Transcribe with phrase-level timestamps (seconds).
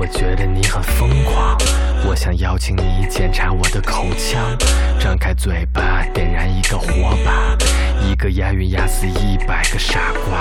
[0.00, 1.58] 我觉得你很疯狂，
[2.08, 4.56] 我想邀请你检查我的口腔，
[5.00, 6.86] 张开嘴巴，点燃一个火
[7.24, 7.58] 把，
[8.08, 10.38] 一个押韵压死一百个傻瓜。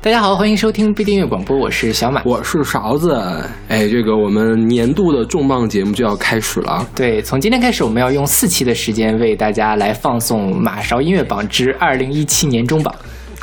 [0.00, 3.20] 大家好，欢迎收听必订阅广播，我是小马，我是勺子。
[3.66, 6.86] 哎，这个我们年度的重磅节目就要开始了。
[6.94, 12.94] 对，从今天开始，我们要用四期的时间为大家来放送马勺音乐榜之二零一七年中榜。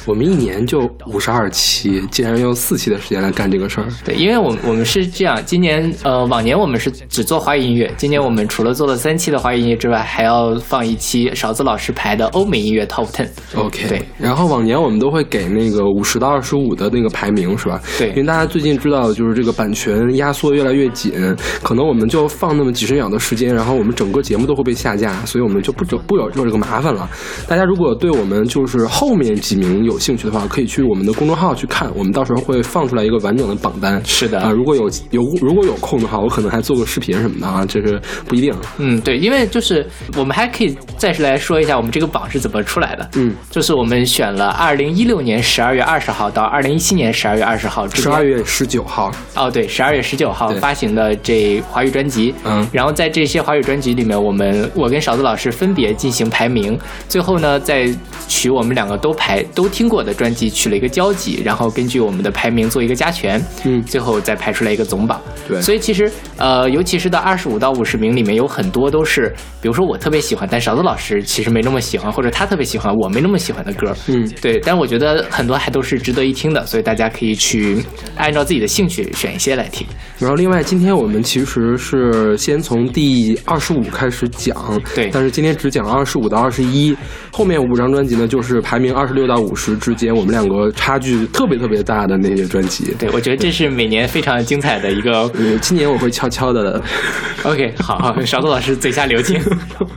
[0.05, 3.87] 我们一年就五十二期，竟然用四期的时间来干这个事儿。
[4.03, 13.27] 对，因为我我们是这样，今年呃往年我们是只做华语音乐，今年我们除了做了三期的华语音乐之外，还要放一期勺子老师排的欧美音乐 Top Ten。
[13.55, 14.01] OK，对。
[14.17, 17.81] 然后往年我们都会给那个五十到二十五的那个排名，是吧？
[17.97, 18.09] 对。
[18.09, 21.13] 因为大家最近知道，就是这个版权压缩越来越紧，
[21.61, 27.09] 可能我们就放那么几十秒的时间，然后我们整个节目都会被下架，所以我们就不不不有有这个麻烦了。
[27.47, 30.71] 大家如果对我们就是后面几名有兴趣的话，可以。
[30.71, 34.01] 去我们的公众号去看，我们到时候会放出来一个完整的榜单。
[34.05, 38.55] 是的啊，如果有有如果有空的话，我可能还做个视频什么的啊，这是不一定。
[38.77, 43.09] 嗯，对，因为就是我们还可以再来说一下我们这个榜是怎么出来的。
[43.15, 49.11] 嗯，就是我们选了二零一六年十二月二十号到二零一七年十二月二十号，十二月十九号。
[49.35, 52.33] 哦，对，十二月十九号发行的这华语专辑。
[52.45, 57.93] 嗯，然后在这些华语专辑里面，我们我跟勺子老师分别进行排名，最后呢再
[58.29, 61.41] 取我们两个都排都听过的专辑取了一个交集。
[61.43, 65.21] 然后根据我们的排名做一个加权，嗯，最后再排出来一个总榜。
[65.47, 73.95] 对，所以其实呃，尤其是到二十五到五十名里面，有很多都是，比如说我特别喜欢，但勺子老师其实没那么喜欢，或者他特别喜欢，我没那么喜欢的歌。
[74.07, 74.59] 嗯，对。
[74.59, 77.77] 但我觉得很多还都是值得一听的，所以大家可以去
[78.15, 79.85] 按照自己的兴趣选一些来听。
[80.19, 85.09] 然后另外，今天我们其实是先从第二十五开始讲，对。
[85.11, 86.95] 但是今天只讲二十五到二十一，
[87.31, 91.25] 后面五张专辑呢，就是排名二十六到五十之间，我们两个差距。
[91.27, 95.29] 特别特别大的那些专辑，对我觉得这是每年非常精彩的一个。
[95.61, 96.81] 今年我会悄悄的。
[97.43, 99.41] OK，好，好，勺子老师嘴下留情。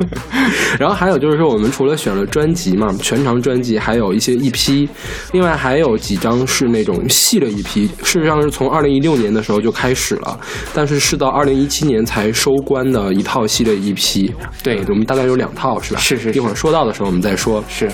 [0.78, 4.88] 然后还有就是说，我们除了选了专辑嘛，全长专辑，还有一些 EP，
[5.32, 10.38] 另外还有几张是那种系列 EP，事实上是从二零一六年的时候就开始了，
[10.72, 14.32] 但是是到二零一七年才收官的一套系列 EP。
[14.62, 16.00] 对，我们大概有两套，是吧？
[16.00, 16.32] 是是。
[16.32, 17.62] 一会儿说到的时候我们再说。
[17.68, 17.90] 是。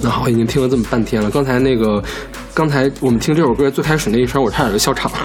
[0.00, 2.02] 那好已经听了这么半天了，刚才那个，
[2.54, 5.18] 刚才我们听这首歌最开始那一声，我差点就笑场了。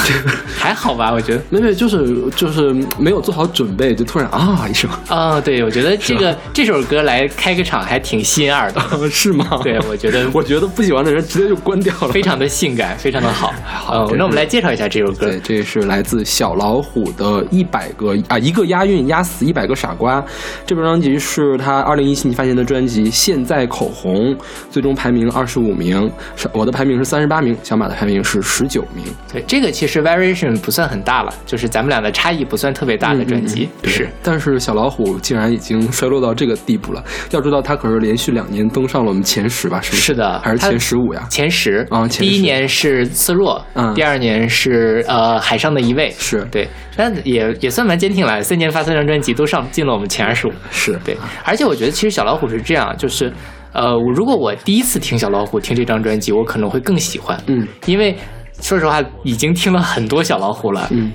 [0.58, 1.42] 还好吧，我觉得。
[1.48, 4.90] 没没，就是就是没有做好准备，就突然啊一声。
[5.08, 8.80] 啊，对我觉得这个这首歌来开个场还挺吸引耳的，
[9.10, 9.60] 是吗？
[9.62, 13.54] 对，我觉得 我觉得不喜欢的人直接就关掉了，非常的性感，非常的好。
[13.64, 20.24] 好，那我们来介绍一下这首歌，对，这是来自小老虎的一百个啊一个押韵压死一百个傻瓜，
[20.66, 24.36] 这张专辑是他二零一七年发行的专辑，现在口红
[24.70, 26.10] 最终排名二十五名，
[26.52, 29.04] 我的排名是三十八名，小马的排名是十九名。
[29.32, 33.68] 对，这个其实 variation 不算很大了，就是咱们俩的差异不算特别大的专辑。
[33.84, 37.02] 是，但是小老虎竟然已经衰落到这个地步了。
[37.30, 39.80] 要知道，他可是连续两年登上了我们前十吧？
[39.80, 41.26] 是是的，还是前十五呀？
[41.30, 48.42] 前十啊，第一年是次若，嗯，第二年是呃海上的一位，是对，但也也算蛮坚挺了。
[48.42, 50.52] 三年发三张专辑，都上进了我们前二十五。
[50.70, 53.32] 是对，而且我觉得其实小老虎是这样，就是
[53.72, 58.16] 呃，如果我第一次听小老虎听这张专辑，我可能会更喜欢，嗯，因为。
[58.62, 61.10] 说实话，已经听了很多小老虎了，嗯，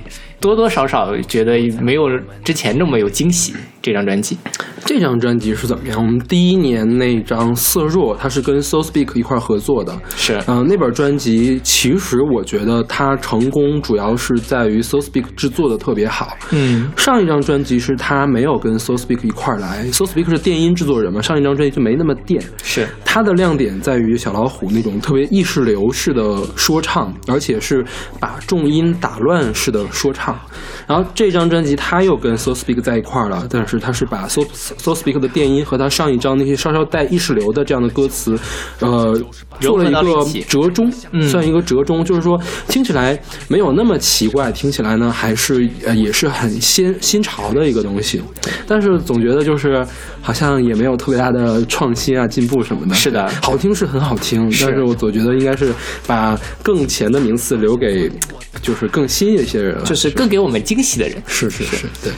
[0.46, 2.04] 多多少少觉得没有
[2.44, 3.56] 之前那么有惊喜。
[3.82, 4.36] 这张专辑，
[4.84, 6.04] 这张专辑是怎么样？
[6.04, 26.24] 我们第一年那张《色弱》，它是跟 So Speak 一块合作的，是，嗯，那本专辑其实我觉得它成功主要是在于 So Speak 制作的特别好，嗯，上一张专辑是他没有跟 So Speak 一块来，So Speak 是电音制作人嘛，上一张专辑就没那么电，是，它的亮点在于小老虎那种特别意识流式的
[26.56, 27.86] 说唱，而且是
[28.20, 30.35] 把重音打乱式的说唱，
[30.88, 33.76] 然后这张专辑他又跟 So Speak 在一块儿了，但是。
[33.86, 38.36] 他是把 So So Speak 的电音和他上一张那些稍稍带意识流的这样的歌词，
[38.80, 39.14] 呃，
[39.60, 40.92] 做了一个折中，
[41.30, 48.24] 算一个折中，就是说听起来没有那么奇怪，听起来呢还是呃也是很新新潮的一个东西，
[48.66, 49.86] 但是总觉得就是
[50.22, 52.96] 好像也没有特别大的创新啊进步什么的。
[52.96, 55.72] 是的，好听是很好听，但是我总觉得应该是
[56.08, 58.10] 把更前的名次留给
[58.62, 61.22] 就是更新一些人，就是更给我们惊喜的人。
[61.28, 62.12] 是是是，对。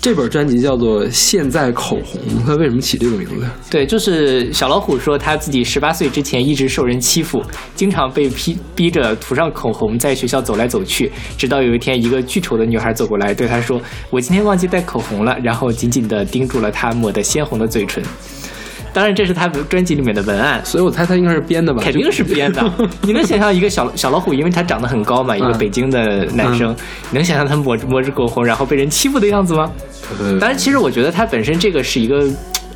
[0.00, 3.46] 这本专辑叫做《现在口红》，它为什么起这个名字？
[3.70, 7.40] 对，就是小老虎说他自己十八岁之前一直受人欺负，
[7.76, 18.02] 经常被逼逼着涂上口红，在学校走来走去，直到有一天，一个巨丑的女孩走过来对他说：“我今天忘记带口红了。”然后紧紧地盯住了他抹得鲜红的嘴唇。
[18.92, 20.60] 当然这是他专辑里面的文案。
[20.64, 21.82] 所以我猜他应该是编的吧？
[21.82, 22.62] 肯定是编的。
[23.02, 26.74] 你能想象一个小小老虎，因为他长得很高嘛，一个北京的男生，
[27.10, 29.70] 你能想象他抹抹着口红，然后被人欺负的样子吗？
[30.20, 32.28] 呃，当然，其实我觉得他本身这个是一个，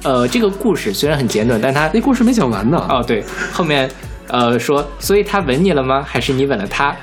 [0.03, 2.87] 呃，这个故事虽然很简短，但他那故事没讲完呢。
[2.89, 3.23] 哦，对，
[3.53, 3.91] 后面
[4.29, 6.05] 呃说，所以他吻你了吗？
[6.07, 6.95] 还是你吻了他？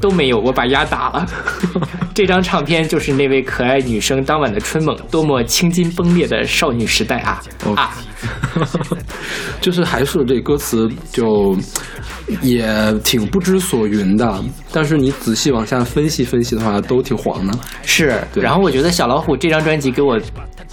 [0.00, 1.26] 都没有，我把鸭打了。
[2.14, 7.42] 这张唱片就是那位可爱女生当晚的春梦，多么青筋崩裂的少女时代啊
[7.74, 7.96] 啊！
[9.60, 11.56] 就是还是这歌词就
[12.42, 12.68] 也
[13.04, 17.58] 挺不知所云的，但是你仔细往下分析分析的话，都挺黄的。
[17.82, 20.18] 是，然后我觉得小老虎这张专辑给我，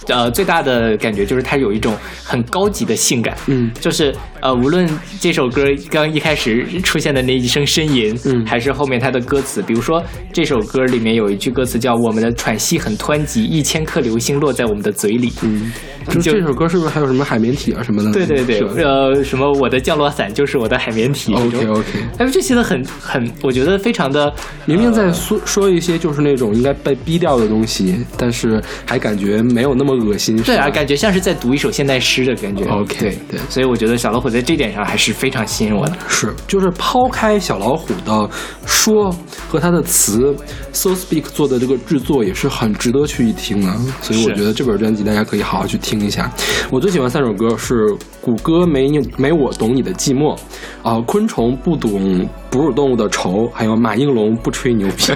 [0.08, 3.36] 呃，最大的感觉就是它有一种很高级的性感。
[3.46, 4.88] 嗯就是呃，无论
[5.18, 10.02] 这首歌刚一开始出现的那一声呻吟，嗯还是后面它的歌词，比如说
[10.32, 15.32] 这首歌里面有一句歌词叫“我们的喘息很湍急，一千颗流星落在我们的嘴里”。
[15.42, 15.72] 嗯，
[16.08, 18.12] 就就这首歌是不是还有什么海绵体啊什么的？
[18.12, 21.34] 对对对，呃，什么我的降落伞就是我的海绵体。
[21.34, 21.84] OK OK，
[22.18, 24.32] 哎，这写的很很，我觉得非常的
[24.64, 30.36] 明明在说说一些就是那种应该被逼掉的东西，但是还感觉没有那么恶心。
[30.42, 32.64] 对啊，感觉像是在读一首现代诗的感觉。
[32.64, 35.96] OK，对对所以我觉得小老虎在这点上还是非常吸引我的。
[36.08, 38.30] 是，就是抛开小老虎的
[38.64, 39.14] 说
[39.48, 40.34] 和他的词
[40.72, 46.30] ，So Speak 做的这个制作也是很值得去一听的，所以我觉得这本专辑大家可以好好去听一下。
[46.70, 47.84] 我最喜欢三首歌是
[48.20, 50.36] 《谷歌没你没我懂你的寂寞》，
[50.82, 54.94] 啊、昆虫不懂哺乳动物的愁，还有马应龙不吹牛逼。
[54.98, 55.14] 这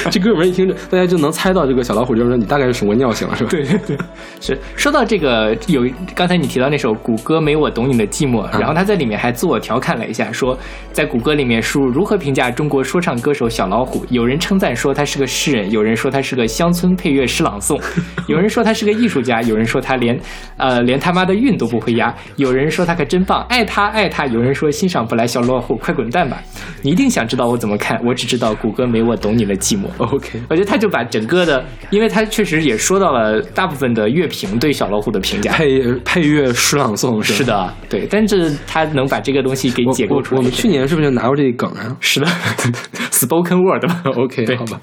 [0.10, 3.50] 这歌名一听着，大家就能猜到这个小老虎就是说你大概是什么尿性了，是吧？
[3.50, 3.98] 对对对，
[4.40, 10.56] 是说到这个，有刚才你提到那首《谷歌没我懂你的寂寞》，嗯然后他在里面还自我调侃了一下，说
[10.92, 17.80] 在谷歌里面输入如何评价中国说唱歌手小老虎，有人称赞说他是个诗人，有人说他是个乡村配乐诗朗诵，
[18.28, 20.18] 有人说他是个艺术家，有人说他连
[20.56, 26.42] 呃连他妈的韵都不会押，有人说他可真棒，爱他爱他，有人说欣赏不来小老虎，快滚蛋吧！
[26.82, 29.86] 你一定想知道我怎么看，我只知道谷歌没我懂你的寂寞。
[29.98, 35.52] OK，我觉得他就把整个的，因为他确实也说到了大部分的乐评对小老虎的评价。
[35.52, 40.38] 配配乐诗朗诵是是的，对，但是他能把这个东西给解构出来。
[40.38, 41.96] 我我们去年是不是就拿过这个梗啊？
[42.00, 42.26] 是的，
[43.10, 44.02] spoken word 嘛。
[44.16, 44.80] OK，好吧。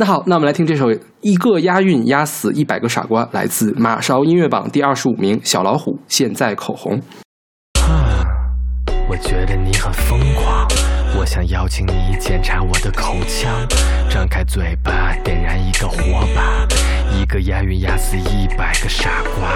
[0.00, 6.98] 那好，那我们来听这首《一个押韵压死一百个傻瓜》，来自马勺音乐榜第二十五名，小老虎现在口红。
[9.06, 10.66] 我觉得你很疯狂，
[11.18, 13.54] 我想邀请你检查我的口腔，
[14.08, 16.66] 张开嘴巴，点燃一个火把，
[17.14, 19.50] 一个押韵压死一百个傻瓜。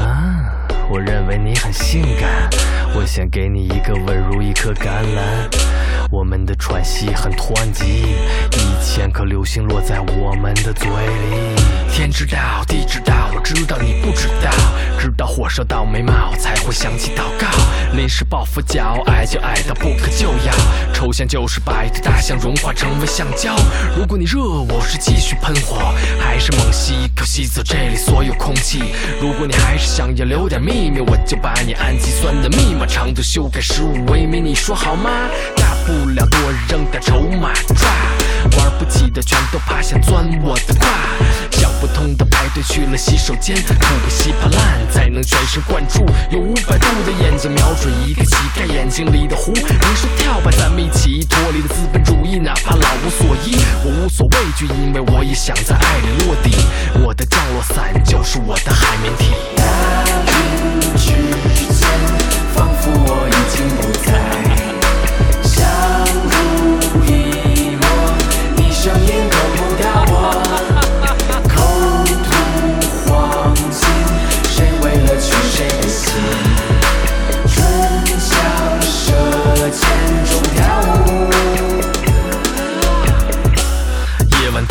[0.00, 2.48] 啊，我认为你很性感，
[2.94, 5.71] 我想给你一个吻如一颗橄榄。
[6.12, 8.04] 我们的喘息很湍急，
[8.52, 11.56] 一千颗流星落在我们的嘴里。
[11.90, 14.50] 天知道，地知道，我知道你不知道，
[15.00, 17.48] 直到火烧到眉毛才会想起祷告。
[17.96, 20.52] 临时抱佛脚，爱就爱到不可救药，
[20.92, 23.56] 抽象就是白的大象融化成为橡胶。
[23.96, 28.82] 如果你热我是继续喷火，还是猛吸一口吸走这里所有空气？
[29.18, 35.10] 如果你还是想要留点秘密，我就把你氨基酸的密码长度修改十五微米，你说好吗？
[35.84, 36.38] 不了多
[36.68, 37.88] 扔点筹码抓，
[38.58, 40.86] 玩不起的全都趴下钻我的胯。
[41.50, 46.04] 想不通的排队去了洗手间，吐个稀巴烂才能全神贯注。
[46.30, 49.52] 有五百度的眼睛瞄准一个乞丐眼睛里的湖。
[49.52, 56.54] 你说跳吧，咱们一起脱离了资本主义，哪怕老无所依，我无所畏惧，因为我也想在爱里落地。
[57.04, 60.21] 我的降落伞就是我的海绵体。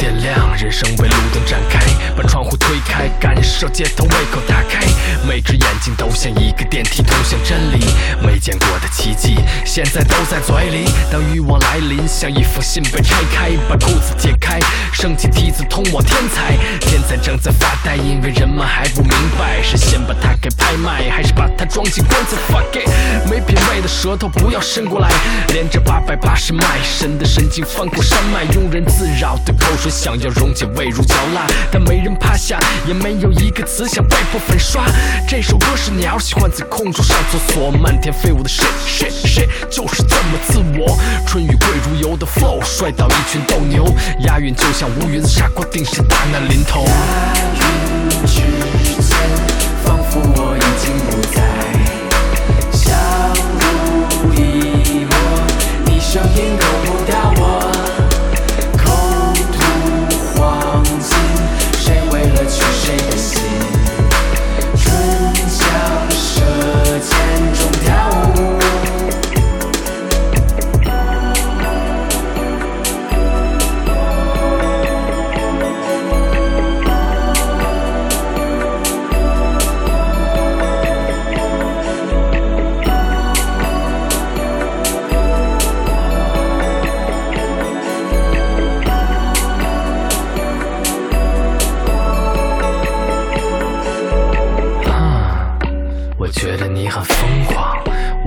[0.01, 1.79] 点亮，人生为路灯展开，
[2.17, 4.79] 把窗户推开，感受街头胃口打开，
[5.27, 7.83] 每只眼睛都像一个电梯通向真理，
[8.25, 9.35] 没见过的奇迹，
[9.65, 10.89] 现在都在嘴里。
[11.11, 14.57] 当欲望来临，像一封信被拆开，把裤子解开，
[14.93, 25.09] 升起梯子通往天才，天才正在发呆，因为人们还不明白，是先把它给拍卖，还是把它装进棺材？Fuck it，没品味的舌头不要伸过来，
[25.49, 34.83] 连着八百八十脉，神的神经翻过山脉，庸人自扰的口水想要溶解味如嚼蜡，但没人趴下，也没有一个词想被迫粉刷。
[35.27, 40.97] 这首歌是鸟喜欢在空中上厕所，漫天飞舞的 shit shit shit，就是这么自我。
[41.27, 43.85] 春雨贵如油的 flow，摔倒一群斗牛，
[44.25, 46.85] 押韵就像乌云，傻瓜定是大难临头。
[48.25, 48.45] 之间，
[49.83, 51.37] 仿佛我已经不在，
[52.71, 52.89] 相
[53.59, 53.61] 濡
[54.35, 55.13] 以沫，
[55.85, 57.13] 你声音够不到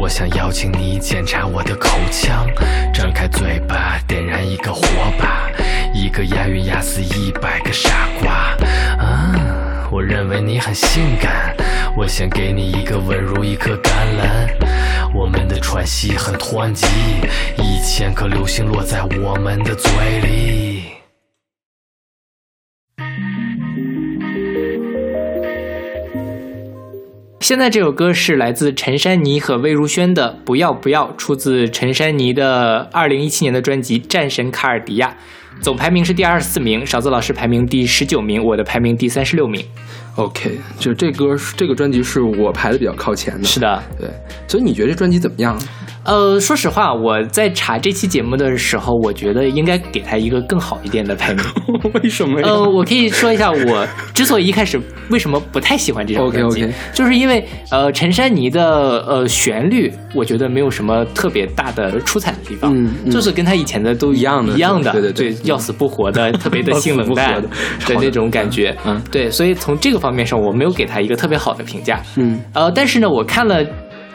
[0.04, 2.46] 我想邀请你检查我的口腔，
[2.92, 4.82] 张开嘴巴点燃一个火
[5.18, 5.50] 把，
[5.94, 8.54] 一个押韵压死一百个傻瓜。
[9.02, 11.56] 啊，我认为你很性感，
[11.96, 13.88] 我想给你一个吻如一颗橄
[14.20, 14.68] 榄。
[15.14, 16.86] 我们的喘息很湍急，
[17.56, 21.03] 一千颗流星落在我们的嘴里。
[27.44, 35.10] 现在这首歌是来自陈珊妮和魏如萱的《不要不要》，出自陈珊妮的二零一七年的专辑《战神卡尔迪亚》，
[35.60, 39.64] 总排名是第二十四名，勺子老师排名第十九名，我的排名第三十六名。
[40.16, 43.44] OK，就这歌这个专辑是我排的比较靠前的。
[43.44, 44.08] 是的，对，
[44.46, 45.58] 所以你觉得这专辑怎么样？
[46.04, 51.44] 呃，说实话，我在查这期节目的时候，我觉得应该给他一个更好一点的排名。
[51.94, 52.46] 为什么呀？
[52.46, 54.78] 呃，我可以说一下，我之所以一开始
[55.10, 67.48] 为什么不太喜欢这张专辑 OK，OK 就是因为呃，陈珊妮的呃旋律，我觉得没有什么特别大的出彩的地方，嗯嗯就是跟他以前的都一样的一样的，对对对要死不活的，特别的性冷淡的
[67.88, 73.64] 那种感觉，嗯对，所以从这个方面上，我没有给他一个特别好的评价，嗯呃，但是呢，我看了。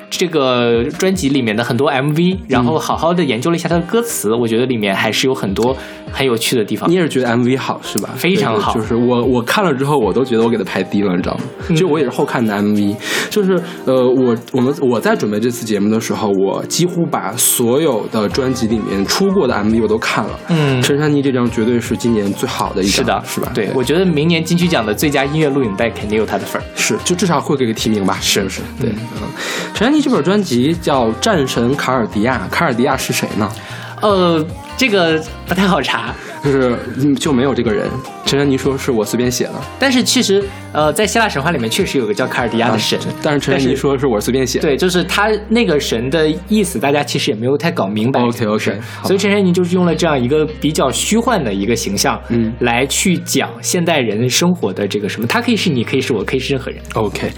[0.09, 5.75] 这个专辑里面的很多 MV，然后好好的研究了一下它的歌词，我觉得里面还是有很多
[6.11, 6.95] 很有趣的地方你。
[6.95, 8.09] 也是觉得 MV 好是吧？
[8.15, 11.43] 非常好就是我我看了之后，我都觉得我给它排低了，你知道吗？
[11.69, 12.95] 嗯就我也是后看的 MV，
[13.29, 20.39] 就是呃，我我们我在准备这次节目的时候，我几乎把所有的专辑里面出过的 MV 我都看了。
[20.49, 23.51] 嗯陈珊妮这张绝对是今年最好的一张，是的，是吧？
[23.53, 26.65] 对，我觉得明年金曲奖的最佳音乐录影带肯定有他的份儿。
[26.75, 28.17] 是，就至少会给个提名吧？
[28.19, 28.61] 是不是？
[28.81, 29.27] 对，嗯，
[29.75, 33.49] 陈珊妮这本专辑叫《战神卡尔迪亚》，卡尔迪亚是谁呢？
[34.01, 34.45] 呃，
[34.77, 37.85] 这个不太好查，就是嗯就没有这个人。
[38.25, 40.41] 陈珊妮说是我随便写的，但是其实
[40.71, 44.61] 呃，在希腊神话里面确实有个叫卡尔迪亚的神，但是陈珊妮说是我随便写的。
[44.61, 48.21] 对，就是他那个神的意思，大家其实也没有太搞明白。
[48.21, 56.79] OK，OK，所以陈珊妮就是用了这样一个比较虚幻的一个形象，嗯来去讲现代人生活的这个什么，他可以是你，可以是我，可以是任何人。
[56.93, 57.29] OK。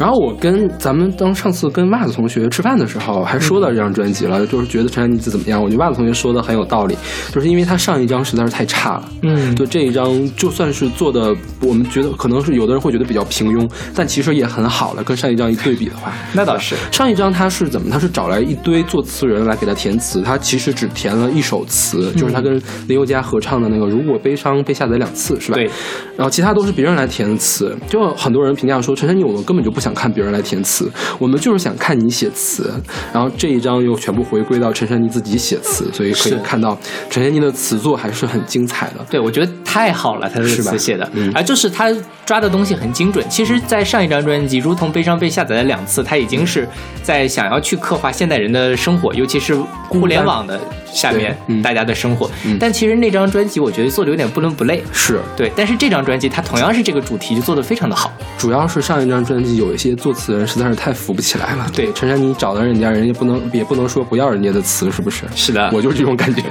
[0.00, 5.62] 然后我跟咱们当上次跟袜子同学吃饭的时候，还说到这张专辑了，就是觉得陈珊妮怎么样？
[5.62, 6.96] 我觉得袜子同学说的很有道理，
[7.30, 15.04] 就是因为他上一张实在是太差了，嗯就这一张就算是做的，我们觉得可能是有的人会觉得比较平庸，但其实也很好了。
[15.04, 17.90] 跟上一张一对比的话，那倒是，上一张他是怎么？
[17.90, 22.54] 他是找来一堆作词人来给他填词，他其实只填了一首词，就是他跟
[22.88, 25.56] 林宥嘉合唱的那个《如果悲伤被下载两次》，是吧？
[25.56, 25.68] 对。
[26.16, 32.72] 然后其他都是别人来填的词，就很多人评价说陈珊妮，我们根本就不想看别人来填词，我们就是想看你写词。
[33.12, 36.76] 然后这一张又全部回归到陈珊妮自己写词，所以可以看到
[37.08, 39.04] 陈珊妮的词作还是很精彩的。
[39.10, 41.94] 对，我觉得太好了，他的是吧词写的，嗯而就是他
[42.24, 43.24] 抓的东西很精准。
[43.28, 46.68] 其实，在上一张专辑《如同悲伤被下载了两次》，他已经是
[47.02, 49.54] 在想要去刻画现代人的生活，尤其是
[49.88, 50.60] 互联网的
[50.92, 52.30] 下面大家的生活。
[52.44, 54.82] 嗯但其实那张专辑我觉得做的有点不伦不类。
[54.92, 58.12] 是，对，但是这张专辑它同样是这个主题，就做的非常的好。
[58.36, 61.66] 主要是上一张专辑有一些作词人实在是太扶不起来了。
[61.74, 65.24] 对陈珊妮找到人家，人家不能也不能说不要人家的词，是不是？
[65.34, 66.42] 是的我就是这种感觉。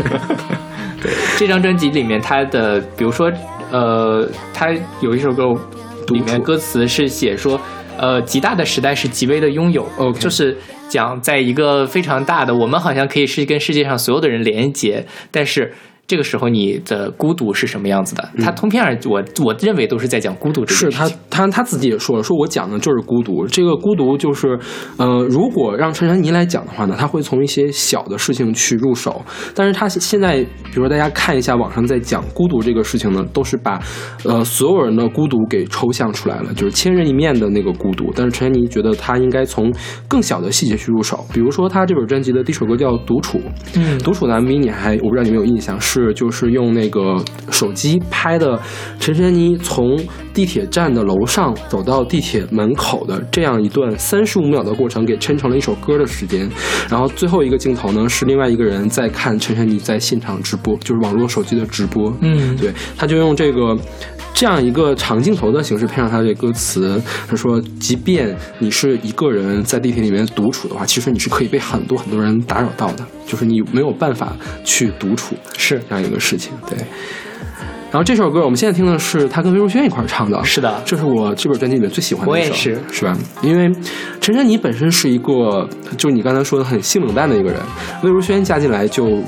[1.01, 3.31] 对这张专辑里面，他的比如说，
[3.72, 4.69] 呃，它
[5.00, 5.55] 有一首歌
[6.10, 7.60] 里面歌词是写说，
[8.00, 15.74] 呃，极大的时代是极微的拥有 OK 就是讲在一个非常大的，我们好像可以是跟世界上所有的人连接，但是。
[16.10, 18.30] 这个时候你的孤独是什么样子的？
[18.39, 21.08] 他通篇儿我我认为都是在讲孤独这是他。
[21.30, 23.46] 他他自己也说了，说我讲的就是孤独。
[23.48, 24.60] 这个孤独就是，
[24.98, 29.24] 呃，如果让陈珊妮来讲的话呢，他会从一些小的事情去入手。
[29.54, 33.80] 但是他现在，比如说大家看一下网上在讲孤独这个事情呢，都是把
[34.25, 38.12] 呃所有人的孤独给抽象出来了，就是千人一面的那个孤独。
[38.13, 39.72] 但是陈珊妮觉得他应该从
[40.10, 43.38] 更小的细节去入手，比如说他这本专辑的第一首歌叫《独处》，
[43.75, 48.60] 嗯独处的 MV 你还我不知道你有没有印象，是是就是用那个手机拍的
[49.00, 49.98] 陈珊妮从
[50.39, 56.50] 地铁站的楼上走到地铁门口的这样一段三十五秒的过程，给抻成了一首歌的时间。
[56.89, 62.15] 然后最后一个镜头呢是另外一个人在看陈珊妮在现场直播，就是网络手机的直播。
[62.22, 63.77] 嗯对，他就用这个。
[64.31, 76.53] 这样一个长镜头的形式配上他这歌词，他说，即便你是一个人在地铁里面独处的话，其实你是可以被很多很多人打扰到的，就是你没有办法去独处，是这样一个事情。
[76.69, 76.77] 对。
[77.91, 83.17] 然后这首歌我们现在听的是他跟魏如萱一块儿唱的，是的这是我这本专辑里面最喜欢的一首，我也是是吧？
[83.41, 83.72] 因为
[84.22, 85.67] 陈珊妮本身是一个，
[85.98, 87.60] 就是你刚才说的很性冷淡的一个人，
[88.03, 89.19] 魏如萱加进来就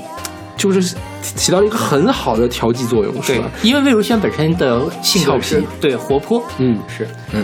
[0.55, 7.43] 就是起到了一个很好的调剂作用，是吧？，因为魏如萱本身的性格俏是皮对活泼，嗯，是嗯，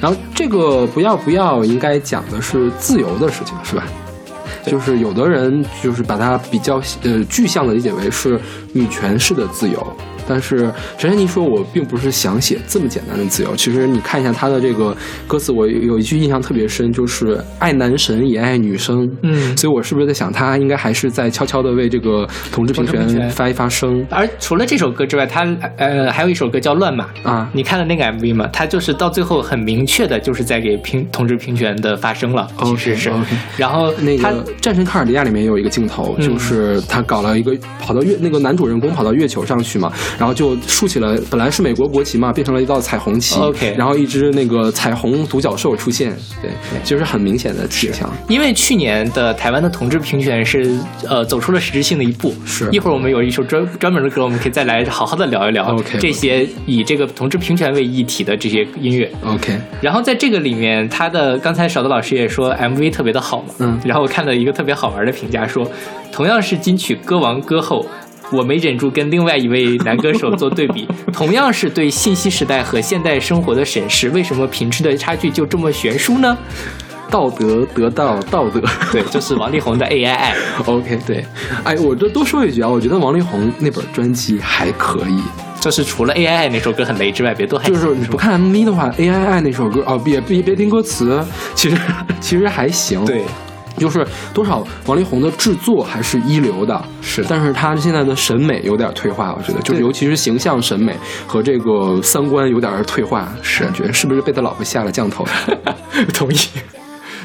[0.00, 3.84] 然后这个不要不要应该讲的是自由的事情，是吧？
[4.66, 8.40] 就是有的人就是把它比较呃具象的理解为是
[8.72, 9.96] 女权式的自由，
[10.28, 13.54] 但是陈珊妮说我并不是想写这么简单的自由。
[13.56, 19.08] 其实你看一下她的这个歌词，我有一句印象特别深，就是爱男神也爱女生。
[19.22, 27.48] 嗯所以我是不是在想，他应该还是在悄悄的为这个同志平权权发一发声而除了这首歌之外，他呃还有一首歌叫《乱马》啊？
[27.52, 28.48] 你看了那个 MV 吗？
[28.52, 33.10] 他就是到最后很明确的，就是在给平同志平权的发声了，其实是。
[33.10, 34.28] OK，OK 然后那个
[34.60, 46.50] 《战神卡尔迪亚》里面有一个镜头，嗯就是他搞了一个跑到月那个男主人公跑到月球上去嘛，然后就竖起了本来是美国国旗嘛，变成了一道彩虹旗 OK 然后一只那个彩虹独角兽出现，对，
[46.84, 48.10] 就是很明显的指向。
[48.28, 52.68] 因为去年的台湾的同志平权是呃走出了实质性的一步，是。
[52.72, 59.10] 一会儿我们有一首专专门的歌，我们可以再来好好的聊一聊 OK 这些以这个同志平权为议题的这些音乐。
[59.24, 63.78] OK，然后在这个里面，他的刚才少德老师也说 MV 特别的好嘛，嗯。
[63.84, 65.70] 然后我看了一个特别好玩的评价说，
[66.10, 67.84] 同样是金曲歌王歌后。
[68.32, 76.36] 我没忍住跟另外一位男歌手做对比， 同样是对信息时代和现代生活的审视，为什么品质的差距就这么悬殊呢？
[77.08, 78.60] 道德得到道德。
[78.90, 80.34] 对，就是王力宏的 A I I。
[80.66, 81.24] OK，对，
[81.62, 85.22] 哎，我这多说一句啊，我觉得王力宏那本专辑还可以，
[85.60, 91.24] 就是除了 A I I 那首歌很雷之外，别都还就是你不看 MV 的话，A I I 那首歌哦，别别别听歌词，
[91.54, 91.76] 其实
[92.20, 93.04] 其实还行。
[93.04, 93.22] 对，
[93.76, 105.24] 就是多少王力宏的制作还是一流的，是但是他现在的审美有点退化，我觉得，就是尤其是形象审美和这个三观有点退化，是感觉是不是被他老婆下了降头？
[106.12, 106.36] 同意。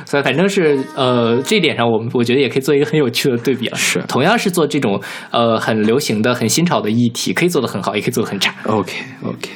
[0.03, 3.77] 所以反正是呃这一点上，我们我觉得也可以做一个很有趣的对比了。
[3.77, 8.53] 是同样是做这种呃很流行的、很新潮的议题，可以做得很好，也可以做得很差。
[8.65, 8.91] OK
[9.23, 9.49] OK，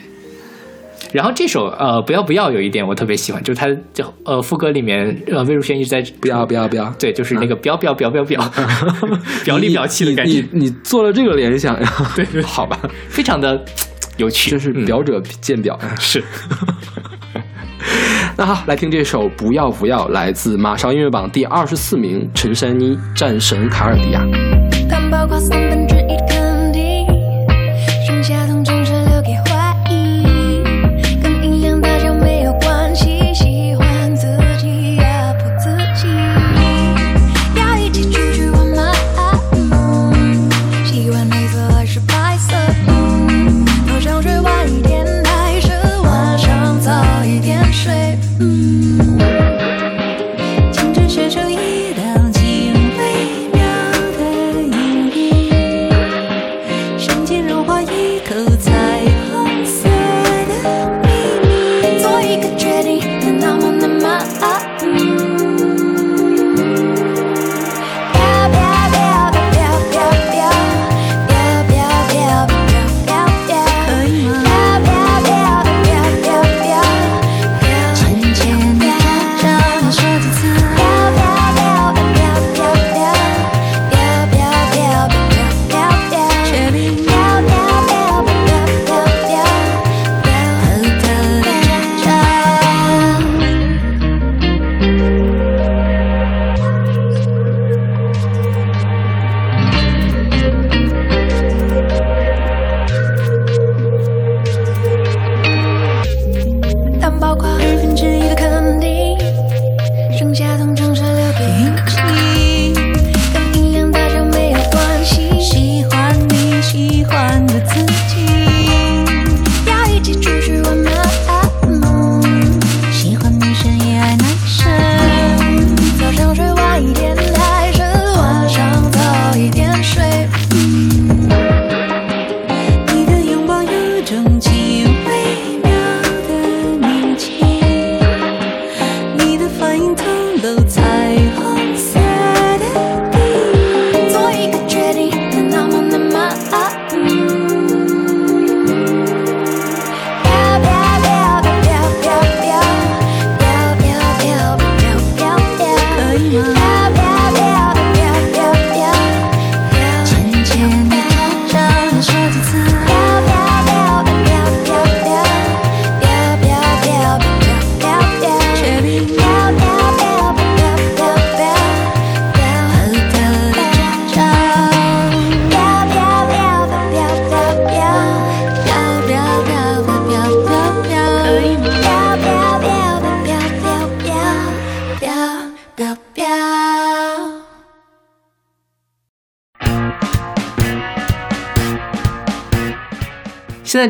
[1.15, 8.51] 然后这首呃不要不要有一点我特别喜欢，就是它就呃副歌里面呃魏如萱一直在不要不要不要，对，就是那个表表表表表
[9.45, 11.93] 表里表气的感觉，你你你做了这个联想呀？
[12.15, 13.63] 对 对，好吧，非常的
[14.17, 14.51] 有趣。
[14.51, 15.95] 真是嗯表者见表呀。
[15.97, 16.21] 是。
[18.37, 24.21] 那好，来听这首《不要不要》，来自马上音乐榜第二十四名陈珊妮《战神卡尔迪亚》。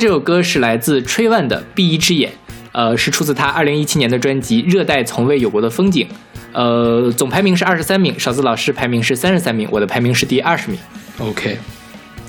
[0.05, 2.29] 这首歌是来自吹万的《闭一只眼》，
[2.73, 6.07] 呃，是出自他二零一七年的专辑《热带从未有过的风景》，
[6.53, 10.79] 呃，总排名是二十三名，勺子老师排名是三十三名，我的排名是第二十名。
[11.17, 11.57] OK，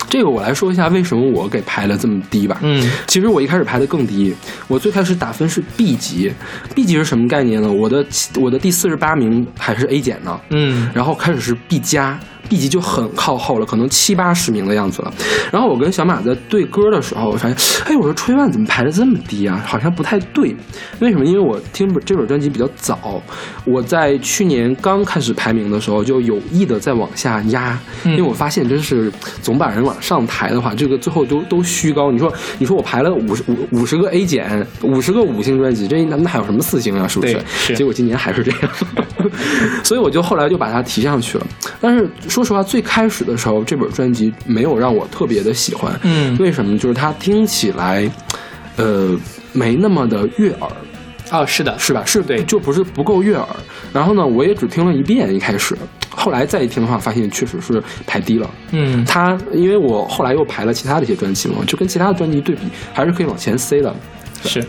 [0.09, 2.59] 这个我来说一下为什么我给排了这么低吧。
[2.63, 2.91] 嗯。
[3.07, 4.35] 其实我一开始排的更低，
[4.69, 6.33] 我最开始打分是 B 级
[6.75, 7.71] ，B 级是什么概念呢？
[7.71, 8.03] 我的
[8.41, 10.91] 我的第四十八名还是 A 减呢，嗯。
[10.95, 15.13] 然后开始是 B 加，B 级就很靠后了，可能七八十名的样子了。
[15.53, 17.57] 然后我跟小马在对歌的时候，我发现，
[17.87, 19.63] 哎，我说吹万怎么排的这么低啊？
[19.67, 20.55] 好像不太对。
[21.01, 21.25] 为什么？
[21.25, 23.23] 因为我听这本专辑比较早，
[23.65, 32.11] 我在去年刚开始排名的时候就有意的在往下压，嗯因为我发现真是总把人往上抬的话，这个最后都都虚高。
[32.11, 37.07] 你说，你说我排了五十五五十个 A 减，五十个五星专辑，这那那还有什么四星啊？
[37.09, 37.41] 是不是？
[37.59, 38.71] 是结果今年还是这样，
[39.83, 41.47] 所以我就后来就把它提上去了。
[41.81, 45.93] 但是说实话，最开始的时候，这本专辑没有让我特别的喜欢。
[46.03, 46.77] 嗯为什么？
[46.79, 48.11] 就是它听起来，
[48.77, 49.17] 呃，
[49.53, 50.71] 没那么的悦耳。
[51.33, 52.05] 哦，是的，是吧？
[52.07, 53.47] 是对就不是不够悦耳。
[53.93, 55.77] 然后呢，我也只听了一遍一开始，
[56.09, 58.49] 后来再一听的话，发现确实是排低了。
[58.71, 62.63] 嗯它因为我后来又排了其他的一些专辑嘛，就跟其他的专辑对比，
[62.93, 63.95] 还是可以往前塞的。
[64.45, 64.65] 是，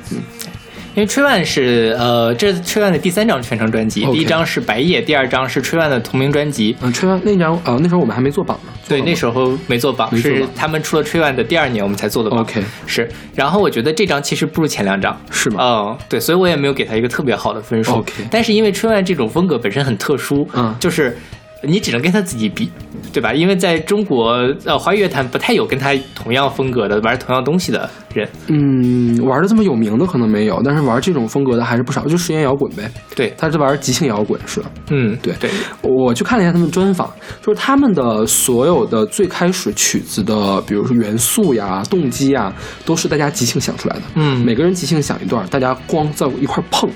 [0.98, 6.76] 因为吹万是呃，这是吹万的第三张全程专辑第一张是白夜，第二张是吹万的同名专辑。
[6.82, 8.72] 嗯，吹完那张呃，那时候我们还没做榜呢。
[8.90, 12.40] 对，那时候没做榜，是他们出了吹万的第二年我们才做的榜。
[12.40, 15.16] OK 是，然后我觉得这张其实不如前两张。
[15.30, 15.60] 是吗？
[15.62, 17.98] 嗯，对，所以我也没有给他一个特别好的分数。
[17.98, 21.16] OK 但是因为春晚这种风格本身很特殊，嗯就是
[21.64, 22.70] 你只能跟他自己比，
[23.12, 23.34] 对吧？
[23.34, 24.34] 因为在中国
[24.66, 28.28] 呃华语乐坛不太有跟他同样风格的玩同样东西的人。
[28.48, 32.90] 嗯，玩的这么有名的可能没有，但是玩这种风格的还是不少，就实验摇滚呗。
[33.16, 34.62] 对，他是玩即兴摇滚是？
[34.92, 35.50] 嗯，对对，
[35.82, 42.54] 我去看了一下他们专访，就是他们的所有的最开始曲子的，比如说元素呀、动机呀，
[42.86, 44.02] 都是大家即兴想出来的。
[44.16, 46.90] 嗯每个人即兴想一段，大家光在一块儿碰，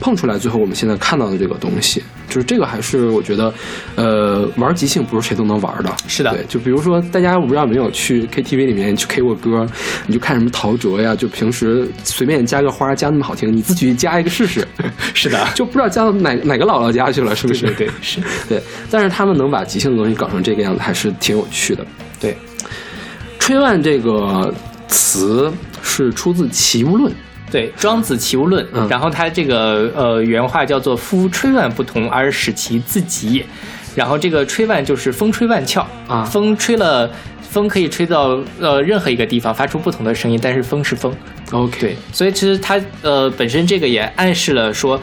[0.00, 3.52] 碰出来，最后我们现在看到的这个东西，就是这个还是我觉得，
[3.94, 5.94] 呃，玩即兴不是谁都能玩的。
[6.08, 9.66] 是的对，就比如说大家我不知道有没有去 KTV 里面去 K 过歌，
[10.06, 14.66] 你就看什么陶喆呀，就平时随便加个花加那么好听，你自己加一个试试。
[15.12, 17.66] 是的， 就不知道加到哪哪个姥姥家去了，是不是？
[17.66, 21.86] 对对对 是，对，但是他们能把即兴的东西搞成这个样子，还是挺有趣的。
[22.18, 22.36] 对，
[23.38, 24.52] 吹万这个
[24.88, 27.12] 词是出自《齐物论》，
[27.50, 33.46] 对，《庄子·齐物论》嗯然后他这个呃原话叫做“夫吹万不同，而使其自己也”。
[33.96, 37.10] 然后这个吹万就是风吹万窍啊风吹了，
[37.40, 41.12] 风可以吹到呃任何一个地方，发出不同的声音，但是风是风。
[41.50, 45.00] OK，对，所以其实它呃本身这个也暗示了说，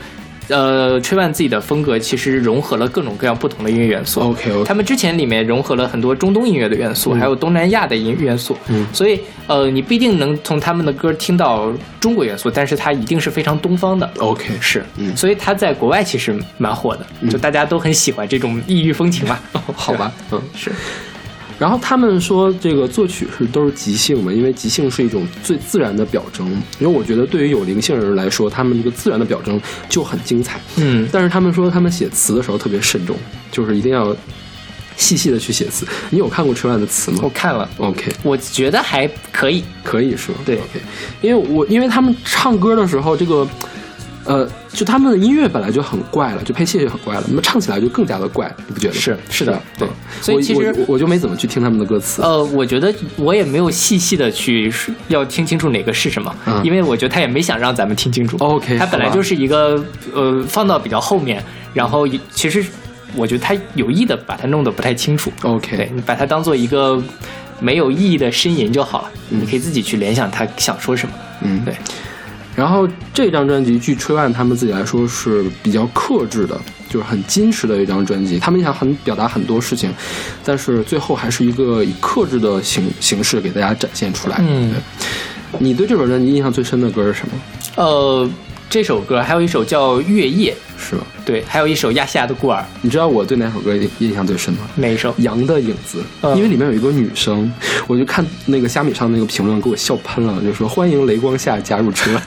[0.50, 4.22] 呃，吹万自己的风格其实融合了各种各样不同的音乐元素。
[4.22, 8.88] OK OK，他们之前里面融合了很多中东音乐的元素，还有东南亚的音元素，嗯。
[8.94, 14.10] 所以呃，你不一定能从他们的歌听到中国元素，但是它一定是非常东方的。
[14.20, 15.16] OK 是，嗯。
[15.16, 19.38] 所以他在国外其实蛮火的，就大家都很喜欢这种异域风情嘛。
[19.76, 20.42] 好吧， 嗯。
[20.56, 20.72] 是，
[21.60, 26.48] 然后他们说这个作曲是都是即兴的，因为即兴是一种最自然的表征。
[26.80, 30.60] 因为我觉得对于有灵性人来说，他们这个自然的表征就很精彩。
[30.76, 33.18] 嗯，但是他们说他们写词的时候特别慎重，
[33.52, 34.16] 就是一定要
[34.96, 35.88] 细细的去写词。
[36.10, 39.64] 你有看过春晚的词吗我看了，？OK，我觉得还可以。
[39.84, 40.40] 可以是吧？
[40.46, 40.82] 对，OK，
[41.22, 43.48] 因为我因为他们唱歌的时候，这个
[44.28, 49.00] 呃，就他们的音乐本来就很怪了，就配器也很怪了，那么唱起来就更加的怪，你不觉得吗？
[49.00, 52.22] 是是的对嗯所以其实我我我就没怎么去听他们的歌词。
[52.22, 54.72] 呃，我觉得我也没有细细的去
[55.08, 58.36] 要听清楚哪个是什么，嗯因为我觉得他也没想让咱们听清楚。
[58.40, 62.66] OK，他本来就是一个呃放到比较后面，然后其实
[63.16, 65.32] 我觉得他有意的把它弄得不太清楚。
[65.44, 67.02] OK 对你把它当做一个
[67.60, 71.16] 没有意义的呻吟就好了，你可以自己去联想他想说什么。
[71.42, 71.74] 嗯，对。
[72.58, 78.40] 然后这张专辑，据吹万他们自己来说是比较克制的，就是很矜持的一张专辑。
[78.40, 79.94] 他们想很表达很多事情，
[80.44, 84.38] 但是最后还是一个以克制的形形式给大家展现出来。
[84.40, 84.74] 嗯，
[85.60, 87.34] 你对这本专辑印象最深的歌是什么？
[87.76, 88.28] 呃，
[88.70, 91.02] 这首歌还有一首叫《月夜》，是吗？
[91.26, 94.60] 对，还有一首《亚细亚的孤儿》，你知道我对哪首歌印印象最深吗？
[94.76, 95.14] 哪一首？
[95.20, 97.52] 羊的影子，嗯因为里面有一个女生，
[97.88, 102.24] 我就看那个虾米上那个评论，给我笑喷了，就说欢迎雷光下加入春晚，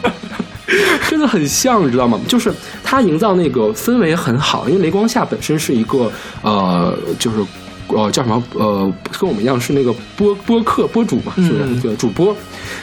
[1.08, 2.20] 真的很像，你知道吗？
[2.28, 7.38] 就是他营造那个氛围很好，因为雷光下本身是一个呃，就是
[7.94, 11.64] 呃叫什么呃跟我们一样是那个播播客播主嘛，是不是？
[11.64, 12.34] 嗯对，主播。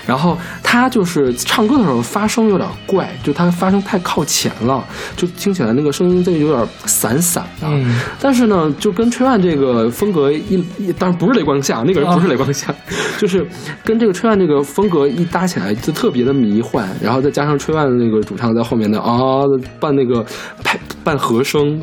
[0.05, 4.83] 然后他就是唱歌的时候发声有点怪，就他发声太靠前了，
[5.15, 7.67] 就听起来那个声音就有点散散的。
[7.67, 12.73] 嗯但是呢，就跟吹万这个风格一，一当然不是雷光夏，那个人不是雷光夏，
[13.19, 13.45] 就是
[13.83, 16.89] 跟这个吹万这个风格一搭起来，就特别的迷幻。
[17.01, 19.41] 然后再加上吹万的那个主唱在后面的啊
[19.79, 20.25] 伴那个
[20.63, 21.79] 拍伴和声。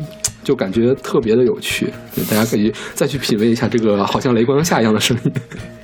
[0.49, 5.31] 就感觉特别的有趣，对大家可以再去品味一下这个好像雷光下一样的声音。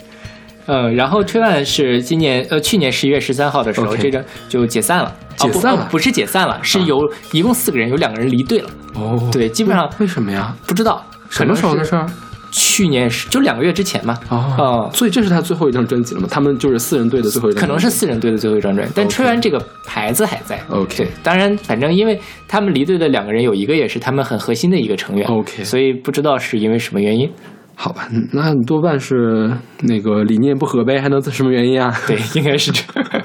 [0.65, 6.97] 呃，然后吹万是今年呃去年十一月十三号的时候这个就解散了，解散了哦不哦不是解散了，是由
[7.31, 8.69] 一共四个人，有两个人离队了。
[8.95, 10.55] 哦对，基本上为什么呀？
[10.65, 11.95] 不知道什么时候的事？
[11.95, 12.09] 儿？
[12.57, 14.17] 去年是就两个月之前嘛。
[14.29, 16.27] 哦哦，所以这是他最后一张专辑了嘛？
[16.31, 20.57] 他们就是四人队的最后一张专辑，可能是四人队的最后一张专辑，但吹完这个牌子还在。
[20.69, 27.29] OK，当然，反正因为他们离队的两个人有一个也是他们很核心的一个成员 OK 所以不知道是因为什么原因。
[27.75, 31.93] 好吧，嗯那多半是那个理念不合呗，还能是什么原因啊？
[32.07, 33.21] 对，应该是这样。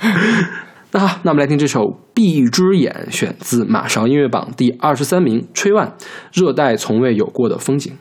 [0.92, 1.80] 那好，那我们来听这首
[2.14, 5.94] 《闭之眼》，选自马上音乐榜第二十三名，吹万，
[6.32, 7.94] 热带从未有过的风景。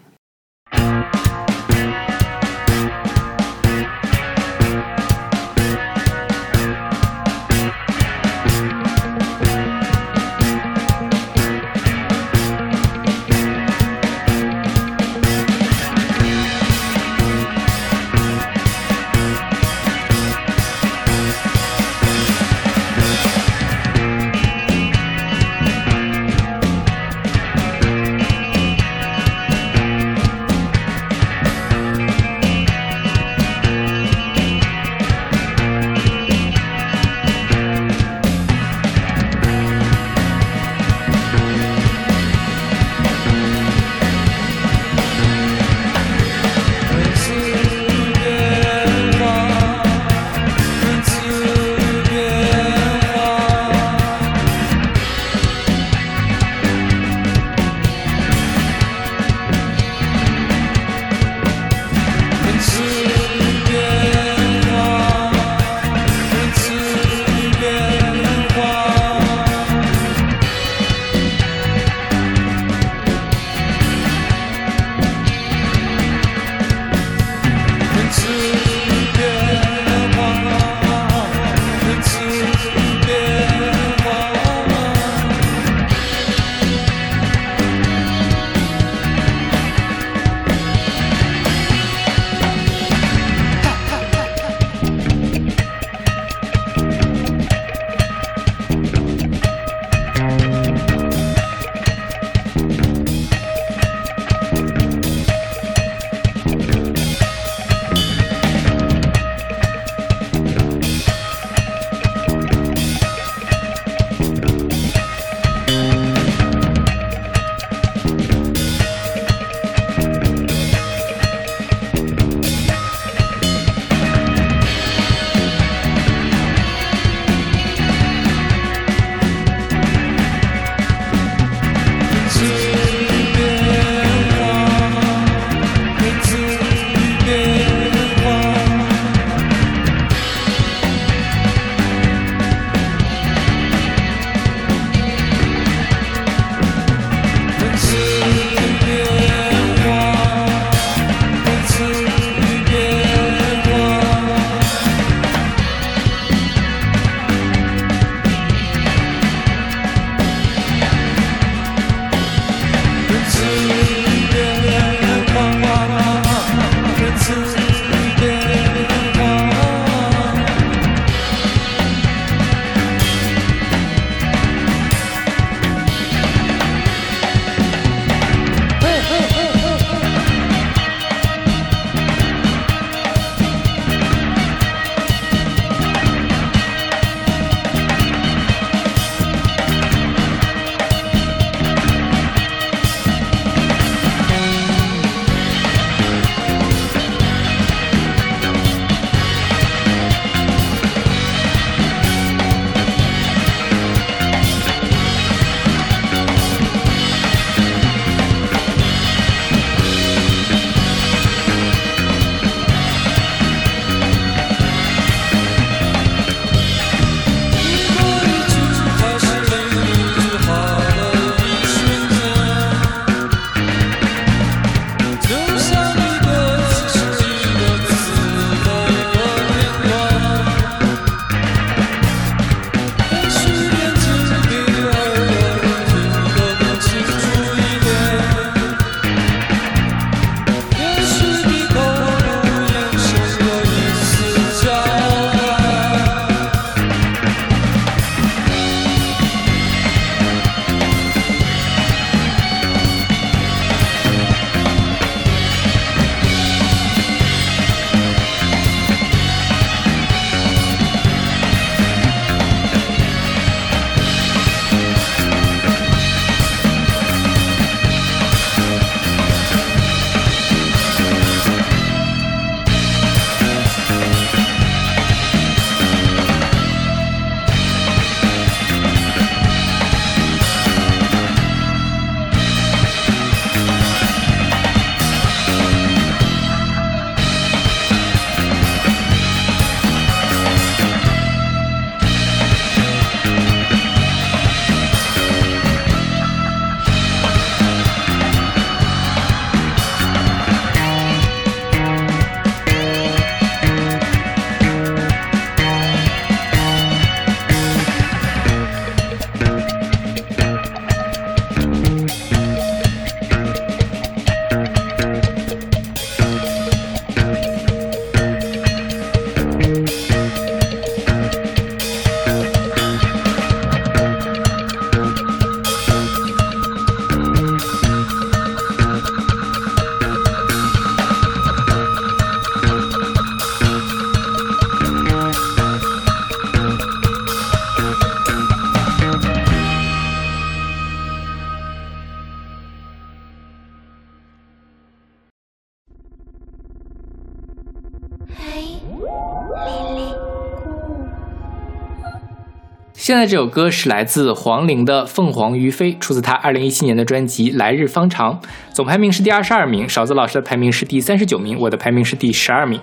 [353.07, 358.33] 现在这首歌是来自黄龄的《凤凰于飞》，出自他二零一七年的专辑《来日方长》，
[358.73, 362.77] 总排名是第二十二名，勺子老师的排名是第三十九名，我的排名是第十二名。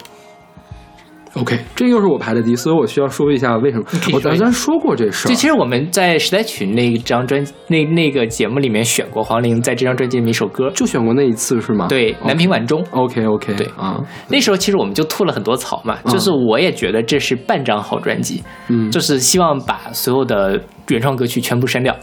[1.35, 3.85] OK，这又是我排的第一，所以我需要说一下为什么。
[4.15, 5.31] 我咱咱说过这事儿。
[5.31, 11.89] 就，其实我们在时代曲那张专那那个节目里面选过黄龄在这张专辑里面一首歌，就选过那一次是吗？
[11.89, 12.81] 对《南屏晚钟》。
[12.91, 21.97] OK OK，对啊，那时候其实我们就吐了很多槽嘛，就是我也觉得这是半张好专辑，嗯就是希望把所有的原创歌曲全部删掉。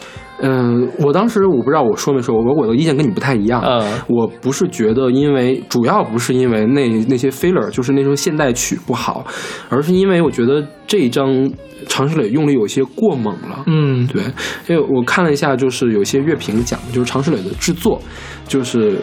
[0.44, 3.62] 嗯，我当时我不知道我说没说，我我的意见跟你不太一样。
[3.64, 9.24] 嗯我不是觉得，因为主要不是因为那那些 filler，就是那种现代曲不好，
[9.70, 11.50] 而是因为我觉得这一张
[11.88, 13.64] 常石磊用力有些过猛了。
[13.68, 14.24] 嗯，对，
[14.68, 18.02] 因为我看了一下，就是有些乐评讲，就是常石磊的制作，
[18.48, 18.98] 就是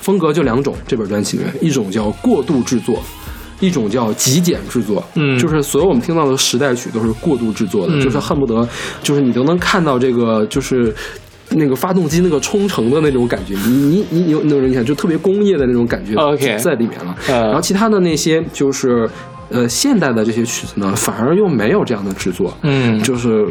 [0.00, 3.02] 风格就两种，这本专辑里面，一种叫过度制作。
[3.60, 5.36] 一种叫极简制作，嗯。
[5.36, 8.00] 就是所有我们听到的时代曲都是过度制作的，嗯。
[8.00, 8.68] 就是恨不得，
[9.02, 10.94] 就是你都能看到这个，就是
[11.56, 17.12] 那个发动机那个冲程的那种感觉，你你你你有那种印象，就特别工业的那种感觉 OK 在里面了。
[17.26, 19.10] 呃然后其他的那些就是
[19.50, 23.02] 呃现代的这些曲子呢，反而又没有这样的制作，嗯。
[23.02, 23.44] 就是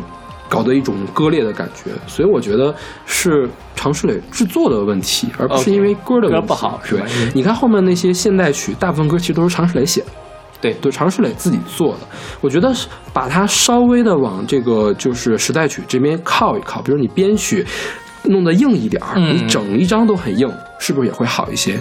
[0.49, 2.73] 搞得一种割裂的感觉，所以我觉得
[3.05, 10.07] 是常石磊制作的问题，而不是因为歌的问题歌不好是对吧嗯，你看后面那些现代曲，大部分歌其实都是常石磊写的。
[10.59, 12.07] 对对，常石磊自己做的，
[12.41, 17.63] 我觉得是把它稍微的往这个就是时代曲这边靠一靠，比如你编曲
[18.23, 21.79] 弄得硬一点儿，嗯你整一张都很硬，是不是也会好一些？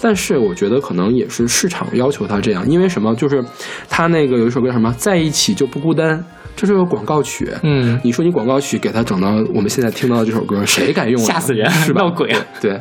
[0.00, 3.14] 但是我觉得可能也是市场要求他这样，因为什么？
[3.16, 3.44] 就是
[3.88, 6.24] 他那个有一首歌什么在一起就不孤单，
[6.56, 7.50] 这是个广告曲。
[7.62, 11.26] 嗯，你说你广告曲给他整到我们现在听到的这首歌，谁敢用啊？
[11.34, 12.02] 吓死人是吧？
[12.02, 12.40] 闹鬼啊！
[12.60, 12.70] 对。
[12.72, 12.80] 对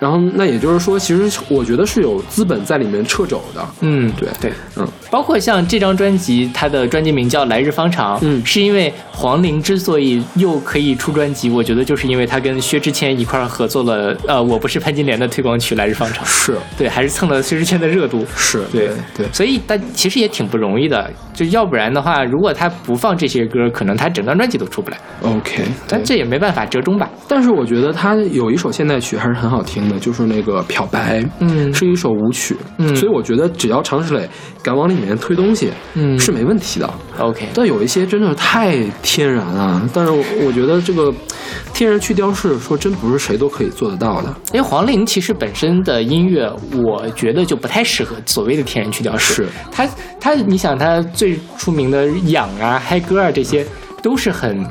[0.00, 3.66] 然后那也就是说，其实我觉得是有资本在里面掣肘的。
[3.80, 8.44] 嗯，对对，嗯，包括像这张专辑，它的专辑名叫《来日方长》，嗯。
[8.44, 16.56] 是因为黄龄之所以又可以出专辑，我觉得就是因为他跟薛之谦一块儿合作了，呃，我不是潘金莲的推广曲《来日方长》，是。
[16.76, 19.26] 对，还是蹭了薛之谦的热度，是，对对。
[19.32, 27.08] 所以但其实也挺不容易的，就要不然的话，如果他不放这些歌，可能他整张专辑都出不来，OK，但这也没办法，折中吧。
[27.26, 31.72] 但是我觉得他有一首现代曲还是很好听的，就是那个《漂白》，嗯。
[31.74, 32.94] 是一首舞曲，嗯。
[32.96, 34.28] 所以我觉得只要常石磊
[34.68, 36.90] 敢往里面推东西，嗯是没问题的。
[37.18, 41.10] OK，但有一些真的太天然了，但是我我觉得这个
[41.72, 44.28] 天然去雕饰，说真不是谁都可以做得到的。
[44.52, 46.46] 因为黄龄其实本身的音乐，
[46.84, 49.32] 我觉得就不太适合所谓的天然去雕饰。
[49.32, 49.88] 是他
[50.20, 53.64] 他，你想他最出名的《痒》啊、嗨歌啊，这些
[54.02, 54.62] 都是很。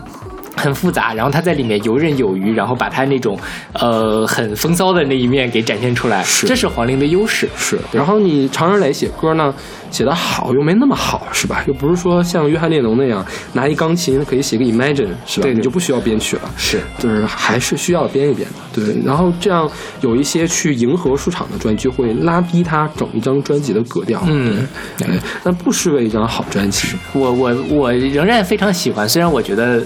[0.57, 3.39] 很复杂，然后他在里面游刃有余，然后把他那种
[3.73, 7.47] 呃很风骚的那一面给展现出来，是这是黄龄的优势。
[7.55, 9.53] 是，然后你常石磊写歌呢，
[9.91, 11.63] 写得好又没那么好，是吧？
[11.67, 15.43] 又不是说像约翰列侬那样拿一钢琴可以写个 Imagine，是吧？
[15.43, 16.41] 对对你就不需要编曲了。
[16.57, 18.97] 是，就是还是需要编一编的，对。
[19.05, 19.69] 然后这样
[20.01, 24.21] 有一些去迎合市场的专辑，就会拉低他整一张专辑的格调。
[24.27, 25.07] 嗯，对，
[25.43, 26.97] 但不失为一张好专辑。
[27.13, 29.81] 我我我仍然非常喜欢，虽然我觉得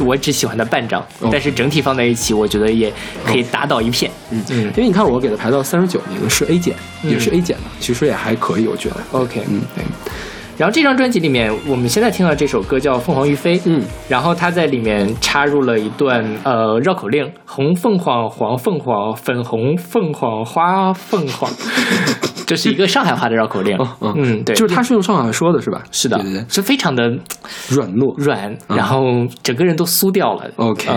[0.00, 1.28] 我只喜欢它半张，哦。
[1.30, 2.92] 但是整体放在一起，我觉得也
[3.24, 4.10] 可以打倒一片。
[4.30, 4.42] 嗯。
[4.50, 4.64] 嗯。
[4.76, 8.96] 因为你看我给它排到三十九名是 A 减，也是 A 减的，其实也还可以，我觉得。
[9.12, 9.84] ，OK，嗯，对，
[10.56, 21.50] 然后这张专辑里面，我们现在听到这首歌叫《凤凰于飞》，嗯，然后他在里面插入了一段呃绕口令：红凤凰、黄凤凰、粉红凤凰、花凤凰，
[22.46, 23.76] 这是一个上海话的绕口令。
[24.00, 25.82] 嗯，对，就是他是用上海话说的是吧？
[25.90, 27.02] 是的是非常的
[27.70, 28.14] 软糯。
[28.18, 29.02] 软，然后
[29.42, 30.50] 整个人都酥掉了。
[30.56, 30.88] OK，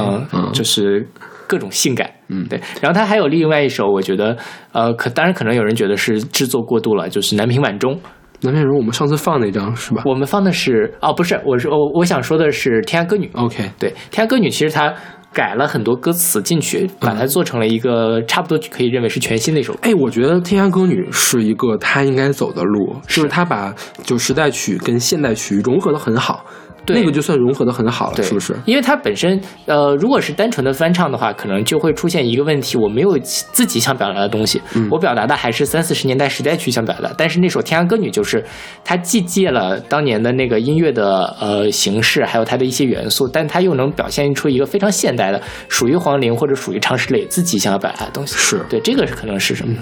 [0.54, 1.08] 就是
[1.48, 2.10] 各种性感。
[2.30, 2.60] 嗯对。
[2.82, 4.38] 然后他还有另外一首，我觉得
[4.74, 7.96] 呃，可当然可能有人觉得是制作过度了，就是《南屏晚钟》。
[8.42, 13.26] 南屏晚钟我们上次放那张是吧我们放的是哦，不是，我是我我想说的是《天涯歌女》。
[13.34, 14.94] ？OK，对，《天涯歌女》其实它
[15.34, 19.80] 改了很多歌词进去，把它做成了一个差不多可以认为是全新的一首歌。
[19.84, 23.74] 哎，我觉得《天涯歌女》是一个他应该走的路，就是他把
[24.04, 28.56] 就时代曲跟现代曲融合的很好，对那个就算融合的很好了，对，是不是？
[28.66, 37.12] 因为它本身，呃，如果是单纯的翻唱的话，可能就会出现一个问题，我没有自己想表达的东西，嗯我表达的还是三四十年代时代曲想表达。
[37.18, 38.44] 但是那首《天涯歌女》就是
[38.84, 48.36] 它既借了当年的那个音乐的呃形式，还有它的一些元素，但它又能表现出一个非常现代的，属于黄龄或者属于常石磊自己想要表达的东西。
[48.38, 49.76] 是对，这个是可能是什么？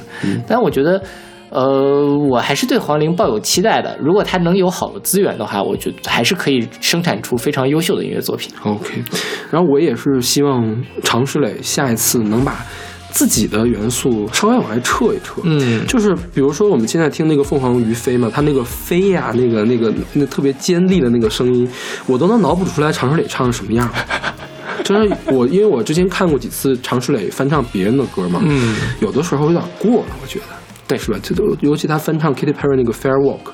[0.47, 1.01] 但我觉得。
[1.49, 3.97] 呃，我还是对黄龄抱有期待的。
[4.01, 8.51] 如果他能有好的资源的话，我觉得还是可以生产出非常优秀的音乐作品。
[8.63, 9.03] OK，
[9.51, 12.65] 然后我也是希望常石磊下一次能把
[13.11, 15.41] 自己的元素稍微往外撤一撤。
[15.43, 21.69] 嗯就是比如说我们现在听那个凤凰于飞嘛，它那个飞呀、那个那个那特别尖利的那个声音，
[22.07, 23.89] 我都能脑补出来常石磊唱的什么样。
[24.83, 30.45] 就是我，因为我之前看过几次常石磊翻唱别人的歌嘛，嗯，有的时候有点过了，我觉得，
[30.87, 31.17] 对是吧？
[31.21, 33.51] 这都尤其他翻唱 Katy Perry 那个 Fair Walk，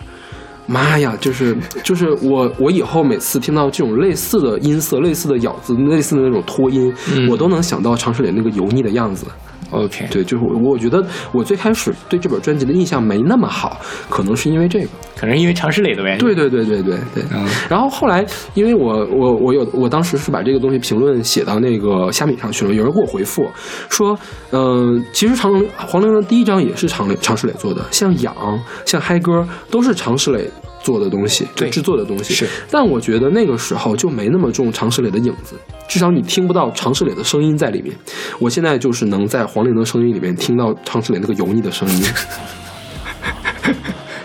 [0.67, 9.25] 妈呀，就是 就是我我以后每次听到这种类似的音色、类似的咬字、类似的那种拖音，嗯我都能想到常石磊那个油腻的样子。
[9.71, 14.87] OK，对，就是我我觉得我最开始对这本专辑的印象没那么好，可能是因为这个。
[15.15, 16.17] 可能是因为常石磊的原因。
[16.17, 17.23] 对对对对对对。
[17.31, 23.47] 嗯然后后来，因为我我我有我当时是把这个东西评论写到那个虾米上去了，有人给我回复
[23.87, 24.17] 说，
[24.51, 28.35] 嗯、其实常黄龄的第一张也是常磊常石磊做的，像痒
[28.83, 30.49] 像嗨歌都是常石磊
[30.83, 32.33] 做的东西，对制作的东西。
[32.33, 35.55] 是，但我觉得那个时候就没那么重常石磊的影子，
[35.87, 37.95] 至少你听不到常石磊的声音在里面。
[38.39, 42.03] 我现在就是能在黄龄的声音里面听到常石磊那个油腻的声音。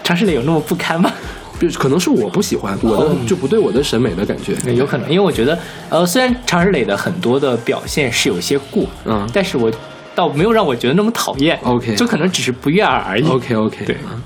[0.03, 1.13] 常石磊有那么不堪吗？
[1.59, 4.55] 就是可能是我不喜欢，我的就不对我的审美的感觉。
[4.75, 9.73] 有可能，因为我觉得，呃，虽然常石磊的很多的表现是有些过，嗯但是我
[10.15, 11.59] 倒没有让我觉得那么讨厌。
[11.63, 13.27] OK 就可能只是不悦耳而已。
[13.27, 14.23] OK OK，对嗯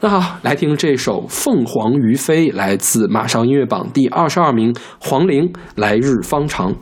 [0.00, 6.72] 那好，来听这首《凤凰于飞》，来自马上音乐榜第二十二名，黄龄《来日方长》。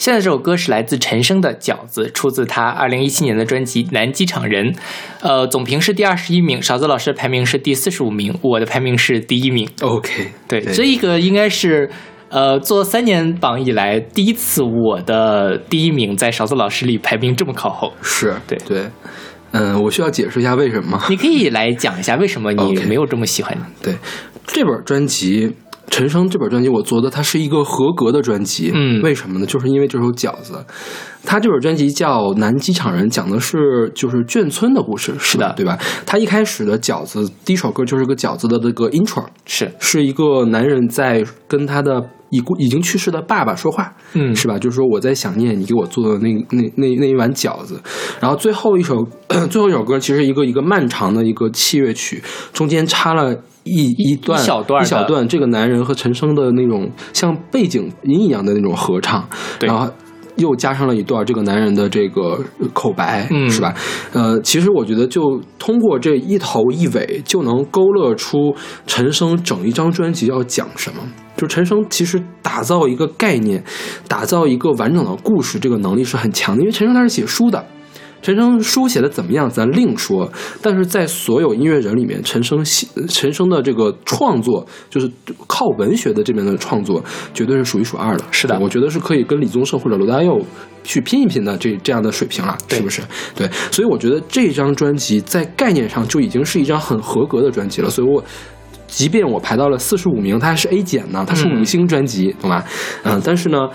[0.00, 4.72] 现在这首歌是来自陈升的《饺子》，出自他二零一七年的专辑《南机场人》，
[5.20, 9.68] 呃，总评是第二十一名，勺子老师的排名是第四十五名，我的排名是第一名。
[9.82, 11.90] OK，对，这一个应该是。
[12.30, 18.86] 呃，做三年榜以来，第一次我的第一名在勺子老师里排名这么靠后，是对对，
[19.50, 21.06] 嗯，我需要解释一下为什么吗？
[21.10, 23.96] 你可以来讲一下为什么你没有这么喜欢对，
[24.46, 25.52] 这本专辑，
[26.00, 28.70] 陈升这本专辑，我觉得它是一个合格的专辑。
[28.72, 29.44] 嗯为什么呢？
[29.44, 30.54] 就是因为这首《饺子》，
[31.24, 35.78] 它这本专辑叫《南机场人》，讲的是就是眷村的故事，是的对吧？
[36.06, 44.58] 他一开始的饺子第一首歌就是个饺子的这个 intro，是，是一个男人在跟他的已故已经去世的爸爸说话，嗯是吧？
[44.58, 47.80] 就是说我在想念你给我做的那那那那一碗饺子。
[48.20, 49.06] 然后最后一首
[49.50, 53.36] 最后一首歌其实一个一个漫长的一个器乐曲，中间插了。
[53.62, 59.86] 一一段一小段一小段，这个男人和陈升的那种像背景音一样的那种合唱，对然后
[60.40, 63.72] 又加上了一段这个男人的这个口白，嗯是吧？
[64.12, 68.54] 呃，其实我觉得就通过这一头一尾，就能勾勒出
[68.86, 71.02] 陈升整一张专辑要讲什么。
[71.36, 73.62] 就陈升其实打造一个概念，
[74.08, 76.60] 打造一个完整的故事，这个能力是很强的。
[76.62, 77.64] 因为陈升他是写书的，
[78.22, 80.30] 陈升书写的怎么样，咱另说。
[80.60, 85.10] 但是在所有音乐人里面，陈升写陈升的这个创作，就是
[85.46, 87.02] 靠文学的这边的创作，
[87.32, 88.24] 绝对是数一数二的。
[88.30, 90.40] 是的我觉得是可以跟李宗盛或者罗大佑
[90.84, 93.02] 去拼一拼的这这样的水平了，对是不是？
[93.34, 97.90] 对，所以我觉得这张专辑在概念上就已经是一张很合格的专辑了。
[97.90, 98.22] 所以我。
[98.86, 102.66] 即便我排到了四十五名，它还是 A 减呢，它是嗯五星专辑，懂吧？
[103.04, 103.68] 嗯，但是呢，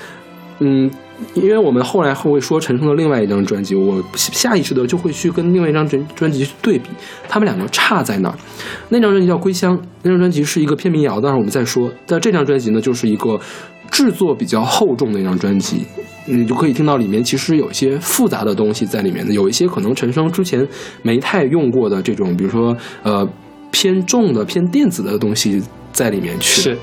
[0.60, 0.90] 嗯，
[1.34, 6.90] 因为我们后来会说陈升的另外一张专辑，我下意识的就会去跟另外一张专专辑去对比，
[7.28, 8.36] 他们两个差在哪儿？
[8.90, 11.92] 那张专辑叫《归乡》，那张专辑是一个偏民谣，当然我们再说。
[12.06, 13.40] 但这张专辑呢，就是一个
[13.92, 15.86] 制作比较厚重的一张专辑，
[16.26, 20.66] 你就可以听到里面其实有一些复杂的东西在里面的，有一些可能陈升之前
[21.02, 23.28] 没太用过的这种，比如说呃
[23.72, 26.62] 偏重的、偏电子的东西在里面去。
[26.62, 26.78] 是，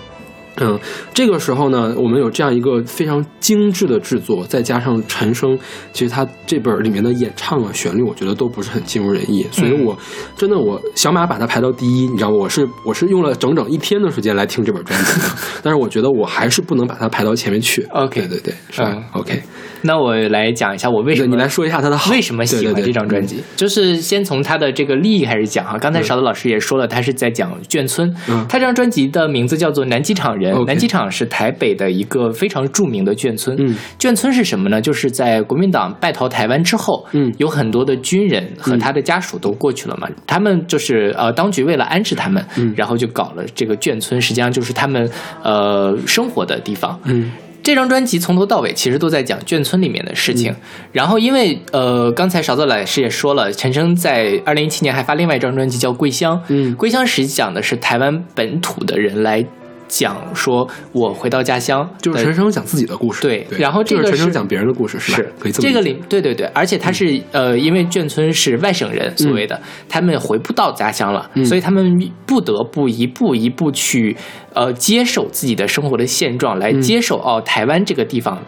[0.56, 0.78] 嗯，
[1.14, 5.58] 这个时候呢，我们有这样一个非常精致的制作，再加上陈升，
[5.92, 9.96] 其实他这本里面的演唱啊、旋律，我觉得都不是很尽如人意，所以我、
[10.36, 12.36] 真的我小马把它排到第一，你知道吗？
[12.36, 15.26] 我是我是用了整整一天的时间来听这本专辑的，
[15.62, 17.82] 但是我觉得我还是不能把它排到前面去。
[17.90, 19.42] OK 对对对，是吧、嗯 o k
[19.84, 23.42] 那我来讲一下我为什么你来说一下他的好，为什么喜欢这张专辑？
[23.56, 25.76] 就是先从他的这个利益开始讲哈。
[25.78, 28.14] 刚才勺子老师也说了，他是在讲眷村。
[28.28, 33.56] 嗯他这张专辑的名字叫做《南机场人》，南机场是台北的一个非常著名的眷村。
[33.58, 34.80] 嗯眷村是什么呢？
[34.80, 40.08] 就是在国民党败逃台湾之后，嗯有很多的军人和他的家属都过去了嘛。
[40.26, 45.08] 他们就是呃，当局为了安置他们，嗯然后就搞了这个眷村，实际上就是他们
[45.42, 46.98] 呃生活的地方。
[47.04, 47.30] 嗯
[47.64, 50.52] 这张专辑从头到尾其实都在讲眷村里面的事情。
[50.90, 56.36] 然后因为呃，刚才勺子老师也说了，陈升在二零一七年还发另外一张专辑叫《归乡》。
[56.48, 59.46] 嗯归乡实际讲的是台湾本土的人来
[59.92, 65.16] 讲，说我回到家乡，就是陈升讲自己的故事，对然后这个就是陈升讲别人的故事，是吧？
[65.18, 74.16] 是可以这么这个里，对对对，而且他是、呃，因为眷村是外省人所谓的，他们回不到家乡了，嗯所以他们不得不一步一步去
[74.54, 78.42] 呃接受自己的生活的现状，来嗯接受、哦，台湾这个地方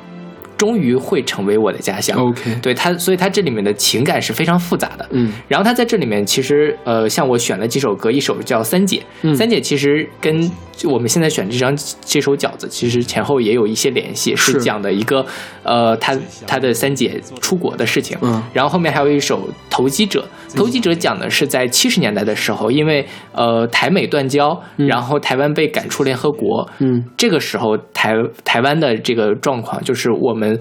[0.56, 2.18] 终于会成为我的家乡。
[2.18, 5.08] OK，对他，所以他这里面的情感是非常复杂的。
[5.10, 10.50] 嗯然后他在这里面其实呃，像我选了几首歌，一首叫《三姐》，嗯三姐其实跟
[10.84, 15.24] 我们现在选这张这首饺子，其实前后也有一些联系，是是讲的一个
[15.62, 18.16] 呃，他他的三姐出国的事情。
[18.22, 20.20] 嗯然后后面还有一首《投机者》，
[20.56, 28.12] 《投机者》讲的是在七十年代的时候，因为呃台美断交，然后台湾被赶出联合国，嗯这个时候台
[28.44, 30.58] 台湾的这个状况就是我们。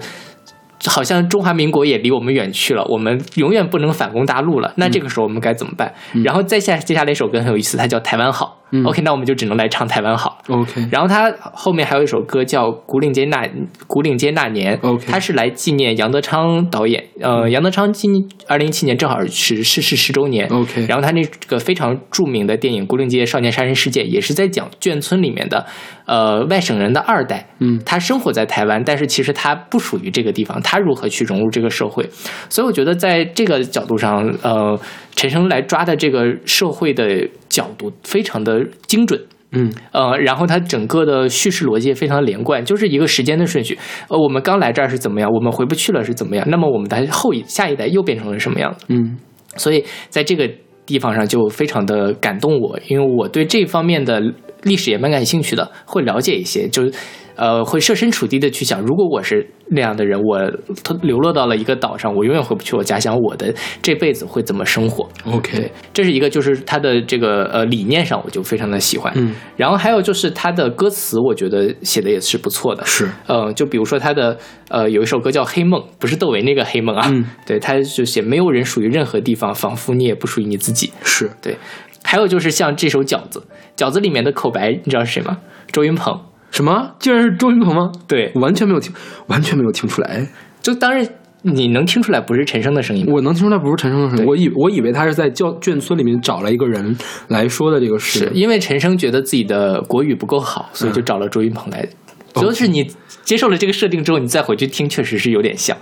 [0.86, 4.70] 好像中华民国也离我们远去了，我们永远不能反攻大陆了。
[4.76, 5.90] 那这个时候我们该怎么办？
[6.22, 8.58] 然后再下接下来一首歌很有意思，它叫《台湾好》。
[8.74, 10.42] 嗯 OK，那我们就只能来唱《台湾好》。
[10.52, 13.48] OK，然后他后面还有一首歌叫《古岭街那
[13.86, 17.04] 古岭街那年》OK 他是来纪念杨德昌导演。
[17.20, 20.48] 呃，杨德昌今二零一七年正好是逝世十周年。
[20.48, 25.64] OK 然后他那个非常著名的电影《古岭街少年杀人事件》也是在讲眷村里面的
[26.06, 27.46] 呃外省人的二代。
[27.60, 32.04] 嗯他生活在台湾，但是其实他不属于这个地方，他如何去融入这个社会？
[32.48, 34.78] 所以我觉得在这个角度上，呃，
[35.14, 39.20] 陈升来抓的这个社会的角度非常的精准。
[39.56, 43.78] 嗯呃，然后它整个的叙事逻辑也非常连贯，就是一个时间的顺序。
[44.08, 48.84] 呃，我们刚来这儿是怎么样，我们回不去了是怎么样，那么我们的后一下一代又变成了什么样子？
[48.88, 49.16] 嗯
[49.56, 50.50] 所以在这个
[50.84, 54.20] 地方上就非常的感动我，因为我对这方面的
[54.64, 56.92] 历史也蛮感兴趣的，会了解一些，就是
[57.36, 60.38] 呃会设身处地的去想，如果我是那样的人，我
[60.82, 69.12] 他流落到了一个岛上，我永远回不去我家乡，我的这辈子会怎么生活？OK，这是一个，就是他的这个呃理念上，我就非常的喜欢。
[69.16, 72.84] 嗯，然后还有就是他的歌词，我觉得写的也是不错的。
[72.84, 80.92] 是呃，就比如说他的呃有一首歌叫《黑梦》，不是窦唯那个黑梦啊，嗯对，他就写没有人属于任何地方，仿佛你也不属于你自己。
[81.02, 81.56] 是对，
[82.02, 83.42] 还有就是像这首《饺子》，
[83.82, 85.38] 饺子里面的口白，你知道是谁吗？
[85.72, 86.20] 周云鹏。
[86.54, 86.94] 什么？
[87.00, 87.90] 竟然是周云鹏吗？
[88.06, 88.94] 对，完全没有听，
[89.26, 90.24] 完全没有听出来。
[90.62, 91.04] 就当然
[91.42, 93.04] 你能听出来不是陈升的声音。
[93.08, 96.96] 我能听出来不是陈升的声音，我以我以为他是在教眷村里面找了一个人
[97.26, 98.20] 来说的这个事。
[98.20, 101.84] 是因为陈升觉得自己的国语不够好，所以就找了周云鹏来。
[102.32, 102.88] 主要是你
[103.24, 105.76] 接受了这个设定之后，你再回去听，确实是有点像。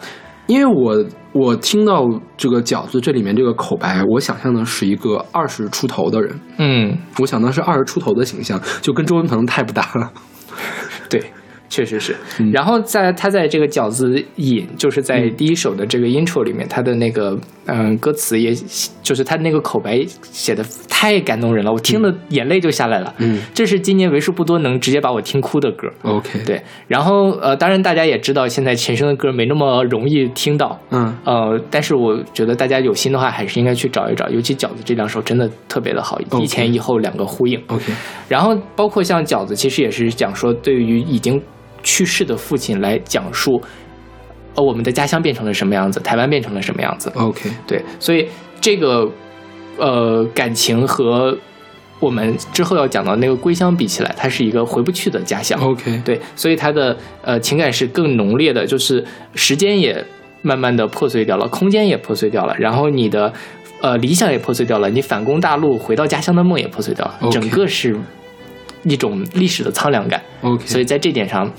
[0.46, 10.10] 因为我我听到这个饺子这里面这个口白，我想象的是一个二十出头的人，嗯，我想的是二十出头的形象，就跟周云鹏太不搭了。
[11.08, 11.32] 对，
[11.72, 12.14] 确实是。
[12.38, 18.54] 嗯然后在他在这个饺子引，就是在第一首的这个 intro 里面，他的那个嗯歌词也，
[19.02, 23.14] 就是他那个口白写的太感动人了，我听的眼泪就下来了。
[23.18, 25.90] 嗯，这是今年为数不多能直接把我听哭的歌。
[26.02, 30.78] OK，，对，然后呃，当然大家也知道，现在陈升的歌没那么容易听到。
[30.90, 37.58] 嗯呃，但是我觉得大家有心的话，还是应该去找一找，尤其饺子这两首真的特别的好一前一后两个呼应。
[37.68, 37.92] ，OK，
[38.28, 41.40] 然后包括像饺子，其实也是讲说，对于已经
[41.82, 43.60] 去世的父亲来讲述，
[44.54, 47.10] 呃，我们的家乡变成了什么样子，台湾变成了什么样子。
[47.14, 48.28] OK，对，所以
[48.60, 49.10] 这个
[49.78, 51.36] 呃感情和
[52.00, 55.58] 我们之后要讲到那个归乡比起来，它是一个回不去的家乡。
[55.60, 59.04] OK，对，所以它的呃情感是更浓烈的，就是
[59.34, 60.04] 时间也
[60.42, 63.32] 慢慢的破碎掉了，空间也破碎掉了，然后你的
[63.80, 67.96] 呃理想也破碎掉了，你反攻大陆回到家乡的梦也破碎掉了整个是
[68.84, 70.20] 一种历史的苍凉感。
[70.42, 71.50] OK，所以在这点上，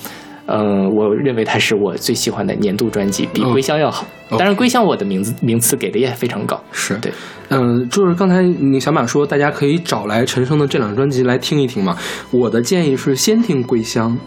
[0.45, 4.05] 嗯、我认为它是我最喜欢的年度专辑，比《归乡》要好。
[4.29, 6.61] 当然，《归乡》我的名字名次给的也非常高。
[6.71, 7.11] 是对，
[7.49, 11.95] 嗯，就是刚才你小马说，大家可以找来陈升的这两张专辑来听一听嘛。
[12.31, 14.17] 我的建议是先听《归乡》，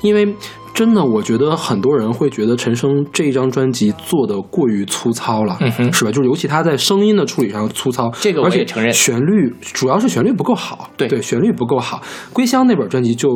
[0.00, 0.32] 因为
[0.78, 6.12] 真的，我觉得很多人会觉得陈升这一张专辑做的过于粗糙了，嗯哼是吧？
[6.12, 12.00] 就是尤其他在声音的处理上粗糙，这个我也承认旋律主要是旋律不够好，对对，旋律不够好。
[12.32, 13.28] 《归乡》那本专辑就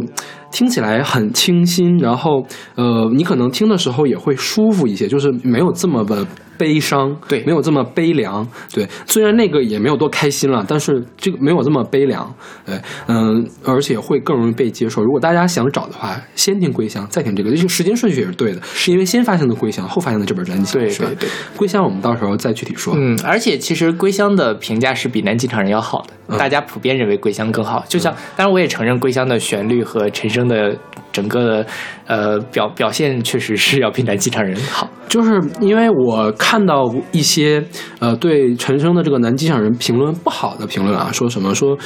[0.52, 2.46] 听起来很清新，然后
[2.76, 6.24] 呃，你可能听的时候也会舒服一些，就是没有这么的
[6.58, 8.86] 悲伤，对没有这么悲凉，对。
[9.06, 12.32] 虽然那个也没有多开心了，但是这个没有这么悲凉，
[12.64, 12.78] 对，
[13.08, 15.02] 嗯，而且会更容易被接受。
[15.02, 21.28] 如果大家想找的话，先听《归乡》，再听这个，这个时间顺序也是对的，是因为先发现的《归乡》，后发现的这本专辑，对对对。
[21.56, 22.94] 归乡》我们到时候再具体说。
[22.96, 27.84] 嗯，而且其实《归乡》的评价是比《南京场人》要好的，嗯大家普遍认为《归乡》更好。
[27.88, 30.76] 就像，当然我也承认《归乡》的旋律和陈升的
[31.12, 31.66] 整个的
[32.06, 34.88] 呃表表现确实是要比《南机场人》好。
[35.08, 37.62] 就是因为我看到一些
[37.98, 41.76] 呃对陈升的这个男机场人评论不好的评论啊，说什么说，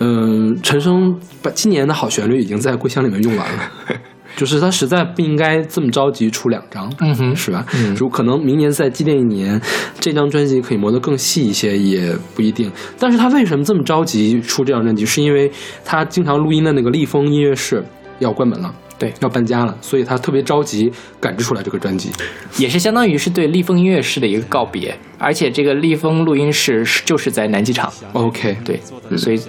[0.00, 3.70] 嗯、陈升把今年的好旋律已经在《故乡》里面用完了。
[4.36, 7.64] 就是他实在不应该这么着急出两张，嗯哼是吧？
[7.76, 9.60] 嗯如可能明年再积淀一年，
[10.00, 12.68] 这张专辑可以磨得更细一些，也不一定。
[12.98, 15.06] 但是他为什么这么着急出这张专辑？
[15.06, 15.48] 是因为
[15.84, 17.84] 他经常录音的那个立丰音乐室
[18.18, 19.12] 要关门了，对。
[19.20, 22.10] 要搬家了，所以他特别着急赶制出来这个专辑。
[22.58, 28.80] 也是相当于是对立丰音乐室的一个告别，而且这个立丰录音室是就是在南机场，OK，对，
[29.16, 29.40] 所以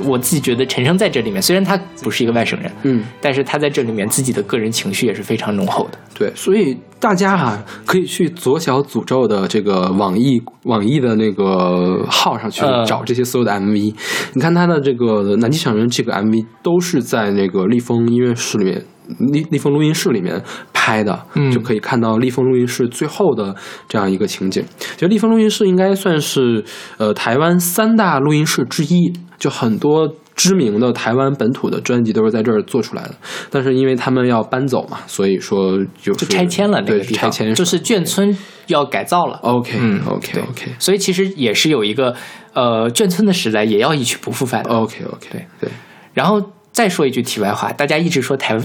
[0.00, 5.98] 我自己觉得陈升在这里面，虽然他不是一个外省人，嗯，但是他在这里面自己的个人情绪也是非常浓厚的。
[6.18, 13.94] 对，所以大家哈、可以去左小诅咒的这个网易网易的那个号上去嗯找这些所有的 MV。
[14.34, 18.84] 你看他的这个《南极小人》这个 MV 都是在那个立丰音乐室里面。
[19.18, 20.42] 立立丰录音室里面
[20.72, 23.54] 拍的，嗯就可以看到立丰录音室最后的
[23.88, 24.64] 这样一个情景。
[24.96, 26.64] 就立丰录音室应该算是
[26.98, 33.14] 呃台湾三大录音室之一，就很多知名的台湾本土的专辑都是在这儿做出来的。
[33.50, 38.36] 但是因为他们要搬走嘛，所以说就是就拆迁了那对个地方，拆迁就是眷村
[38.68, 39.36] 要改造了。
[39.42, 42.14] OK 嗯 OK 对 OK 所以其实也是有一个
[42.54, 44.70] 呃眷村的时代，也要一去不复返的。
[44.70, 45.70] OK OK 对对，
[46.14, 48.58] 然后再说一句题外话，大家一直说台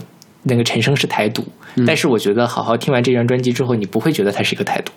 [0.48, 1.44] 那个陈升是台独，
[1.86, 4.92] 但是我觉得好好听完这张专辑之后，你不会觉得他是一个台独。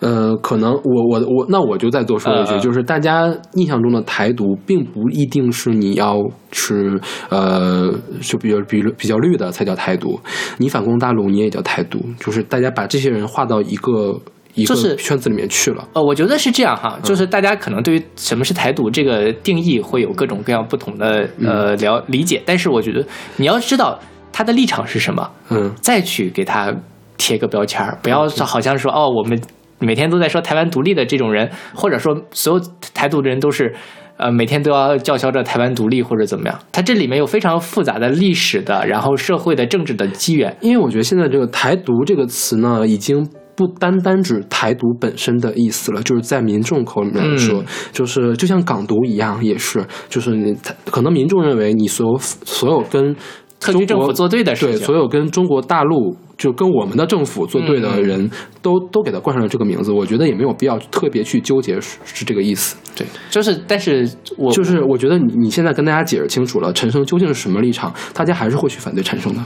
[0.00, 6.16] 呃，可能我我我，那我就再多说一句，就是大家印象中的台独，并不一定是你要
[6.52, 10.20] 是呃，就比较比比较绿的才叫台独，
[10.58, 14.20] 你反攻大陆你也叫台独，就是大家把这些人划到一个。
[14.54, 15.86] 一个就是圈子里面去了。
[15.92, 23.96] 呃，我觉得是这样哈，就是大家可能对于什么是台独这个定义会有各种各样不同的呃了理解，但是我觉得你要知道
[24.38, 26.72] 他的立场是什么，嗯再去给他
[27.16, 29.36] 贴个标签儿，不要说好像说哦，我们
[29.80, 32.64] 每天都在说台湾独立的这种人，或者说所有
[32.94, 33.74] 台独的人都是。
[34.20, 40.56] 呃，每天都要叫嚣着台湾独立或者怎么样，它这里面有非常复杂的历史的，然后社会的、政治的机缘。
[40.60, 43.24] 因为我觉得现在这个“台独”这个词呢，已经
[43.54, 50.52] 不单单指台独本身的意思了，就是在民众口里面来说，嗯就是就像港独一样，也是，就是你
[50.86, 53.14] 可能民众认为你所有所有跟
[53.60, 58.30] 特区政府中国作对的事情对，所有跟中国大陆就跟我们的政府做对的人，
[58.62, 62.76] 都都给他冠上了这个名字，我觉得也没有必要特别去纠结是是这个意思。
[62.94, 69.42] 对，就是，但是我就是我觉得你你现在跟大家解释清楚了，陈升究竟是什么立场，大家还是会去反对陈升的。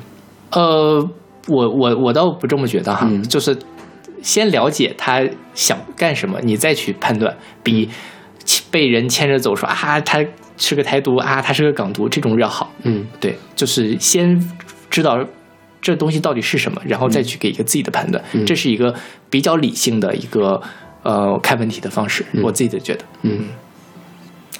[0.50, 1.08] 呃，
[1.48, 3.56] 我我我倒不这么觉得哈，嗯就是
[4.20, 5.22] 先了解他
[5.54, 7.88] 想干什么，你再去判断，比
[8.70, 10.22] 被人牵着走说啊他
[10.62, 12.72] 是个台独啊他是个港独这种要好。
[12.84, 14.38] 嗯对，就是先
[14.88, 15.18] 知道
[15.80, 18.94] 这东西到底是什么，然后再去给一个自己的判断，嗯这是一个
[19.28, 20.62] 比较理性的一个
[21.02, 23.04] 呃看问题的方式，嗯我自己的觉得。
[23.22, 23.48] 嗯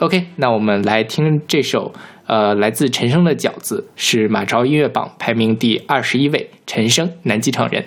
[0.01, 1.93] OK，那我们来听这首
[2.27, 7.85] 呃来自陈升的《饺子》，是马超音乐榜排名第二十一位，陈升，南机场人。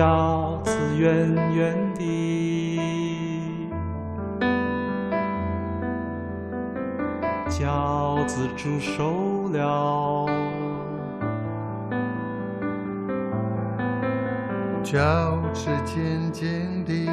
[0.00, 2.80] 饺子圆圆的，
[7.50, 10.26] 饺子煮熟了，
[14.82, 17.06] 饺子尖尖的，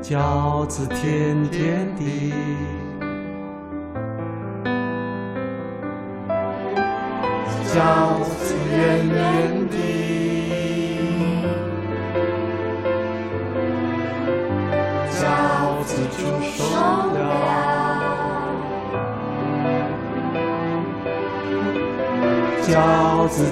[0.00, 2.32] 饺子甜甜的，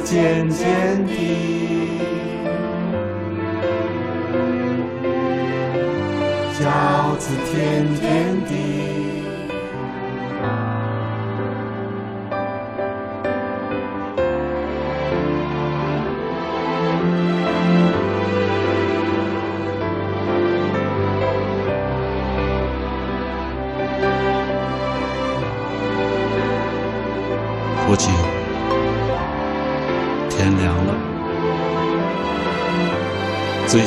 [0.05, 1.52] 渐渐地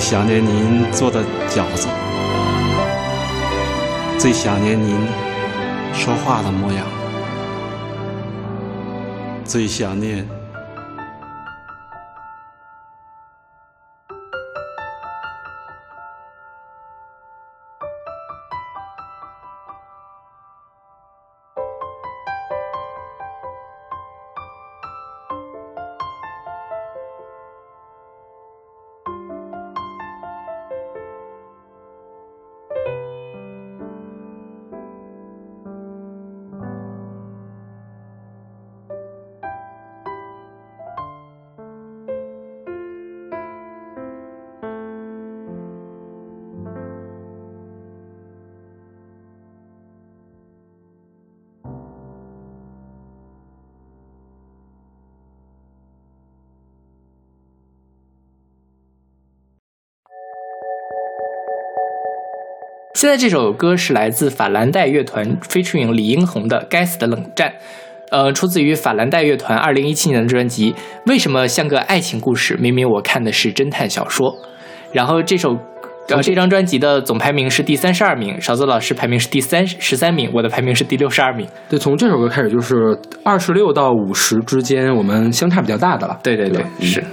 [0.08, 1.88] 想念您做的饺子，
[4.20, 4.96] 最想念您
[5.96, 6.86] 说话的模样，
[9.44, 10.35] 最想念。
[63.06, 67.50] 现在这首歌是来自法兰黛乐团 featuring 李英宏的《该死的冷战》，
[68.10, 70.74] 呃，出自于法兰黛乐团二零一七年的专辑
[71.06, 74.36] 《为什么像个爱情故事》，明明我看的是侦探小说。
[74.92, 75.56] 然后这首。
[76.08, 81.48] 呃，这张专辑的总排名是第三十二名，勺子老师排名是第三十三名，我的排名是第六十二名。
[81.68, 82.76] 对，从这首歌开始就是
[83.24, 86.20] 二十六到五十之间，我们相差比较大的了。
[86.24, 87.04] 对对对，吧是。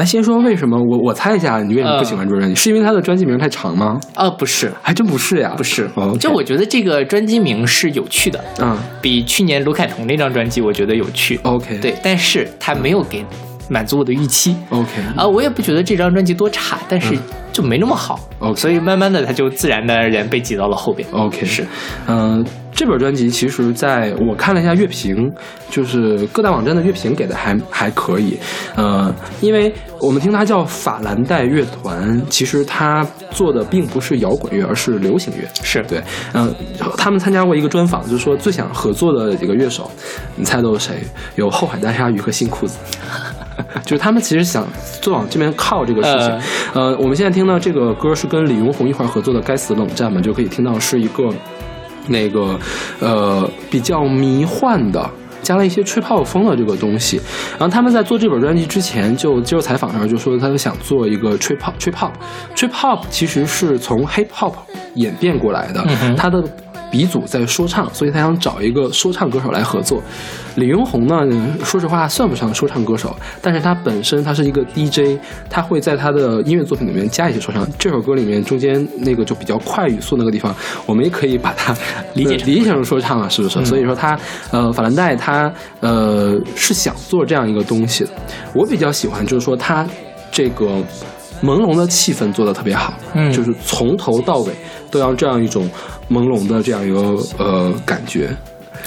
[0.00, 2.54] 来，先说为什么我我猜一下，你为什么不喜欢这张专辑？
[2.54, 4.00] 是因为他的专辑名太长吗？
[4.16, 5.90] 呃，不是，还真不是呀，不是。
[5.94, 11.38] 哦，就我觉得这个专辑名是有趣的，嗯比去年卢凯彤那张专辑我觉得有趣。
[11.42, 13.22] ，OK，对，但是他没有给
[13.68, 14.56] 满足我的预期。
[14.70, 17.14] ，OK，啊、我也不觉得这张专辑多差，但是
[17.52, 18.18] 就没那么好。
[18.40, 21.06] 嗯 OK 所以慢慢的他就自然的然被挤到了后边。
[21.12, 21.66] OK，是，
[22.06, 22.42] 嗯、
[22.72, 25.30] 这本专辑其实在我看了一下乐评，
[25.70, 28.38] 就是各大网站的乐评给的还还可以，
[28.74, 35.46] 呃，因为我们听它叫法兰黛乐团，其实它做的并不是摇滚乐，而是流行乐。
[35.62, 36.02] 是对，
[36.32, 36.54] 嗯、
[36.96, 39.90] 他们参加过一个专访，就是说最想合作的几个乐手，
[40.36, 41.02] 你猜都是谁？
[41.36, 42.78] 有后海大鲨鱼和新裤子。
[43.84, 44.66] 就是他们其实想
[45.02, 46.40] 就往这边靠这个事情。
[46.72, 51.28] 呃，我们现在听到这个歌是跟李荣宏一块合作的《该死的冷战》嘛，就可以听到是一个
[52.10, 52.58] 那个
[53.00, 55.10] 呃比较迷幻的。
[55.42, 57.18] 加了一些吹泡风的这个东西，
[57.58, 62.10] 然后他们在做这本专辑之前就接受采访的时候就说，他们想做一个吹泡吹 pop，
[62.54, 64.52] 吹 pop 其实是从 hip hop
[64.96, 65.82] 演变过来的，
[66.14, 66.44] 它的
[66.90, 70.02] 鼻祖在说唱，所以他想找一个说唱歌手来合作。
[70.56, 71.16] 李云宏呢，
[71.64, 75.18] 说实话算不上说唱歌手，但是他本身他是一个 DJ，
[75.48, 77.66] 他会在他的音乐作品里面加一些说唱。
[77.78, 80.54] 这首歌里面中间那个就比较快语速那个地方，
[80.86, 81.74] 我们也可以把它
[82.14, 83.64] 理解理解成说唱啊，是不是？
[83.64, 84.18] 所以说他
[84.50, 88.10] 呃，法兰黛他呃是想做这样一个东西的。
[88.52, 89.86] 我比较喜欢就是说他
[90.32, 90.82] 这个
[91.42, 94.52] 朦胧的气氛做的特别好，嗯就是从头到尾
[94.90, 95.68] 都要这样一种
[96.10, 98.30] 朦胧的这样一个呃感觉。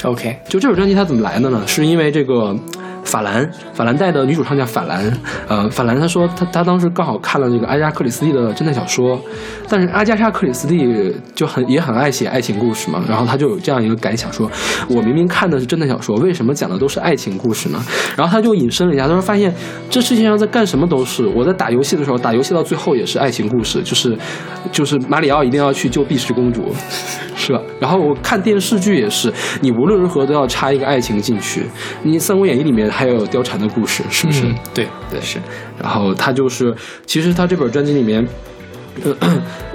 [0.02, 1.62] OK，就这首专辑它怎么来的呢？
[1.66, 2.54] 是因为这个
[3.04, 5.12] 法兰法兰黛的女主唱叫法兰，
[5.46, 9.20] 呃，法兰她说她她当时刚好看了这个阿加克里斯蒂的侦探小说，
[9.68, 14.50] 但是阿加莎克里斯蒂就很也很爱写爱情故事嘛，然后她就有这样一个感想说，
[14.88, 17.80] 我明明看的是侦探小说，为什么讲的都是爱情故事呢？
[18.16, 19.54] 然后她就引申了一下，她说发现
[19.90, 24.16] 这世界上在干什么都是，我在打游戏的时候，打游戏到最后也是爱情故事，就是
[24.72, 26.74] 就是马里奥一定要去救碧池公主，
[27.36, 27.60] 是吧？
[27.78, 31.64] 然后我看电视剧也是，你无论如何都要插一个爱情进去。
[32.02, 34.46] 你《三国演义》里面还有貂蝉的故事，是不是？
[34.46, 35.38] 嗯，对对是。
[35.82, 36.74] 然后他就是，
[37.04, 38.26] 其实他这本专辑里面，
[39.04, 39.16] 呃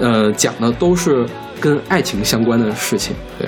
[0.00, 1.26] 呃，讲的都是
[1.60, 3.14] 跟爱情相关的事情。
[3.38, 3.46] 对，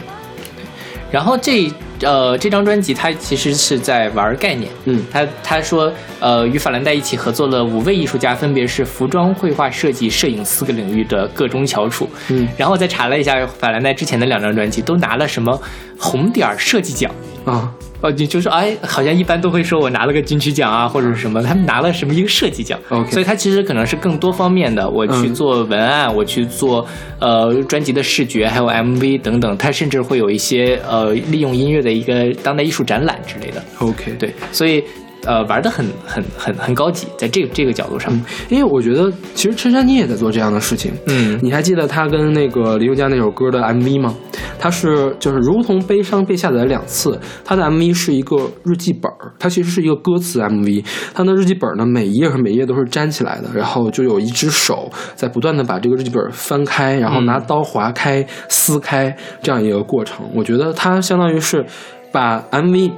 [1.10, 12.08] 然后这呃这张专辑它其实是在玩概念，嗯他他说呃与法兰黛一起合作了五位艺术家，分别是服装、绘画、设计、摄影四个领域的各中翘楚。
[12.28, 15.58] 嗯然后我再查了一下法兰黛之前的两张专辑都拿了什么
[15.98, 17.10] 红点儿设计奖。
[17.44, 17.72] 啊，
[18.02, 25.34] 哦，你就说，哎，好像一般都会说我拿了个金曲奖啊，或者是什么，他们拿了什么一个设计奖 OK 所以它其实可能是更多方面的，我去嗯。
[25.34, 26.86] 做文案，我去做
[27.18, 34.82] 呃专辑的视觉，还有 MV 等等，它甚至会有一些呃利用音乐的一个当代艺术展览之类的，OK，对，所以
[35.24, 38.12] 呃玩的很很很很高级，在这个这个角度上，
[38.48, 40.92] 因为我觉得其实陈珊妮也在做这样的事情。
[41.06, 44.14] 嗯你还记得他跟那个林宥嘉那首歌的 MV 吗？
[44.58, 50.84] 他是就是如同悲伤被下载两次，他的 MV 是一个日记本儿，它其实是一个歌词 MV。
[51.14, 60.24] 他的日记本呢，每一页和每一页都是粘起来的，然后就有一只手在不断的把这个日记本翻开，然后拿刀划开、撕开这样一个过程。
[60.34, 61.64] 我觉得他相当于是
[62.12, 62.92] 把 MV。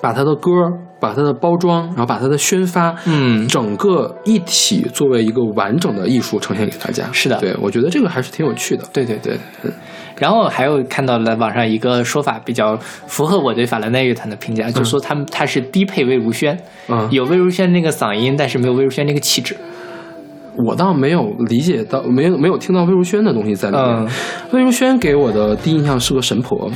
[0.00, 0.50] 把它的歌、
[1.02, 7.04] 把它的包装，然后把它的宣发，嗯整个一体作为一个完整的艺术呈现给大家。
[7.10, 8.84] 是的对我觉得这个还是挺有趣的。
[8.92, 9.36] 对对对，
[10.16, 16.56] 然后还有看到了网上一个说法，比较符合我对法兰黛乐团的评价，就说他们他是低配魏如萱，
[16.88, 19.56] 嗯有魏如萱那个嗓音，但是没有魏如萱那个气质。
[20.64, 23.86] 我倒没有理解到，没有没有听到魏如萱的东西在里面。
[23.86, 24.08] 嗯
[24.52, 26.70] 魏如萱给我的第一印象是个神婆，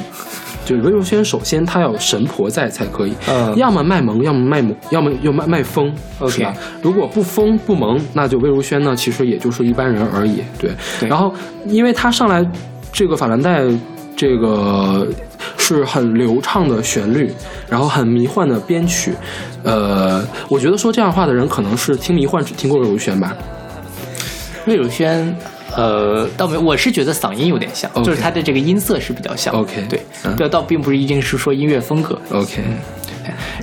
[0.66, 5.90] 就是魏如萱首先她要有神婆在才可以，嗯要么卖萌，要么卖萌，要么又卖卖疯
[6.28, 6.52] 是吧？
[6.82, 10.42] 如果不疯不萌，那就魏如萱呢，其实也就是一般人而已。
[10.58, 11.32] 对，对然后
[11.64, 12.46] 因为她上来
[12.92, 13.64] 这个法兰黛。
[14.18, 15.06] 这个
[15.58, 17.30] 是很流畅的旋律，
[17.68, 19.12] 然后很迷幻的编曲，
[19.62, 23.36] 呃，我觉得说这样话的人可能是听迷幻只听过魏如萱吧，
[24.66, 25.36] 魏如萱，
[25.76, 29.54] 呃，倒没有，我是觉得嗓音有点像就是他的这个音色是比较像。
[29.54, 32.18] OK 对，嗯这倒并不是一定是说音乐风格。
[32.30, 32.62] OK，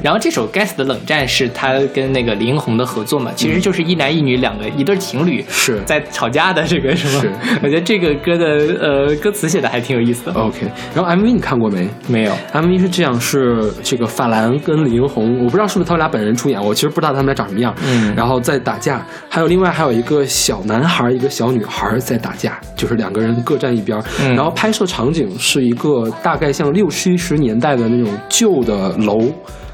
[0.02, 7.32] 然后这首《该死的冷战》是他跟那个李英宏的合作嘛，其实就是一男一女两个一对情侣是在吵架的这个是吗是？
[7.64, 8.46] 我觉得这个歌的
[8.82, 10.34] 呃歌词写的还挺有意思的。
[10.34, 17.74] OK，然后 MV 你看过没没有，？MV 是这样，是这个法兰跟李英宏，我不知道是不是他们俩本人出演，我其实不知道他们俩长什么样。
[17.86, 24.04] 嗯然后在打架，还有另外还有一个小男孩，一个小女孩在打架，就是两个人各站一边儿。
[24.22, 29.32] 嗯然后拍摄场景是一个大概像六七十年代的那种旧的楼。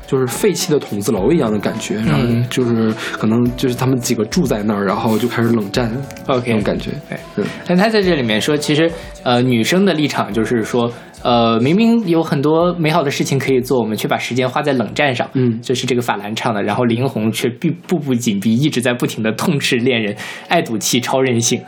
[0.09, 5.87] 就是废弃的筒子楼一样的感觉，然后嗯就是可能就是他们几个住在那儿，然后就开始冷战
[6.25, 6.89] OK 那种感觉。
[7.07, 8.91] 对嗯，但他在这里面说，其实
[9.21, 10.91] 呃，女生的立场就是说，
[11.21, 15.29] 呃，明明有很多美好的事情可以做，我们却把时间花在冷战上。
[15.35, 20.15] 嗯这是这个法兰唱的，然后林红却步步步紧逼，一直在不停的痛斥恋人，
[20.47, 21.61] 爱赌气，超任性，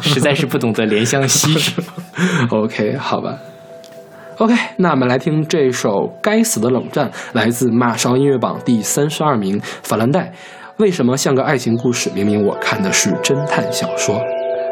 [0.00, 1.82] 实在是不懂得怜香惜 玉。
[2.54, 3.36] OK，好吧。
[4.38, 5.90] OK，那我们来听这首
[6.22, 10.30] 《该死的冷战》，来自马勺音乐榜第三十二名法兰黛。
[10.76, 12.08] 为什么像个爱情故事？
[12.14, 14.14] 明明我看的是侦探小说。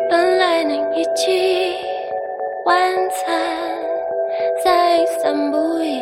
[0.09, 1.75] 本来能一起
[2.65, 3.69] 晚餐，
[4.65, 5.99] 再散步一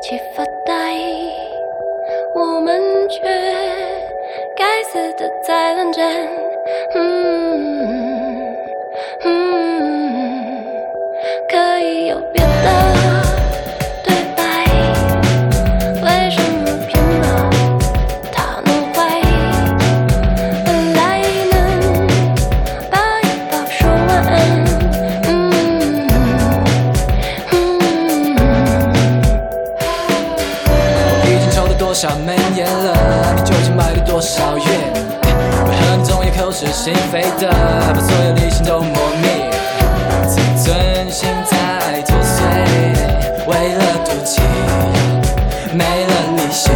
[0.00, 0.94] 起发呆，
[2.36, 3.22] 我们却
[4.56, 6.47] 该死的在冷战。
[32.00, 32.94] 少闷烟了？
[33.34, 34.64] 你究竟买了多少月？
[34.64, 37.50] 为何你总要口是心非的，
[37.92, 39.50] 把所有理性都磨灭？
[40.28, 42.38] 自尊心在作祟，
[43.48, 44.40] 为了赌气，
[45.72, 46.72] 没了理性。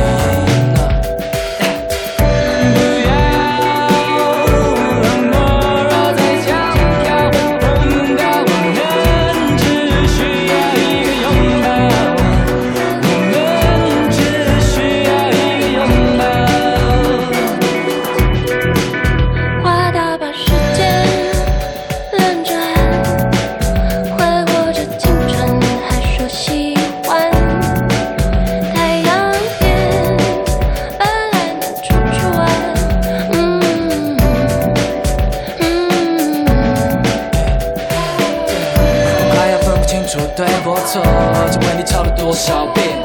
[42.45, 43.01] 少遍？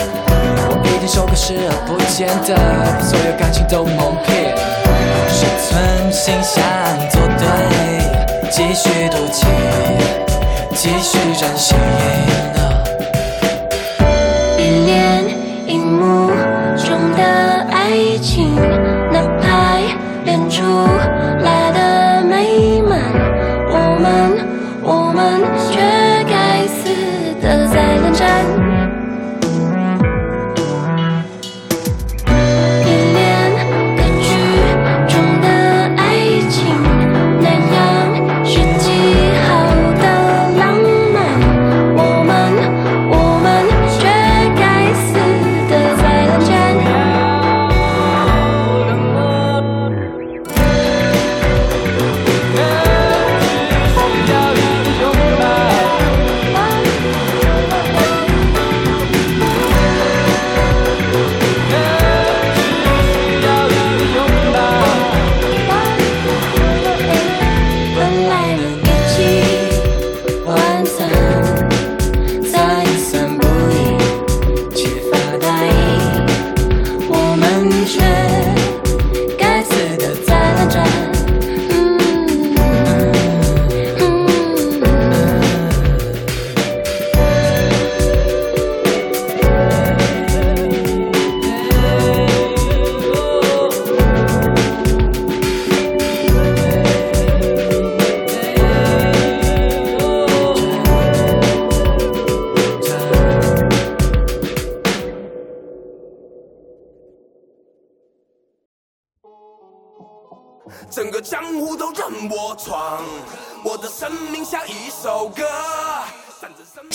[0.67, 4.57] 我一定受过视而不见的，把所有感情都蒙骗。
[5.29, 6.63] 是存心想
[7.11, 9.45] 做对，继续赌气，
[10.73, 12.56] 继续任性。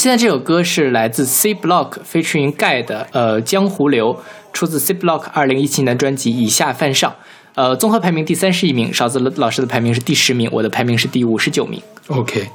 [0.02, 4.12] 现在这首歌是来自 C Block featuring 盖的呃《江湖流》，
[4.52, 7.08] 出自 C Block 二零一七年专辑《以下犯上》。
[7.54, 11.80] 呃，综合排名第三十一名，勺子老师的排名是第十名，我的排名是第五十九名。
[12.08, 12.48] OK，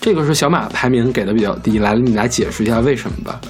[0.00, 3.40] 这个是小马排名给的比较低，来，你来解释一下为什么吧。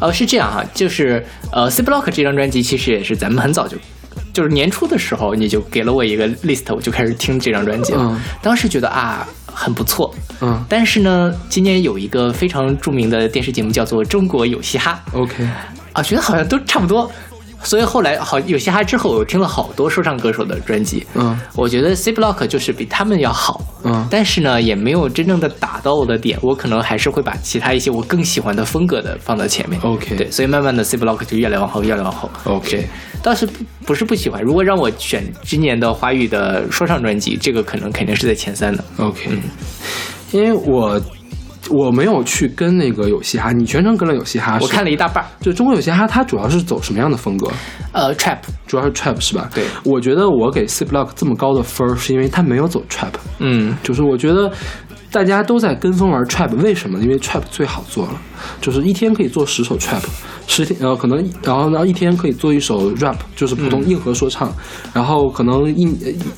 [0.00, 3.76] 呃，是这样哈，就是呃，C Block 这张专辑其实也是咱们很早就，
[4.32, 8.02] 就是年初的时候你就给了我一个 list，我就开始听这张专辑了。
[8.02, 8.20] 嗯。
[8.42, 10.64] 当时觉得啊很不错，嗯。
[10.68, 15.46] 但是呢，今年有一个非常著名的电视节目叫做《中国有嘻哈》OK，
[15.92, 17.10] 啊，觉得好像都差不多。
[17.62, 21.38] 所以后来好有嘻哈之后，我听了好多说唱歌手的专辑，嗯。
[21.54, 24.06] 我觉得 C Block 就是比他们要好，嗯。
[24.10, 29.80] 但是呢，也没有真正的打到我的点，我可能还是会把其他一些我更喜欢的风格的放到前面。
[29.82, 32.30] OK 对，所以慢慢的 C Block 就越来越往后，越来越往后。
[32.44, 32.86] OK
[33.22, 38.84] 倒是不不是不喜欢，如果让我选今年的华语的说唱专辑，这个可能肯定是在前三的。
[38.98, 39.28] OK，
[40.30, 41.00] 因为我
[41.70, 47.50] 我没有去跟那个有嘻哈，你全程跟了有嘻哈，我看了一大半儿，就中国有嘻哈，它主要是走什么样的风格？
[47.92, 49.50] 呃，trap，主要是 trap 是吧？
[49.54, 49.64] 对。
[49.84, 54.50] 我觉得我给 C Block 这么高的分儿，是因为它没有走 trap，嗯，就是我觉得
[55.10, 56.98] 大家都在跟风玩 trap，为什么？
[57.00, 58.20] 因为 trap 最好做了，
[58.60, 60.02] 就是一天可以做十首 trap，
[60.46, 64.52] 十天呃可能然后然后一天可以做一首 rap，就是普通硬核说唱，
[64.92, 65.88] 然后可能一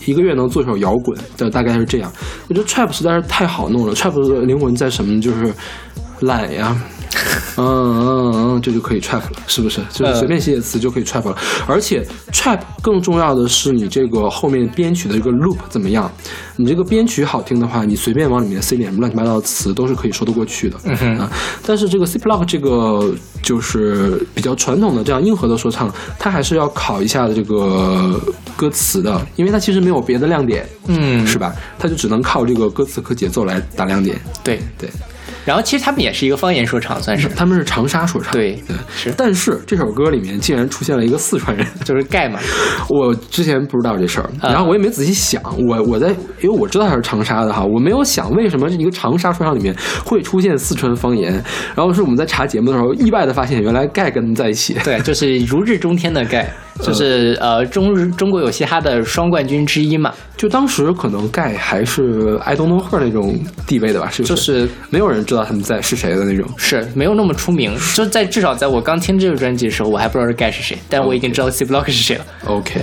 [0.07, 2.13] 一个月能做一首摇滚，就大概是这样。
[2.49, 5.21] 我觉得 trap 实在是太好弄了，trap 的灵魂在什么？
[5.21, 5.53] 就是
[6.21, 6.77] 懒呀。
[7.57, 9.81] 嗯嗯嗯，这就可以 trap 了，是不是？
[9.91, 11.37] 就是随便写写词就可以 trap 了。
[11.67, 16.11] 而且 trap 更重要的是你这个后面编曲的一个 loop 怎么样？
[16.57, 20.79] 你这个编曲好听的话，你随便往里面塞点乱七八糟的词都是可以说得过去的。
[20.85, 21.31] 嗯哼啊，
[21.67, 23.13] 但是这个 C block 这个
[23.43, 28.21] 就是比较传统的这样硬核的说唱，它还是要考一下这个
[28.57, 31.55] 歌词的，因为它其实没有别的亮点，嗯是吧？
[31.79, 34.21] 它就只能靠这个歌词和节奏来打亮点。
[34.45, 34.61] 对。
[34.79, 34.89] 对。
[35.51, 37.29] 然后其实他们也是一个方言说唱，算是。
[37.31, 38.77] 他们是长沙说唱，对对。
[38.95, 39.13] 是。
[39.17, 42.39] 但是这首歌里面竟然出现了一个四川人，就是盖嘛。
[42.89, 44.51] 我之前不知道这事儿，啊。
[44.53, 46.07] 然后我也没仔细想，我我在
[46.41, 49.75] 因为我知道他是长沙的哈，我没有想为什么一个长沙说唱里面
[50.05, 51.33] 会出现四川方言，
[51.75, 54.75] 然后是我们在查节目的时候意外的发现，原来盖跟他们在一起。
[54.85, 56.49] 对，就是如日中天的盖，
[56.83, 60.13] 就是呃中日中国有嘻哈的双冠军之一嘛。
[60.37, 64.35] 就当时可能盖还是 I don't know her 那种地位的吧，是不是？
[64.35, 66.49] 就是没有人知道他们在是谁的那种。
[66.57, 72.25] 是没有那么出名，就在至少在我刚听这个专辑的时候，我还不知道是盖是谁，但我已经知道 C Block 是谁了。
[72.47, 72.83] OK，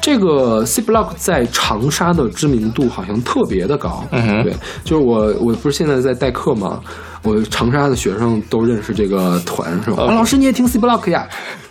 [0.00, 4.06] 这个 C Block 在长沙的知名度好像特别的高。
[4.12, 4.52] 嗯哼对，
[4.84, 6.80] 就是我我不是现在在代课吗？
[7.24, 11.26] 我长沙的学生都认识这个团，是吧老师你也听 C Block 呀？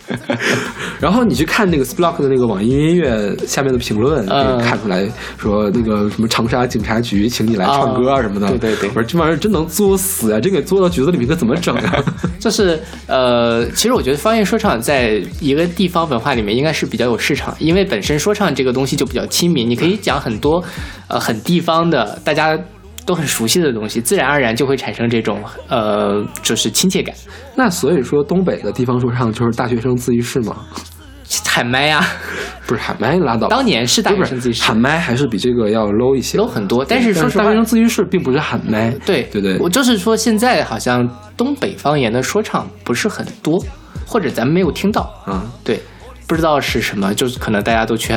[1.00, 5.08] 然后你去看那个 Splock 的那个网易音乐下面的评论，可嗯以看出来
[5.38, 8.48] 说那个什么长沙警察局请你来唱歌啊什么的。
[8.48, 10.40] 对对对我说这玩意儿真能作死啊！
[10.40, 12.04] 这给作到局子里面可怎么整啊？
[12.38, 20.62] 就是呃，其实我觉得方言说唱在一个地方文化里面应该是比较有市场，因为本身说唱这个东西就比较亲民，你可以讲很多
[21.08, 22.58] 呃很地方的大家
[23.04, 27.14] 都很熟悉的东西，自然而然就会产生这种呃就是亲切感。
[27.54, 30.56] 那所以说东北的地方说唱就是大学生自习室吗？
[31.46, 32.02] 喊麦呀、
[32.66, 33.48] 不是喊麦拉倒。
[33.48, 34.64] 当年是大学生自习室。
[34.64, 36.38] 喊麦还是比这个要 low 一些。
[36.38, 39.58] low 很多，但是说实话大学，生自习室并不是喊麦，对对对？
[39.58, 41.06] 我就是说现在好像
[41.36, 43.62] 东北方言的说唱不是很多，
[44.06, 45.80] 或者咱们没有听到，啊，对，
[46.32, 48.14] 不知道是什么，就是可能大家都去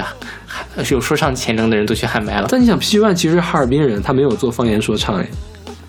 [0.48, 2.48] 喊，有说唱潜能的人都去喊麦了。
[2.50, 5.28] 但你想 PG One 其实是哈尔滨人，他没有做方言说唱哎。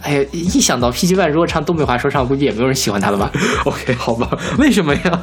[0.03, 3.31] 哎呀，一想到 PG One 如果唱东北话说唱，估计也没有人喜欢他了吧
[3.65, 4.29] OK，好吧，
[4.59, 5.23] 为什么呀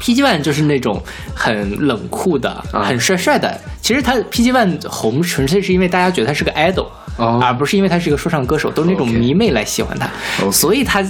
[0.00, 1.00] ？？PG One 就是那种
[1.32, 3.56] 很冷酷的、啊很帅帅的。
[3.80, 6.88] 其实他 PG One 红纯粹是因为大家觉得他是个 idol，、
[7.18, 10.10] 哦而不是因为他是一个说唱歌手，都是那种迷妹来喜欢他
[10.50, 11.00] 所以他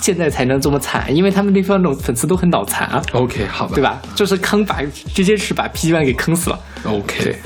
[0.00, 3.02] 现在才能这么惨，因为他们那方种粉丝都很脑残啊。
[3.12, 4.00] OK，好吧，对吧？
[4.14, 4.82] 就是坑把
[5.14, 6.58] 直接是把 PG One 给坑死了。
[6.84, 7.36] ？OK。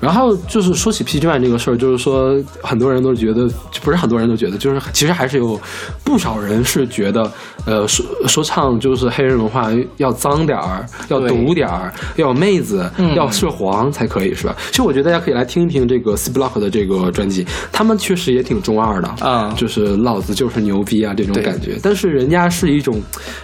[0.00, 3.48] 然后就是说起 PG One 这个事儿，就是说很多人都觉得，
[3.82, 5.58] 不是很多人都觉得，就是其实还是有
[6.04, 7.30] 不少人是觉得，
[7.64, 14.54] 呃，说说唱就是黑人文化要脏点儿，要毒点儿，要有妹子，嗯要涉黄才可以，是吧？
[14.70, 23.00] 其实我觉得大家可以来听一听这个 C Block 的这个专辑，他们确实也挺中二的啊就是老子就是牛逼啊这种感觉，但是人家是一种，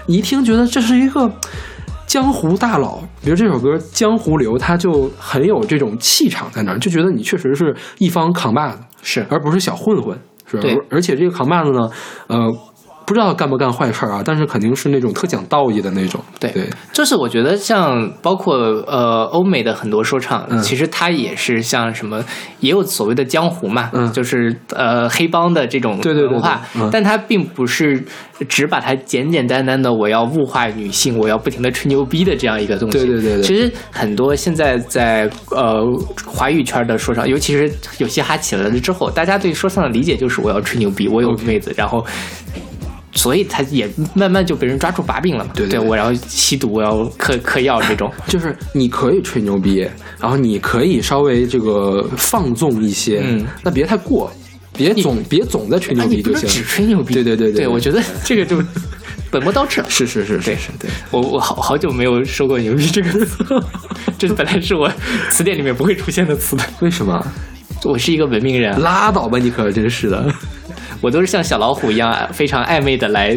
[0.06, 1.30] 你一听觉得这是一个。
[2.12, 10.14] 江湖大佬，比如这首歌《江湖流》，它就很有这种气场在那儿，就觉得你确实是一方扛把子，是而不是小混混，
[10.44, 10.68] 是吧？
[10.90, 11.89] 而且这个扛把子呢，
[12.26, 12.52] 呃，
[13.04, 16.20] 不知道干不干坏事儿啊，但是肯定是那种特讲道义的那种。
[16.38, 22.24] 对对，就是我觉得像包括呃欧美的很多说唱，嗯其实它也是像什么
[22.60, 28.02] 也有所谓的江湖嘛，嗯就是呃黑帮的这种对对对对文化，嗯但它并不是
[28.48, 32.98] 只把它简简单单的我要物化女性，我要不停的吹牛逼的这样一个东西。
[32.98, 35.84] 对对对对其实很多现在在呃
[36.26, 42.04] 华语圈的说唱，尤其是有嘻哈起来了之后，大家对说唱的理解就是我要吹牛逼，我有妹子，然后。
[43.12, 45.51] 所以他也慢慢就被人抓住把柄了嘛。
[45.55, 48.12] 对对对我要吸毒，我要嗑嗑药这种。
[48.26, 49.86] 就是你可以吹牛逼，
[50.18, 54.32] 然后你可以稍微这个放纵一些，嗯，那别太过，
[54.76, 56.48] 别总别总在吹牛逼就是行。
[56.48, 57.14] 只吹牛逼。
[57.14, 58.62] 对对对对对，我觉得这个就
[59.30, 59.86] 本末倒置了。
[59.90, 60.90] 是是是是对是，对。
[61.10, 63.44] 我我好好久没有说过牛逼这个词，
[64.18, 64.90] 这本来是我
[65.30, 66.64] 词典里面不会出现的词的。
[66.80, 67.24] 为什么？
[67.84, 70.32] 我是一个文明人，拉倒吧，你可真是的。
[71.02, 73.36] 我都是像小老虎一样非常暧昧的来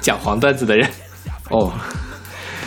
[0.00, 0.88] 讲黄段子的人。
[1.50, 1.72] 哦，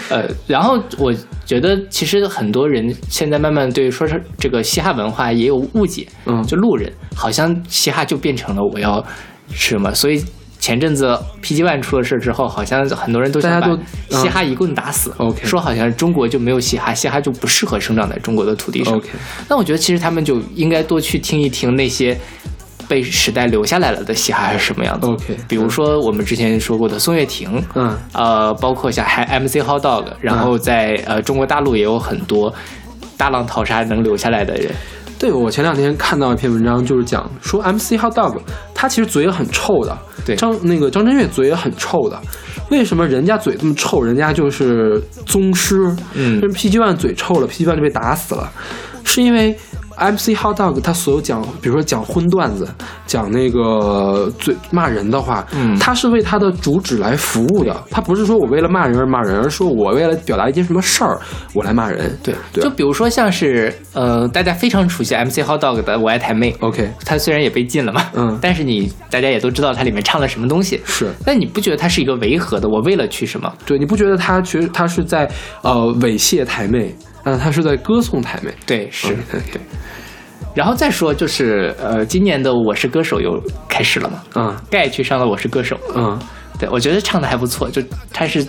[0.10, 1.14] 呃，然后我
[1.46, 9.06] 觉得其实很多人现在慢慢对说是这个嘻哈文化也有误解，嗯就路人好像嘻哈就变成了我要
[9.54, 10.24] 什么，所以
[10.60, 13.68] 前阵子 PG One 出了事之后，好像很多人都想把
[14.10, 15.14] 嘻哈一棍打死
[15.44, 18.96] 说好像中国就没有嘻哈，嘻哈就不适合生长在中国的土地上。
[18.96, 19.10] OK
[19.48, 22.18] 那我觉得其实他们就应该多去听一听那些。
[22.92, 32.54] 被时代留下来了的嘻哈是什么样子 OK 比如说我们之前说过的宋岳庭，嗯呃，包括像还 MC Hot Dog，然后在、呃中国大陆也有很多
[33.16, 34.70] 大浪淘沙能留下来的人。
[35.18, 38.38] 对，我前两天看到一篇文章，就是讲说 MC Hot Dog，
[38.76, 39.98] 他其实嘴也很臭的。
[40.26, 42.20] 对张那个张震岳嘴也很臭的。
[42.70, 44.02] 为什么人家嘴这么臭？
[44.02, 45.78] 人家就是宗师。
[46.14, 48.52] 嗯就是 PG One 嘴臭了，PG One 就被打死了，
[49.06, 49.58] 是因为
[49.98, 52.68] MC Hot Dog 他所有讲，比如说讲荤段子，
[53.06, 61.20] 讲那个最骂人的话，嗯他是为他的主旨来服务的，他不是说我为了骂人而骂人，而是说我为了表达一件什么事儿，
[61.54, 62.18] 我来骂人。
[62.24, 71.12] 对，对就比如说像是呃大家非常熟悉 MC Hot Dog 的《我爱台妹》，OK，他虽然也被禁了嘛，嗯但是你大家也都知道它里面唱了什么东西，是。
[71.26, 72.68] 那你不觉得它是一个违和的？
[72.68, 73.52] 我为了去什么？
[73.66, 75.30] 对，你不觉得他其实他是在
[75.62, 78.54] 呃猥亵台妹，但他是在歌颂台妹。
[78.66, 79.62] 对，是对。
[80.54, 86.20] 然后再说就是呃，今年的《我是歌手》又开始了嘛，嗯盖去上了《我是歌手》，嗯，
[86.60, 87.82] 对我觉得唱的还不错，就
[88.12, 88.46] 他是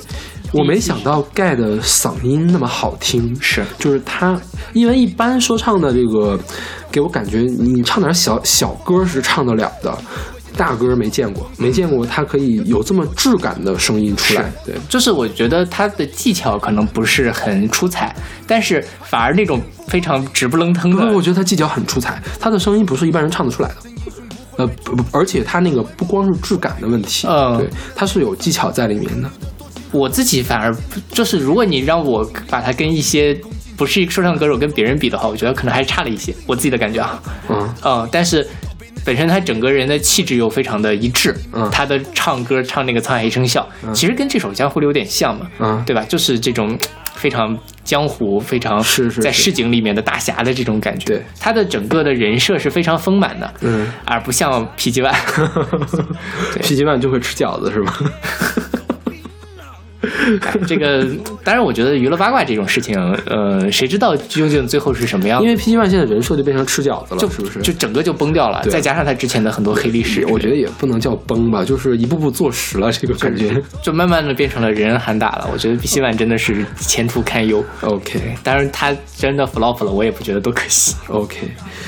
[0.53, 4.37] 我没想到盖的嗓音那么好听，是就是他，
[4.73, 6.37] 因为一般说唱的这个，
[6.91, 9.97] 给我感觉你唱点小小歌是唱得了的。
[10.57, 14.53] 大歌没见过，没见过他可以有这么质感的声音出来。
[14.65, 18.15] 对，就是我觉得他的技巧可能不是很出彩，
[18.47, 23.77] 但是反而那种非常直不愣腾不过我，觉得他技巧很出彩，他的声音不是一般人唱得出来的。
[24.59, 29.31] 呃，不不，而且他那个不光是质感的问题，嗯对，他是有技巧在里面的。
[29.91, 30.75] 我自己反而
[31.11, 33.35] 就是如果你让我把他跟一些
[33.77, 38.47] 不是说唱歌手跟别人比的话，我觉得可能还差了一些，我自己的感觉啊，嗯嗯，但是。
[39.05, 46.05] 本身他整个人的气质又非常的一致，嗯他的唱歌唱那个《沧海一声笑》其实跟这首《江湖》里有点像嘛，嗯对吧？
[46.09, 46.79] 就是这种
[47.15, 51.07] 非常江湖、非常是是是在市井里面的大侠的这种感觉。
[51.07, 55.15] 对他的整个的人设是非常丰满的，嗯，而不像 PG One。
[56.55, 57.93] 对 PG One 就会吃饺子是吗？
[60.43, 61.07] 哎这个
[61.45, 65.41] 当然，我觉得娱乐八卦这种事情，呃，谁知道究竟最后是什么样？
[65.41, 67.61] 因为 PG One 现在人设就变成吃饺子了，就是不是？
[67.61, 73.63] 就整个就崩掉了，再加上他之前的很多黑历史，我觉得也不能叫崩吧，就是一步步坐实了这个感觉。
[73.81, 75.49] 就慢慢的变成了人人喊打了。
[75.53, 77.65] 我觉得 PG One 真的是前途堪忧。
[77.83, 80.97] OK 当然，他真的 flop 了，我也不觉得多可惜。
[81.09, 81.37] OK，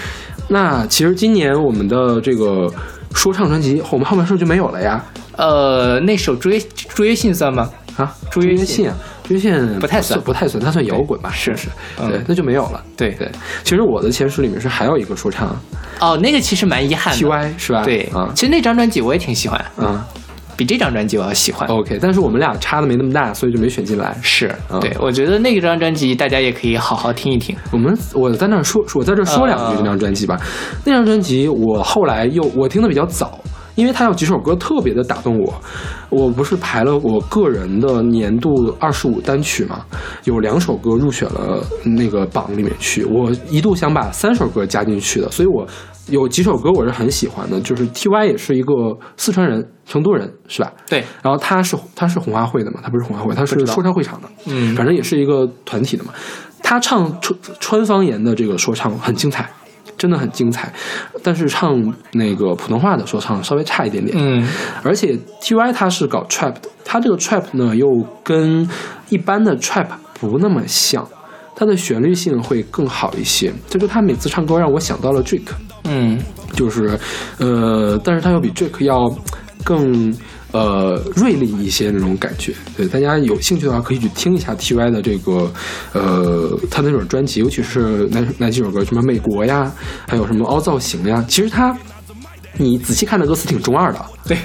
[0.48, 2.72] 那其实今年我们的这个
[3.12, 5.04] 说唱专辑，我们后面是不是就没有了呀？
[5.36, 6.60] 呃，那首朱约
[6.94, 7.68] 朱约信算吗？
[7.96, 11.30] 啊，朱约信信啊，朱约信不太算不太算，它算摇滚吧？
[11.34, 11.68] 是是，
[12.00, 12.82] 嗯对，那就没有了。
[12.96, 13.30] 对对，
[13.62, 15.56] 其实我的前十里面是还有一个说唱
[16.00, 17.20] 哦，那个其实蛮遗憾的。
[17.26, 17.84] TY 是吧？
[17.84, 20.02] 对，啊其实那张专辑我也挺喜欢，嗯
[20.56, 21.68] 比这张专辑我要喜欢。
[21.68, 24.16] ，OK，但是我们俩差的没那么大，所以就没选进来。
[24.22, 27.56] 是嗯对，我觉得那张专辑大家也可以好好听一听。
[27.72, 30.40] 我们我在那儿说，我在这儿说两句嗯这张专辑吧。
[30.84, 33.40] 那张专辑我后来又我听的比较早，
[33.74, 35.54] 因为他有几首歌特别的打动我。
[36.10, 39.84] 我不是排了我个人的年度二十五单曲嘛，
[40.24, 43.04] 有两首歌入选了那个榜里面去。
[43.04, 45.66] 我一度想把三首歌加进去的，所以我
[46.08, 48.72] 有几首歌我是很喜欢的，就是 T Y 也是一个
[49.16, 50.72] 四川人，成都人是吧？
[50.88, 56.12] 对，然后他是他是红花会的嘛，他不是红花会，他是说唱会场的，嗯反正也是一个团体的嘛。
[56.62, 59.50] 他唱川川方言的这个说唱很精彩，
[60.04, 60.70] 真的很精彩，
[61.22, 61.82] 但是唱
[62.12, 64.14] 那个普通话的说唱稍微差一点点。
[64.20, 64.46] 嗯，
[64.82, 67.88] 而且 T.Y 他是搞 trap 的，他这个 trap 呢又
[68.22, 68.68] 跟
[69.08, 69.86] 一般的 trap
[70.20, 71.08] 不那么像，
[71.56, 73.50] 它的旋律性会更好一些。
[73.66, 75.54] 这就他每次唱歌让我想到了 Drake，
[75.84, 76.18] 嗯，
[76.52, 76.98] 就是
[77.38, 79.10] 呃，但是他又比 Drake 要
[79.64, 80.14] 更。
[80.54, 85.52] 呃，锐利一些那种感觉，对大家有兴趣的话，可以去听一下 T.Y 的这个，
[85.92, 89.72] 呃，他那首专辑，尤其是那那几首歌，什么美国呀，
[90.06, 91.76] 还有什么凹造型呀，其实他，
[92.56, 94.38] 你仔细看的歌词挺中二的，对。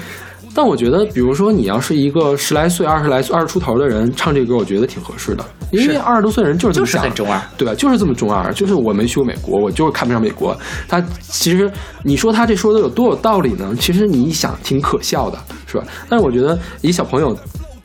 [0.54, 7.74] 但我觉得，比如说你要是一个十来岁、二十来岁、二十出头的人唱这歌，我觉得挺合适的，因为二十多岁人就是这么就是想很中二，对吧？
[7.74, 10.56] 就是这么中二，就是我没去过美国，我就是看不上美国。
[10.88, 11.70] 他其实
[12.02, 13.74] 你说他这说的有多有道理呢？
[13.78, 15.84] 其实你一想挺可笑的，是吧？
[16.08, 17.36] 但是我觉得一小朋友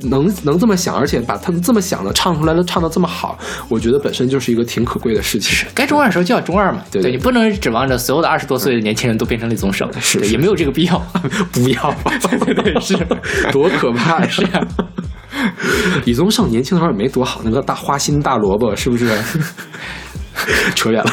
[0.09, 3.37] 能能这么想，而且把他们这么想的唱出来的唱的这么好，
[3.69, 5.67] 我觉得本身就是一个挺可贵的事情。
[5.73, 10.97] 该中二的时候就要中二嘛， 对对你不能指望着所有的二十多岁的年轻人都变成李宗盛，是也没有这个必要。
[11.51, 12.95] 不要 吧，对对对，是
[13.51, 14.27] 多可怕呀！
[14.27, 14.67] 是啊，
[16.05, 19.07] 李宗盛年轻的时候也没多好，那个大花心大萝卜是不是？
[20.75, 21.11] 扯远了，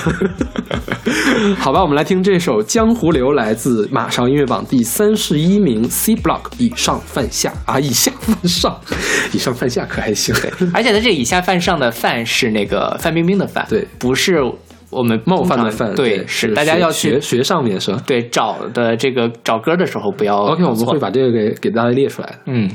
[1.58, 7.52] 好吧，我们来听这首《江湖流》，来自马上音乐榜第三十一名 C Block，以上犯下。
[7.66, 8.80] 啊，以下犯上，
[9.32, 10.34] 以上犯下可还行？
[10.74, 13.86] 而且它这以下犯上的犯是那个范冰冰的范，对。
[13.98, 14.42] 不是
[14.90, 18.02] 我们冒犯的犯，对，是大家要去学学上面是吧？
[18.06, 22.38] 对找的这个找歌的时候不要？OK，我们会把这个给给大家列出来的。
[22.46, 22.70] 嗯，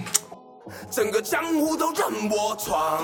[0.89, 3.03] 整个江湖都任我闯，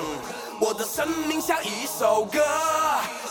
[0.59, 2.39] 我的生命像一首歌，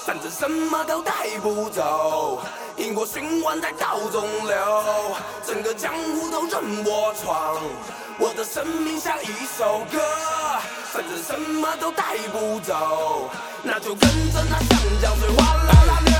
[0.04, 2.40] 反正什么都带不走，
[2.76, 4.56] 因果循环在道中流。
[5.46, 7.56] 整个江湖都任我闯，
[8.18, 9.98] 我的生命像一首歌，
[10.92, 13.30] 反正什么都带不走，
[13.62, 16.11] 那就跟着那湘江水哗啦啦流。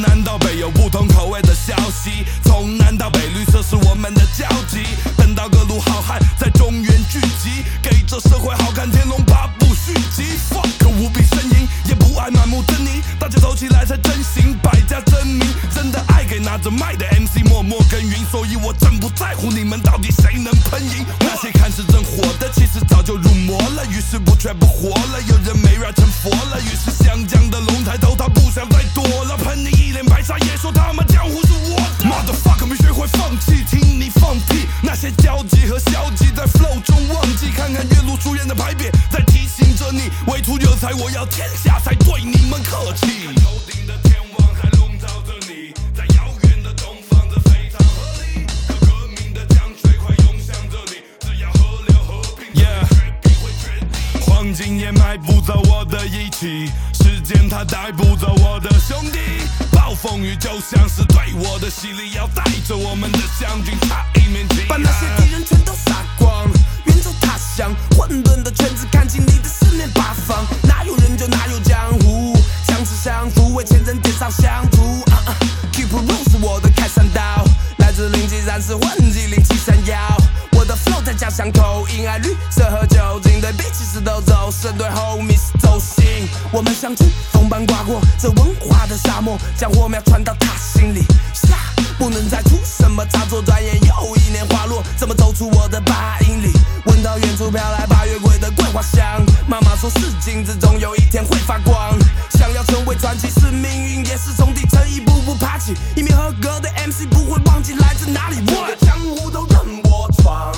[0.00, 4.78] 南到北有不同口味的消息，从南到北绿色是我们的交集。
[5.16, 10.38] 等到各路好汉在中原聚集，给这社会好看《天龙八部》续集。
[10.48, 15.46] fuck 无比呻吟，也不爱满目狰狞，大家走起来才真行，百家争鸣。
[15.74, 21.04] 真的爱给拿着麦的 MC 默默耕耘，所以我真不在乎你们到底谁能喷赢。
[21.20, 25.20] 那些看似正火的，其实早就入魔了，于是不却不活了。
[25.28, 29.36] 有人没 rap 成佛了，于是湘江的龙抬头，他不想再躲了。
[29.36, 32.04] 喷你一一脸白沙，也说他妈江湖是我的。
[32.04, 34.68] Mother fuck，没学会放弃，听你放屁。
[34.84, 43.30] 那些焦急和消极在 flow 中忘记，看看岳麓书院的牌匾，在提醒着你，唯图有才，我要天下，才对你们客气。
[54.40, 59.18] 黄金也买不走我的义气，时间它带不走我的兄弟。
[59.70, 66.50] 暴风雨就像是对我的洗礼，要带着我们的将军差一面旗，把那些敌人全都杀光。
[67.40, 72.36] 远走他乡，混沌的圈子看清你的四面八方，哪有人就哪有江湖，
[72.66, 74.82] 相识相扶，为前人点上香烛。
[75.10, 75.36] 啊啊
[75.72, 77.44] Keep real 是我的开山刀，
[77.78, 79.96] 来自零七三四混迹零七三幺。
[80.52, 86.28] 我的 flow 在家乡口音，爱绿色和酒精，对比其实都走神，对 homies 走心。
[86.52, 91.04] 我们像疾风般刮过这文化的沙漠，将火苗传到他心里。
[91.32, 91.56] 下
[91.98, 96.52] 不能再出什么差错，转眼又一年花落，怎么走出我的八英里？
[97.10, 101.98] 到远处飘来八月桂的桂花香，妈妈说是金子总有一天会发光。
[102.38, 105.74] 想要成为传奇是命运，也是从底层一步步爬起。
[105.96, 108.36] 一名合格的 MC 不会忘记来自哪里。
[108.54, 110.52] 我的江湖都任我闯，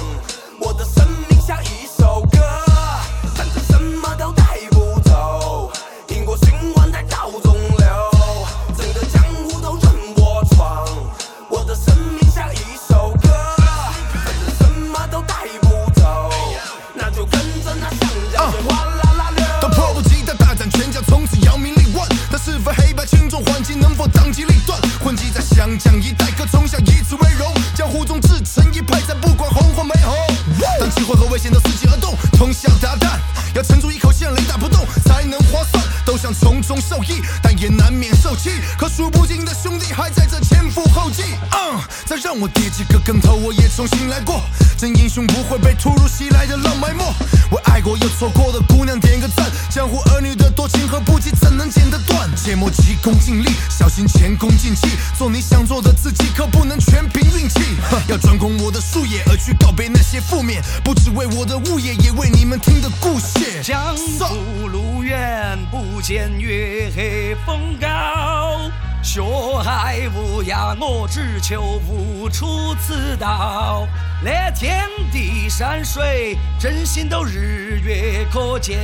[42.12, 44.42] 再让我跌几个跟头，我也重新来过。
[44.76, 47.02] 真英雄不会被突如其来的浪埋没。
[47.50, 49.50] 为爱过又错过的姑娘点个赞。
[49.70, 52.28] 江湖儿女的多情和不羁，怎能剪得断？
[52.36, 54.88] 切莫急功近利，小心前功尽弃。
[55.16, 57.60] 做你想做的自己，可不能全凭运气。
[58.08, 63.62] 要专攻我的术业，而去告别那些负面，不只为我的物业，也为你们听的故事。
[63.62, 68.70] 江湖路远，不见月黑风高。
[69.02, 69.20] 学
[69.62, 73.86] 海无涯，我只求无出此道。
[74.22, 78.78] 那天地山水，真心都日月可见。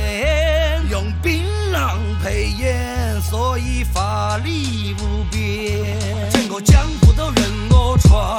[0.89, 6.29] 用槟榔配烟，所以法力无边。
[6.29, 8.37] 整个江湖都任我闯，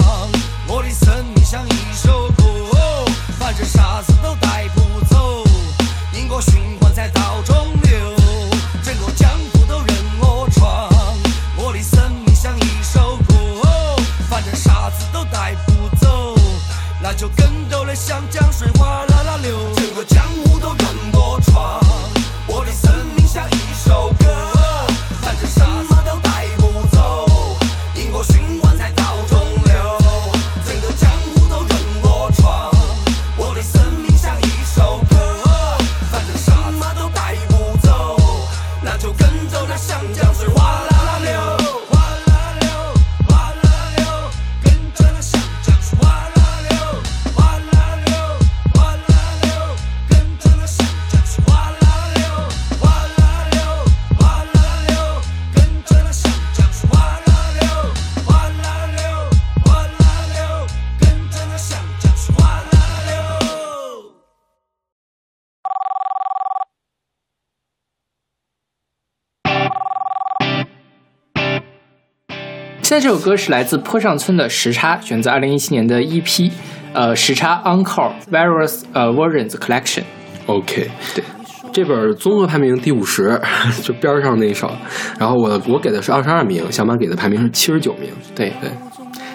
[0.69, 3.07] 我的生命像一首歌，
[3.39, 5.43] 反正啥子都带不走，
[6.13, 7.09] 因果循环在
[17.21, 19.05] 就跟着那像江水哗
[72.91, 76.51] 现在这首歌是来自坡上村的时差，选自二零一七年的 EP，
[76.93, 80.03] 呃，时差 Encore Various 呃 Versions Collection。
[80.47, 81.23] OK，对，
[81.73, 83.41] 这本综合排名第五十，
[83.85, 84.69] 就边上那一首。
[85.21, 88.11] 然后我我给的是二十二名，小马给的排名是七十九名。
[88.35, 88.69] 对对，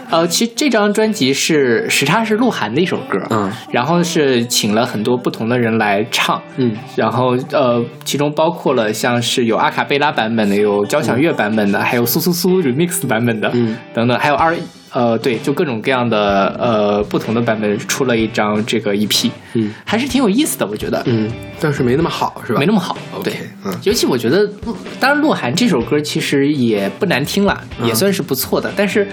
[0.09, 14.55] 呃，其实这张专辑是时差是鹿晗的一首歌，嗯，然后是请了很多不同的人来唱，嗯，然后呃，其中包括了像是有阿卡贝拉版本的，有交响乐版本的，还有苏苏苏 remix 版本的，嗯，等等，还有二
[14.93, 21.29] 呃对，就各种各样的呃不同的版本出了一张这个 EP，嗯，还是挺有意思的，我觉得，嗯，
[21.59, 22.59] 但是没那么好，是吧？
[22.59, 23.33] 没那么好对，
[23.65, 24.49] 嗯，尤其我觉得，
[24.97, 29.05] 当然鹿晗这首歌其实也不难听啦，嗯也算是不错的，但是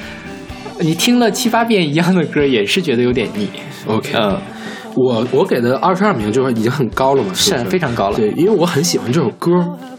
[0.81, 3.49] 你听了七八遍一样的歌，也是觉得有点腻。
[3.86, 4.40] OK，嗯，
[4.97, 8.16] 我我给的二十二名就是已经很高了嘛，是非常高了。
[8.16, 9.51] 对，因为我很喜欢这首歌，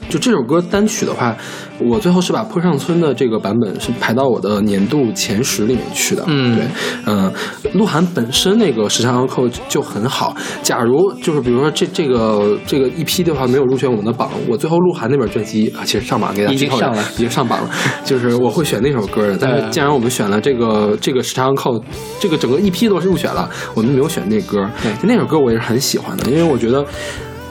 [0.09, 1.35] 就这首歌单曲的话，
[1.79, 6.23] 我最后是把坡上村的这个版本是排到我的年度前十里面去的。
[6.27, 6.65] 嗯对，
[7.05, 7.31] 嗯、
[7.73, 10.35] 鹿晗本身那个时尚安扣就很好。
[10.61, 17.69] 假如就是比如说这这个这个一批的话没有入选我们的榜，我最后鹿晗那本专辑啊，其实上榜给大家已经上了已经上榜了，
[18.05, 19.37] 就是我会选那首歌的。
[19.39, 21.83] 但是嗯既然我们选了这个这个时尚扣，
[22.19, 24.69] 这个整个一批都是入选了，我们没有选那歌。
[24.81, 26.85] 对那首歌我也是很喜欢的，因为我觉得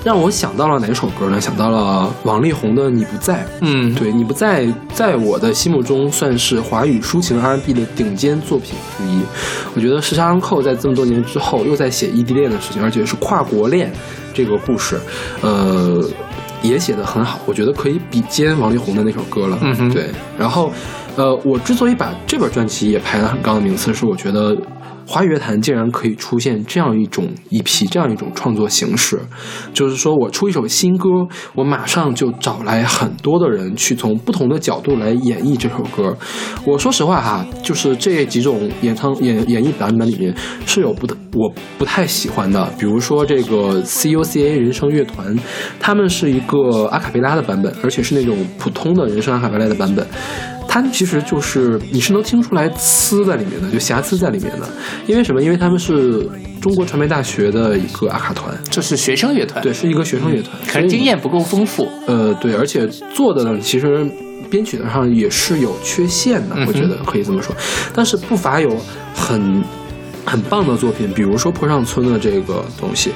[0.04, 1.40] 让我想到了哪首歌呢？
[1.40, 3.34] 想到了王力宏的《你不在》。
[3.60, 9.20] 嗯，对，你不在，在我的心目中算是华语抒情 R&B 的顶尖作品之一。
[9.74, 13.92] 我觉得时差安扣在这么多年之后又在写异地恋的事情，而且是跨国恋
[14.34, 14.98] 这个故事，
[15.40, 16.04] 呃，
[16.62, 17.38] 也写得很好。
[17.46, 19.56] 我觉得可以比肩王力宏的那首歌了。
[19.60, 20.10] 嗯哼对。
[20.36, 20.72] 然后，
[21.14, 24.56] 呃，我之所以把这本专辑也排了很高的名次，是我觉得。
[25.06, 29.20] 华语乐坛竟然可以出现这样一种一批这样一种创作形式，
[29.74, 31.08] 就是说我出一首新歌，
[31.54, 36.16] 我马上就找来很多的人去从不同的角度来演绎这首歌。
[36.64, 40.34] 我说实话哈，就是这几种演唱演演绎版本里面
[40.66, 45.36] 是有不我不太喜欢的，比如说这个 CUCA 人声乐团，
[45.80, 50.06] 他们是一个阿卡贝拉的版本，而且是那种普通的人声阿卡贝拉的版本。
[50.72, 54.66] 它其实就是你是能听出来疵在里面的，就瑕疵在里面的。
[55.06, 55.42] 因为什么？
[55.42, 56.26] 因为他们是
[56.62, 61.86] 中国传媒大学的一个阿卡团，这是学生乐团，对，是一个学生乐团，可能经验不够丰富。
[62.06, 64.02] 呃，对，而且做的呢，其实
[64.48, 67.54] 编曲上也是有缺陷的，嗯我觉得可以这么说。
[67.94, 68.74] 但是不乏有
[69.14, 69.62] 很
[70.24, 73.10] 很棒的作品，比如说坡上村的这个东西。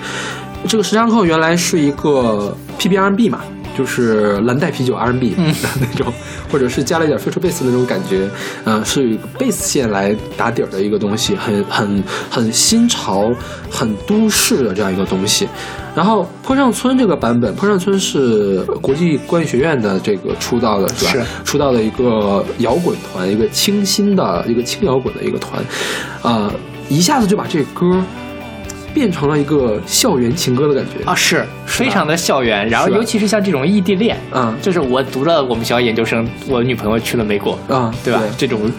[0.68, 3.40] 这个时尚扣原来是一个 PBR&B 嘛，
[3.76, 6.12] 就是蓝带啤酒 R&B 的那种，
[6.50, 8.28] 或者是加了一点 future bass 的那种感觉，
[8.64, 13.32] 呃，是一个 bass 线来打底儿的一个东西，很很很新潮、
[13.70, 15.46] 很都市的这样一个东西。
[15.94, 21.12] 然后坡上村这个版本，坡上村是国际关系学院的这个出道的是吧？
[21.12, 25.64] 是出道的一个摇滚团，一个清新的一个轻摇滚的一个团，
[26.22, 26.52] 呃，
[26.90, 28.02] 一下子就把这歌
[28.96, 31.04] 变成了一个校园情歌的感觉。
[31.04, 34.56] 啊，是非常的校园，然后尤其是像这种异地恋，嗯。
[34.62, 38.22] 就是我读了我们学校研究生，我女朋友去了美国，啊，对吧？
[38.38, 38.72] 这种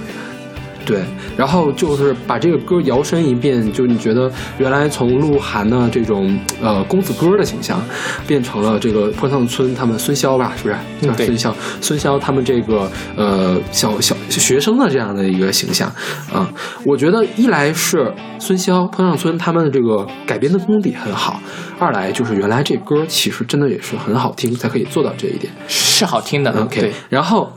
[0.88, 1.04] 对，
[1.36, 7.78] 然后就是把这个歌摇身一变，就你觉得原来从鹿晗的这种呃公子哥的形象，
[8.26, 10.76] 变成了这个坡上村他们孙潇吧，是不是？
[11.02, 15.92] 嗯对叫孙骁，孙骁他们这个呃小小学生的这样的一个形象
[16.34, 16.50] 啊、
[16.86, 21.42] 我觉得一来是孙潇、坡上村他们的这个改编的功底很好，
[21.78, 25.52] 二来就是原来这歌其实真的也是很好听，才可以做到这一点。
[25.68, 26.52] 是好听的。
[26.62, 27.52] OK，然后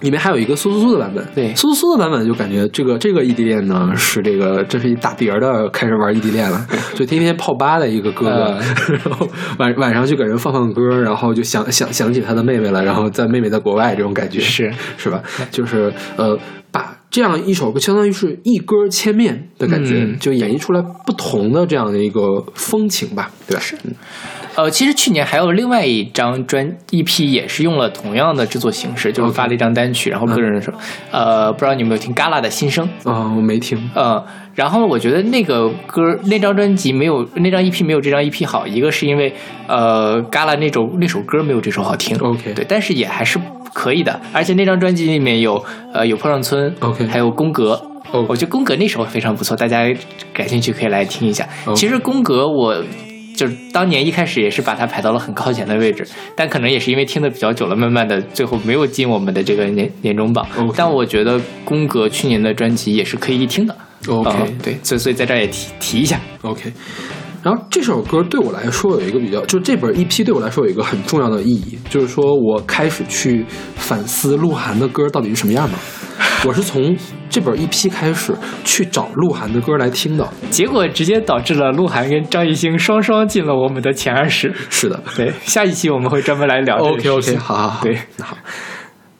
[0.00, 8.60] 里面还有一个苏苏苏的版本，对苏苏苏的版本就感觉这个这个异地恋呢是这个这是一大碟儿的开始玩异地恋了，就天天泡吧的一个哥哥，呃
[9.04, 15.22] 然后晚晚上就给人放放歌，然后就想想想起他的妹妹了，然后在妹妹在国外这种感觉是是吧？
[15.50, 16.38] 就是呃
[16.70, 16.96] 把。
[17.10, 22.20] 这样一首歌相当于是一歌千面的感觉，嗯就演绎出来不同的这样的一个
[22.56, 23.60] 风情吧，对吧？
[23.62, 23.76] 是，
[24.56, 30.72] 呃，其实去年还有另外一张专 EP 也是用了同样的制作形式，就是发了一张单曲，然后个人说，
[31.10, 32.88] 呃，不知道你有没有听 Gala 的新声？
[33.04, 34.24] 啊、我没听，呃，
[34.54, 39.34] 然后我觉得那个歌那张专辑没有那张 EP 没有这张 EP 好，一个是因为
[39.66, 43.40] 呃 Gala 那首那首歌没有这首好听 OK 对，但是也还是
[43.72, 45.62] 可以的，而且那张专辑里面有
[45.92, 47.72] 呃有破浪村 OK 还有宫格。
[48.12, 49.82] OK 我觉得宫格那首非常不错，大家
[50.32, 51.48] 感兴趣可以来听一下。
[51.74, 52.76] 其实宫格我
[53.36, 56.06] 就是当年一开始也是把它排到了很靠前的位置，
[56.36, 60.46] 但可能也是因为听的比较久了，慢慢的最后没有进我们的这个年年终榜。
[60.76, 63.76] 但我觉得宫格去年的专辑也是可以一听的。
[64.06, 66.20] OK 嗯对，所以所以在这儿也提提一下。
[66.42, 66.72] OK，
[67.44, 73.44] 然后这首歌对我来说有一个比较，就这本 EP 对我来说有一个很重要的意义，就是说我开始去
[73.76, 75.76] 反思鹿晗的歌到底是什么样的。
[76.46, 76.96] 我是从
[77.28, 78.34] 这本 EP 开始
[78.64, 80.26] 去找鹿晗的歌来听的。
[80.50, 84.50] 结果直接导致了鹿晗跟张艺兴双双进了我们的前二十。
[84.70, 88.36] 是的对，下一期我们会专门来聊 OK OK，好好好，对，那好，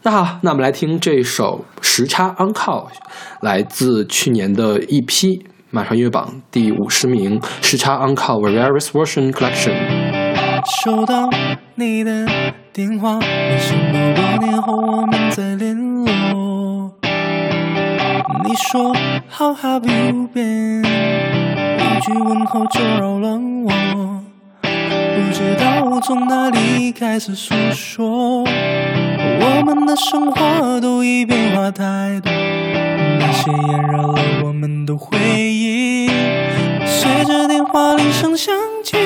[0.03, 2.89] 那好，那我们来听这首《时差 On Call》，
[3.43, 5.41] 来自去年的 EP，
[5.75, 9.73] 马上音乐榜第五十名，《时差 On Call Various Version Collection》。
[10.85, 11.29] 收到
[11.75, 12.29] 你的
[12.73, 16.93] 电话，为什么多年后我们再联络。
[18.45, 18.95] 你说
[19.29, 20.85] How have you been？
[20.87, 23.73] 一句问候就扰乱我，
[24.63, 28.45] 不知道从哪里开始诉说。
[28.45, 32.31] 我们的生活都已变化太多，
[33.19, 34.15] 那些炎热了
[34.45, 35.64] 我们的回忆，
[37.75, 38.97] 话铃声响起。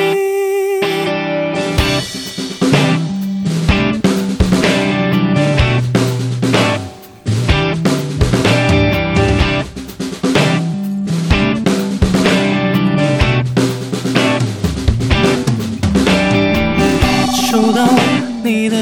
[17.51, 17.89] 收到
[18.45, 18.77] 你的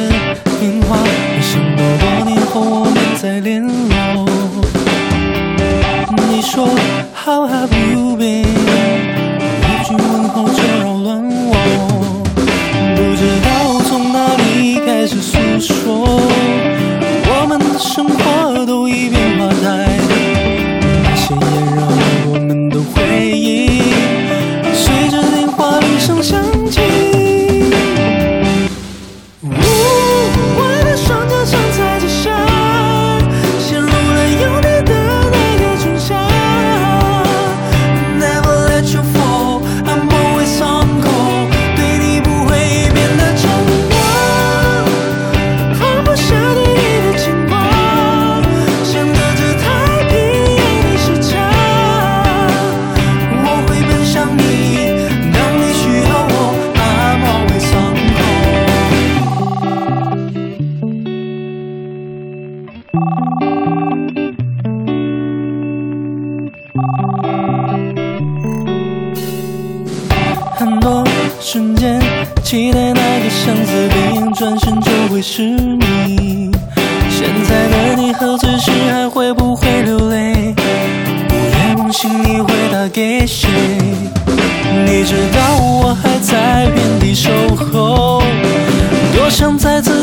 [0.59, 4.27] 电话，没想到多年后我们再联络。
[6.29, 6.67] 你说
[7.25, 8.66] How have you been？
[75.17, 76.51] 会是你。
[77.09, 80.55] 现在的你喝醉时还会不会流泪？
[81.31, 83.49] 午夜梦醒你会打给谁？
[84.85, 88.23] 你知道我还在原地守候，
[89.17, 89.96] 多想再次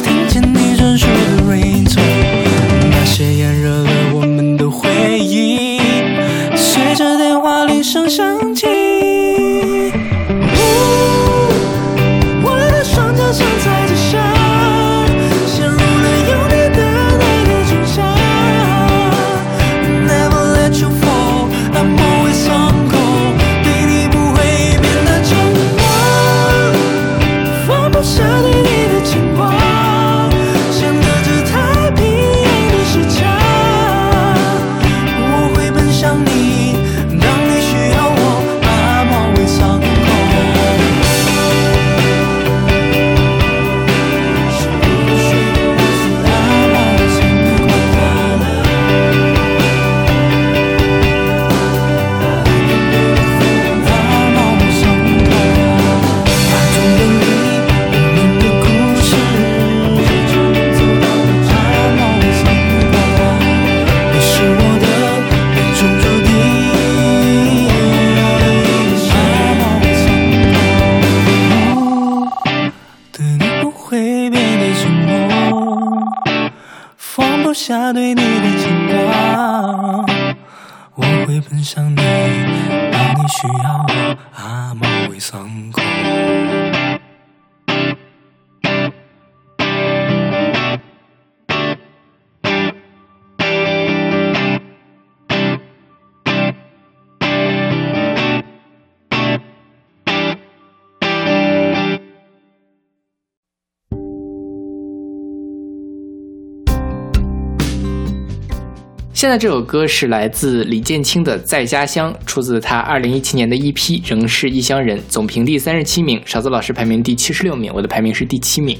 [109.24, 113.74] 现在这首歌是来自李建清的《在家乡》，出自他二零一七年的 EP
[114.06, 118.78] 《仍是异乡人》，总评第三十七名，勺子老师排名第七十六名，我的排名是第七名。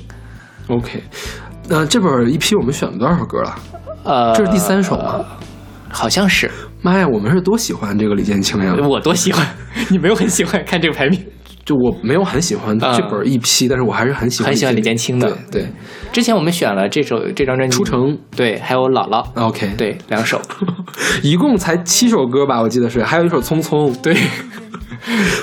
[0.68, 1.02] OK，
[1.70, 3.56] 那这本 EP 我们选了多少首歌了？
[4.04, 5.26] 呃，这是第三首吗？
[5.88, 6.52] 好像是。
[6.82, 8.76] 妈呀，我们是多喜欢这个李建清呀！
[8.86, 9.48] 我多喜欢，
[9.90, 11.26] 你没有很喜欢看这个排名。
[11.66, 15.28] 就我没有很喜欢这本 EP，、但是我还是很喜欢很喜欢李建清的。
[15.50, 15.68] 对对，
[16.12, 18.02] 之前我们选了这首这张专辑《出城》，
[18.36, 19.26] 对，还有《姥姥》。
[19.42, 20.42] OK，对，两首，
[21.24, 23.90] 一共才七首歌吧，我记得是，还有一首《匆匆》。
[24.02, 24.14] 对，《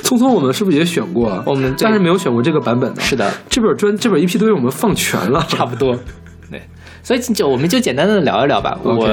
[0.03, 1.43] 匆匆》我们是不是也选过？
[1.47, 3.01] 我们但是没有选过这个版本的。
[3.01, 5.99] 是的，这本专这本 EP 都被我们放全了，差不多。
[7.07, 8.79] 对，所以就我们就简单的聊一聊吧。
[8.85, 9.09] 我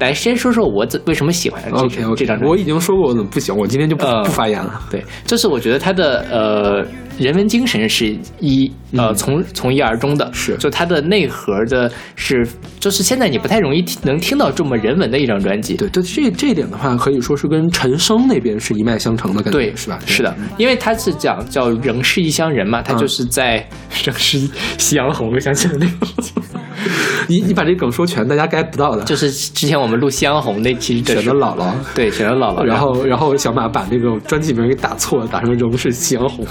[0.00, 2.46] 来先说说我怎为什么喜欢这 OK 这张专辑。
[2.46, 4.80] 我已经说过我怎么不喜欢，我今天就不、呃不发言了。
[4.90, 6.82] 对，就是我觉得他的呃
[7.18, 12.48] 人文精神是一呃从从一而终的，嗯是就他的内核的是，
[12.78, 15.74] 就是现在你不太容易听能听到这么人文的一张专辑。
[15.74, 19.98] 对对，这这一点的话，可以说是跟陈升那边是一脉相承的感觉，对，是吧？
[20.06, 23.68] 是的，因为他是讲叫仍是异乡人嘛，他就是在
[24.02, 24.38] 仍是
[24.78, 26.06] 夕阳红，我想起了那个，
[27.28, 29.02] 你你把这梗说全，大家 get 不到的。
[29.04, 36.46] 就是之前我们录夕阳红那期选的姥姥，对，选的姥姥，然后然后小马把那个专辑名给打错了，打成仍是夕阳红。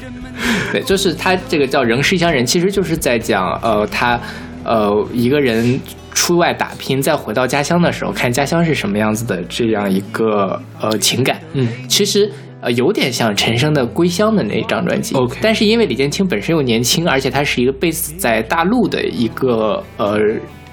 [0.72, 4.20] 对，就是他这个叫仍是异乡人，其实就是在讲呃他
[4.64, 5.80] 呃一个人
[6.12, 11.40] 出外打拼，再回到家乡的时候，看家乡是什么样子的这样一个呃情感。
[11.54, 12.30] 嗯，其实。
[12.60, 15.14] 呃，有点像陈升的《归乡》的那张专辑。
[15.14, 20.18] OK，但是因为李建清本身又年轻，而且他是一个 base 在大陆的一个呃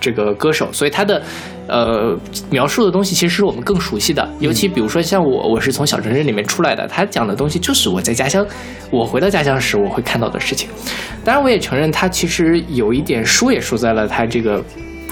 [0.01, 1.21] 这个歌手，所以他的
[1.67, 2.17] 呃
[2.49, 4.27] 描述的东西其实是我们更熟悉的。
[4.39, 8.43] 尤其比如说像我，我是从小城镇里面出来的，他讲的东西就是我在家乡，
[8.89, 10.67] 我回到家乡时我会看到的事情。
[11.23, 14.63] 当然，我也承认他其实有一点输也输在了他这个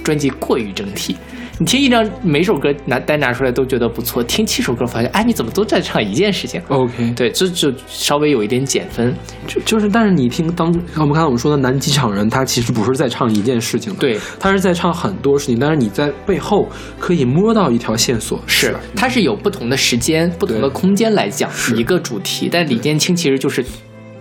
[0.04, 1.16] 专辑过于整体。
[1.60, 9.14] 你听一张每首歌拿单拿出来都觉得不错，听七首歌发现，哎，你怎么都在唱一件事情？OK，对，这就稍微有一点减分。
[9.48, 16.68] 就就是，但是你听当我们刚才我们说的南机场人，他其实不是在唱一件事情的，对，他是在唱很多事情，但是你在背后
[16.98, 23.64] 可以摸到一条线索，是，他是有不同的时间、不同的空间来讲一个主题，但李建清其实就是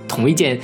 [0.06, 0.60] 同一件。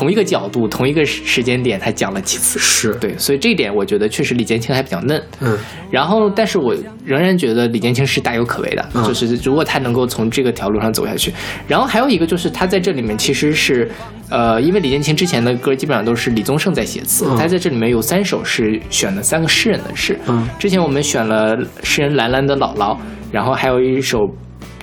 [0.00, 5.22] 同一个角度、同一个时间点，他讲了几次，是对，所以这一点我觉得确实李建清还比较嫩。
[5.40, 5.58] 嗯，
[5.90, 6.74] 然后，但是我
[7.04, 11.30] 仍然觉得李建清是大有可为的，嗯、就是如果他能够从这个条路上走下去。
[11.68, 13.90] 然后还有一个就是他在这里面其实是，
[14.30, 20.18] 呃，因为李建清之前的歌基本上都是李宗盛在写词，嗯、他在这里面有三首是选了三个诗人的诗。
[20.26, 22.96] 嗯，之前我们选了诗人兰兰的《姥姥》，
[23.30, 24.18] 然后还有一首。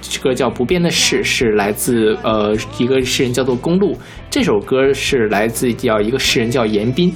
[0.10, 3.98] 这个叫《不变的事》是来自呃一个诗人叫做公路，
[4.30, 7.14] 这首歌是来自叫一个诗人叫严彬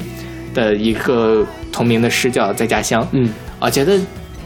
[0.53, 3.01] 的一个同名的诗叫《在家乡》。
[3.11, 3.99] 嗯，我，觉得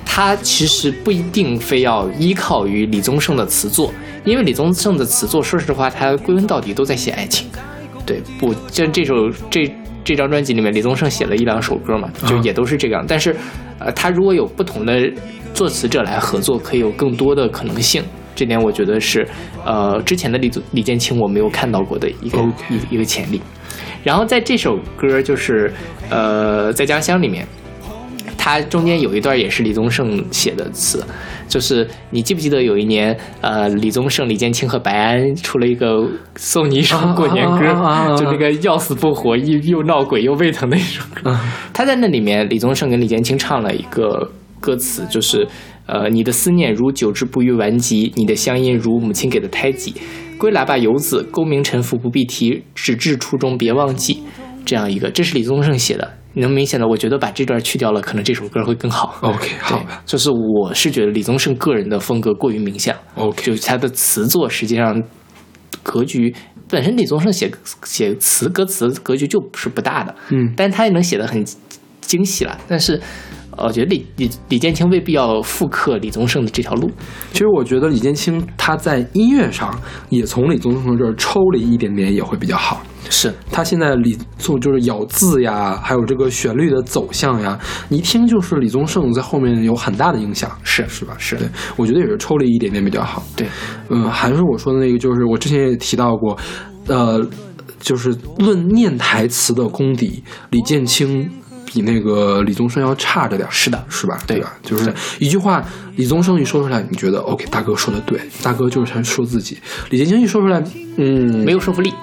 [0.05, 3.91] 他其实不一定非要依靠于李宗盛的词作，
[4.23, 7.47] 因为李宗盛的词作，说实话，他归根到底都在写爱情。
[8.05, 9.69] 对，不，像这首这
[10.03, 13.03] 这张专辑里面，李宗盛写了一两首歌嘛，就也都是这样。
[13.07, 13.35] 但是，
[13.80, 15.11] 呃，他如果有不同的
[15.55, 18.03] 作词者来合作，可以有更多的可能性。
[18.35, 19.25] 这点我觉得是，
[19.65, 22.37] 呃，之前的李李建清我没有看到过的一个.
[22.69, 23.41] 一一个潜力。
[24.03, 25.73] 然后在这首歌就是，
[26.09, 27.47] 呃，在家乡里面，
[28.37, 31.03] 它中间有一段也是李宗盛写的词，
[31.47, 41.35] 就是你记不记得有一年，呃，李宗盛、李建清和白安出了一个送你一首过年歌，就那个要死不活，又又闹鬼又胃疼的一首歌。
[41.73, 44.29] 他在那里面，李宗盛跟李建清唱了一个
[44.59, 45.47] 歌词，就是。
[45.85, 49.93] 呃，你的思念如久治不愈顽疾，你的乡音如母亲给的胎记。
[50.37, 54.21] 归来吧，游子，功名尘浮不必提，只至初衷别忘记。
[54.65, 56.17] 这样一个，这是李宗盛写的。
[56.33, 59.15] 能明显的，我觉得把这段去掉了，可能这首歌会更好。
[59.21, 62.93] OK，好吧，就是我是觉得李宗盛个人的风格过于明显。
[63.15, 65.01] OK，就是他的词作实际上
[65.81, 66.35] 格局
[66.67, 67.49] 本身，李宗盛写
[67.85, 71.45] 写词歌词格局就不是不大的，嗯，但他也能写的很
[72.01, 72.59] 惊喜了。
[72.67, 72.99] 但是，
[73.57, 76.90] 呃我觉得李李李建清未必要复刻李宗盛的这条路。
[77.32, 79.80] 其实我觉得李建清他在音乐上
[80.10, 82.82] 也从李宗盛这儿抽了一点点，也会比较好。
[83.07, 87.57] 是他现在李宗就是咬字呀，还有这个旋律的走向呀，
[87.88, 91.15] 你一听就是李宗盛在后面有很大的影响，是是吧？
[91.19, 93.23] 是对，我觉得也是抽了一点点比较好。
[93.36, 93.48] 对，
[93.90, 96.36] 嗯，还是我说的那个，就是我之前也提到过，
[96.88, 97.23] 呃，
[97.80, 98.10] 就是
[98.40, 101.30] 论念台词的功底，李建清。
[101.76, 104.18] 比那个李宗盛要差着点，是的，是吧？
[104.26, 104.53] 对吧？
[104.64, 105.61] 就是一句话，
[105.97, 109.57] 李宗盛一说出来，你觉得 OK，大哥说的对，大哥就是他说自己。
[109.89, 110.64] 李建清一说出来，
[110.95, 111.93] 嗯，没有说服力，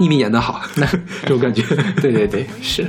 [0.00, 0.86] 秘密演的好，那
[1.22, 1.62] 这种感觉。
[2.02, 2.84] 对对对，是。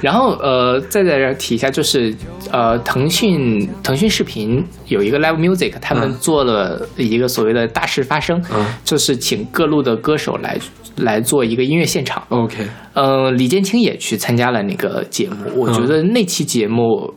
[0.00, 2.14] 然后呃，再在这儿提一下，就是
[2.52, 10.56] 呃，腾讯腾讯视频有一个 Live Music，他们做了一个所谓的大事发生，嗯、就是请各路的歌手来
[10.96, 12.22] 来做一个音乐现场。
[12.28, 17.12] OK，呃，李建清也去参加了那个节目，我觉得那期节目。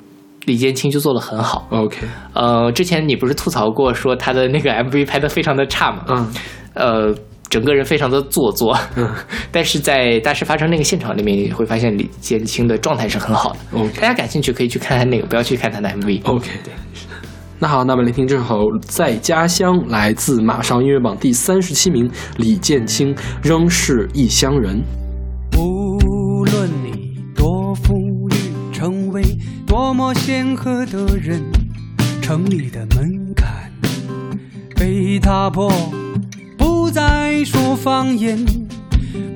[0.45, 1.68] 李建清就做的很好。
[1.72, 1.97] OK，
[2.34, 6.03] 呃，之前你不是吐槽过说他的那个 MV 拍的非常的差吗？
[6.07, 6.31] 嗯，
[6.76, 7.15] 呃，
[7.49, 8.77] 整个人非常的做作。
[8.95, 9.10] 嗯，
[9.52, 13.60] 但是在大事发生那个现场里面，你会发现李建清的状态是很好的。
[13.73, 16.22] OK，大家感兴趣可以去看看那个，不要去看他的 MV。
[16.26, 16.72] OK，对。
[17.57, 18.44] 那好，那么聆听这首
[18.82, 24.84] 《在家乡》，来自马上音乐榜第三十七名，李建清仍是异乡人。
[25.57, 27.94] 无论你多富
[28.32, 29.23] 裕，成为
[29.65, 31.41] 多么显赫的人，
[32.22, 33.72] 城里的门槛
[34.76, 35.72] 被踏破，
[36.57, 38.38] 不再说方言。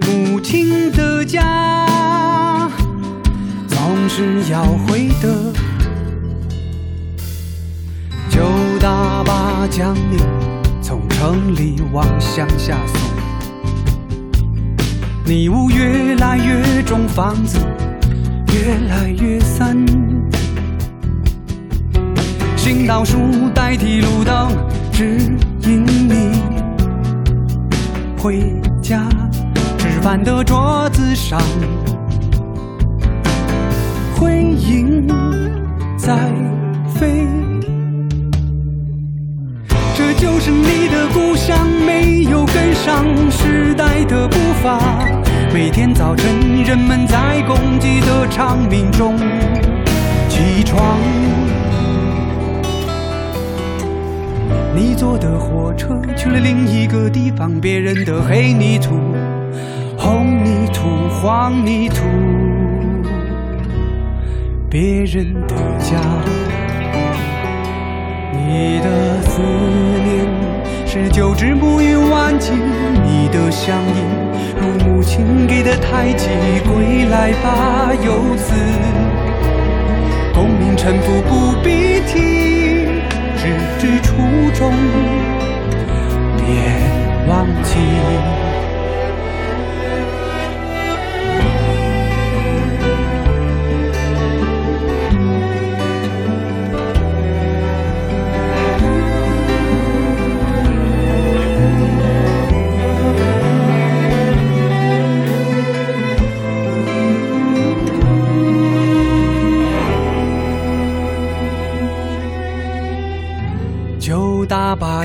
[0.05, 2.69] 母亲的家
[3.65, 5.53] 总是要回的，
[9.59, 10.15] 他将你
[10.81, 12.97] 从城里往乡下送。
[15.25, 17.59] 你屋越来越重，房子
[18.53, 19.75] 越来越散。
[22.55, 23.17] 行道树
[23.53, 24.47] 代替路灯，
[24.93, 25.19] 指
[25.63, 26.41] 引你
[28.17, 29.09] 回家。
[29.77, 31.37] 吃饭的桌子上，
[34.15, 35.05] 回音
[35.97, 36.17] 在
[36.95, 37.27] 飞。
[40.19, 44.77] 就是你的故乡，没有跟上时代的步伐。
[45.53, 49.17] 每天早晨，人们在公鸡的长鸣中
[50.27, 50.99] 起床。
[54.75, 58.99] 你坐的火车去了另一个地方，别人的黑泥土、
[59.97, 62.03] 红泥土、黄泥土，
[64.69, 65.97] 别人的家。
[68.51, 70.25] 你的思念
[70.83, 74.03] 是久治不愈顽疾，你的乡音
[74.59, 76.27] 如母亲给的胎记。
[76.67, 78.55] 归来吧，游子，
[80.33, 82.87] 功名尘浮不必提，
[83.37, 84.15] 只知初
[84.55, 84.73] 衷，
[86.35, 86.47] 别
[87.27, 88.38] 忘记。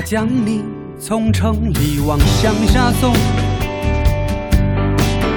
[0.05, 0.63] 将你
[0.99, 3.11] 从城里往乡下送，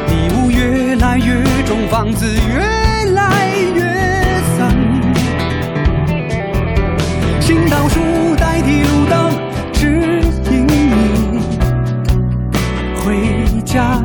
[0.06, 3.82] 你雾越来越重，房子越来越
[4.58, 4.76] 散。
[7.40, 7.98] 行道树
[8.36, 9.32] 代替路灯，
[9.72, 10.20] 指
[10.50, 11.40] 引你
[13.02, 14.02] 回家。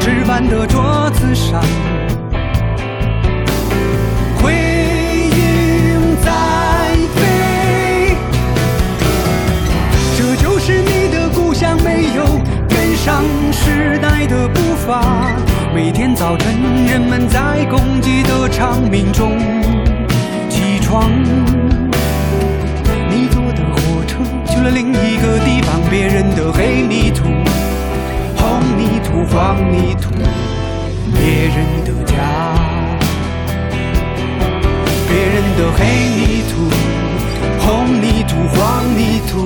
[0.00, 1.62] 吃饭的桌子上，
[13.68, 15.36] 时代的步伐
[15.74, 16.54] 每天早晨
[16.86, 19.38] 人们在攻击的长鸣中
[20.48, 21.10] 起床。
[23.10, 24.16] 你坐的火车
[24.46, 27.24] 去了另一个地方别人的黑泥土
[28.36, 30.14] 红泥土黄泥土
[31.12, 32.14] 别人的家
[35.06, 35.84] 别人的黑
[36.16, 36.54] 泥土
[37.60, 38.58] 红泥土黄
[38.96, 39.44] 泥土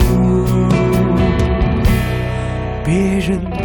[2.85, 3.62] 别人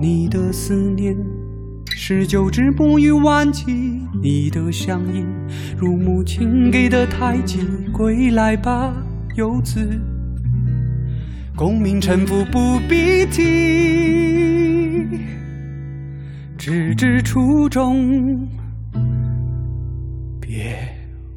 [0.00, 1.16] 你的思念。
[1.90, 5.26] 十九只木鱼挽起你的乡音，
[5.76, 7.60] 如母亲给的太极，
[7.92, 8.94] 归来吧，
[9.34, 10.00] 游子。
[11.56, 13.42] 功名臣服不必提，
[16.56, 18.46] 只知初衷，
[20.40, 20.78] 别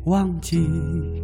[0.03, 1.20] 忘记。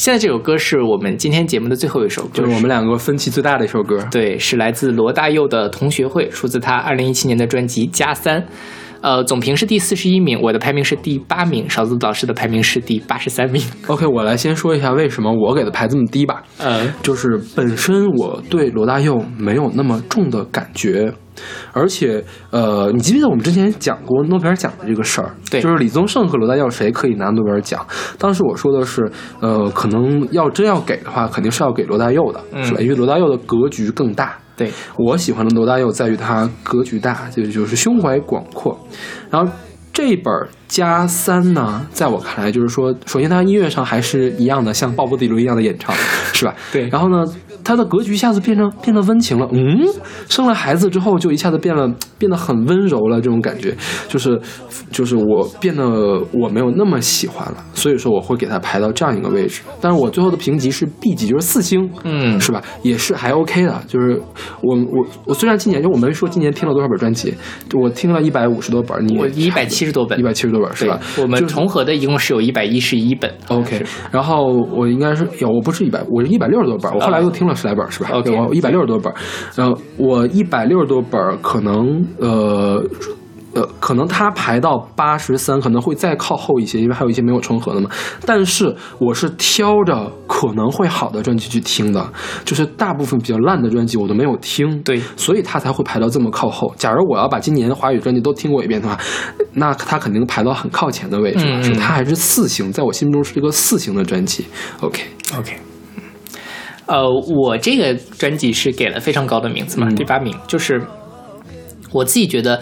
[0.00, 4.02] 现在这首歌是我们今天节目的最后一首歌，就是我们两个分歧最大的一首歌。
[4.10, 8.40] 对，是来自罗大佑的《同学会》，出自他二零一七年的专辑《加三》。
[9.02, 13.62] 呃，总评是第四十一名，我的排名是第八名，勺子老师的排名是第八十三名。
[13.86, 16.42] OK，我来先说一下为什么我给的排这么低吧。
[16.58, 21.12] 嗯，就是本身我对罗大佑没有那么重的感觉，
[21.72, 25.34] 而且呃，你记不记得我们之前讲过诺贝尔奖的这个事儿？
[25.50, 27.84] 对就是李宗盛和罗大佑谁可以拿诺贝尔奖？
[28.18, 29.10] 当时我说的是，
[29.40, 32.80] 呃，可能要真要给的话，肯定是要给罗大佑的，嗯是吧？
[32.80, 34.36] 因为罗大佑的格局更大。
[34.60, 38.78] 对我喜欢的罗大佑在于他格局大，就就是胸怀广阔。
[39.30, 39.50] 然后
[39.90, 40.30] 这一本
[40.70, 45.92] 加三呢，在我看来就是说，首先它音乐上还是一样的，像鲍勃迪伦一样的演唱，
[46.32, 46.54] 是吧？
[46.72, 47.24] 对然后呢，
[47.64, 49.84] 它的格局一下子变成变得温情了，嗯，
[50.28, 53.76] 生了孩子之后就一下子变了，变得很温柔了，这种感觉
[54.08, 54.40] 就是
[54.92, 55.84] 就是我变得
[56.32, 59.62] 我没有那么喜欢了，所以说我会给它排到这样一个位置。
[59.80, 62.62] 但是我最后的评级是 B 级，就是四星，嗯是吧？
[62.82, 63.82] 也是还 OK 的。
[63.88, 64.22] 就是
[64.62, 67.34] 我我我虽然今年就我没说今年听了多少本专辑，
[67.74, 71.00] 我听了一百五十多本，你我一百七十多本，一百七十多本是吧？
[71.20, 73.32] 我们就重合的一共是有一百一十一本。
[73.48, 79.12] OK，然后我应该是有，我不是一百，我是一百六十多本，我后来又听了十来本，是吧 OK 我一百六十多本，
[79.56, 82.84] 呃，我一百六十多本，可能呃。
[83.54, 87.90] 呃，可能它排到八十三，可能会再靠后一些，因为还有一些没有重合的嘛。
[88.24, 92.12] 但是我是挑着可能会好的专辑去听的，
[92.44, 96.72] 就是大部分比较烂的专辑我都没有听，对，所以它才会排到这么靠后。
[96.76, 98.96] 假如我要把今年华语专辑都听过一遍的话，
[99.54, 104.46] 那它肯定排到很靠前的位置它还是四星，在我心中是一个四星的专辑。
[104.80, 105.56] OK，OK，
[106.86, 107.04] 呃，
[107.36, 110.80] 我这个专辑是给了非常高的名字嘛，第八名，就是
[111.92, 112.60] 我自己觉得，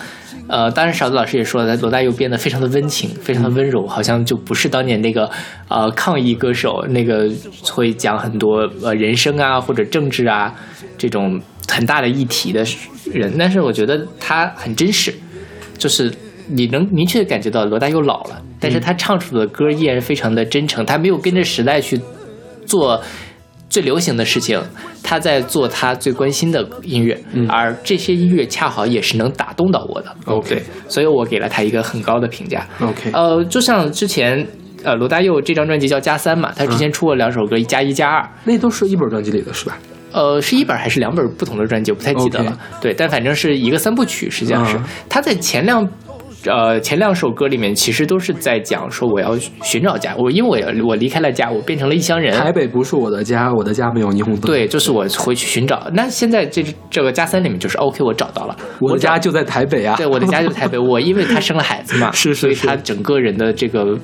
[0.49, 5.31] 呃，当然勺子老师也说了，罗大佑变得非常的温情，非常的温柔，好像就不是当年那个
[5.69, 7.31] 呃抗议歌手，那个
[7.71, 10.55] 会讲很多呃人生啊或者政治啊
[10.97, 12.65] 这种很大的议题的
[13.13, 15.13] 人，但是我觉得他很真实，
[15.77, 16.11] 就是
[16.49, 22.01] 你能明确的感觉到罗大佑老了，但是他唱出的歌依然非常的真诚，他没有跟着时代去
[22.65, 23.01] 做
[23.69, 24.61] 最流行的事情，
[25.03, 27.19] 他在做他最关心的音乐，
[27.49, 30.15] 而这些音乐恰好也是能打动到我的。
[30.27, 32.67] OK，所以我给了他一个很高的评价。
[32.81, 34.47] OK，呃，就像之前。
[34.85, 39.77] 呃，罗大佑这张专辑叫《加三》嘛，他之前出过两首歌，一加一加二，那都是一本专辑里的是吧？
[40.13, 42.57] 呃，是一本还是两本不同的专辑，我不太记得了。
[42.81, 45.85] 对，但反正是一个三部曲，实际上是、嗯他在前两。
[46.45, 52.33] 呃，前两首歌里面其实都是在讲说我要寻找家，我因为我我离开了家，我变成了异乡人。
[52.33, 54.43] 台北不是我的家，我的家没有霓虹灯。
[54.43, 55.91] 对，就是我回去寻找。
[55.95, 59.97] 那现在这这个加三里面就是 OK，我找到了，我的家就在台北啊。
[59.97, 60.79] 对，我的家就在台北。
[60.79, 63.99] 我因为他生了孩子嘛，是是所以他整个人的这个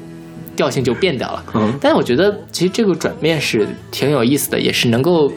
[0.56, 1.44] 调性就变掉了。
[1.54, 5.30] 嗯，但是我觉得其实这个转变是挺有意思的，也是能够。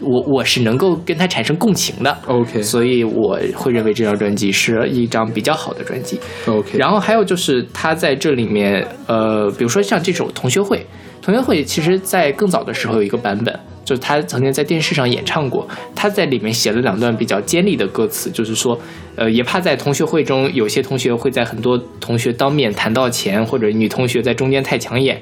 [0.00, 2.16] 我我是能够跟他产生共情的。
[2.26, 6.18] OK 所以我会认为这张专辑是一张比较好的专辑。
[6.46, 10.78] OK，然后还有就是他在这里面，呃，比如说像这首《同学会》，
[11.22, 18.78] 《同学会》其实在更早的时候有一个版本，就是他曾经在电视上演唱过，他在里面写了两段比较尖利的歌词，就是说，
[19.16, 25.20] 呃，也怕在同学会中有些同学会在很多同学当面谈到钱，或者女同学在中间太抢眼，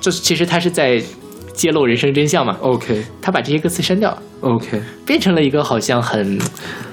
[0.00, 1.00] 就是其实他是在
[1.60, 2.56] 揭露人生真相嘛。
[2.62, 6.38] OK 他把这些歌词删掉了，OK，变成了一个好像很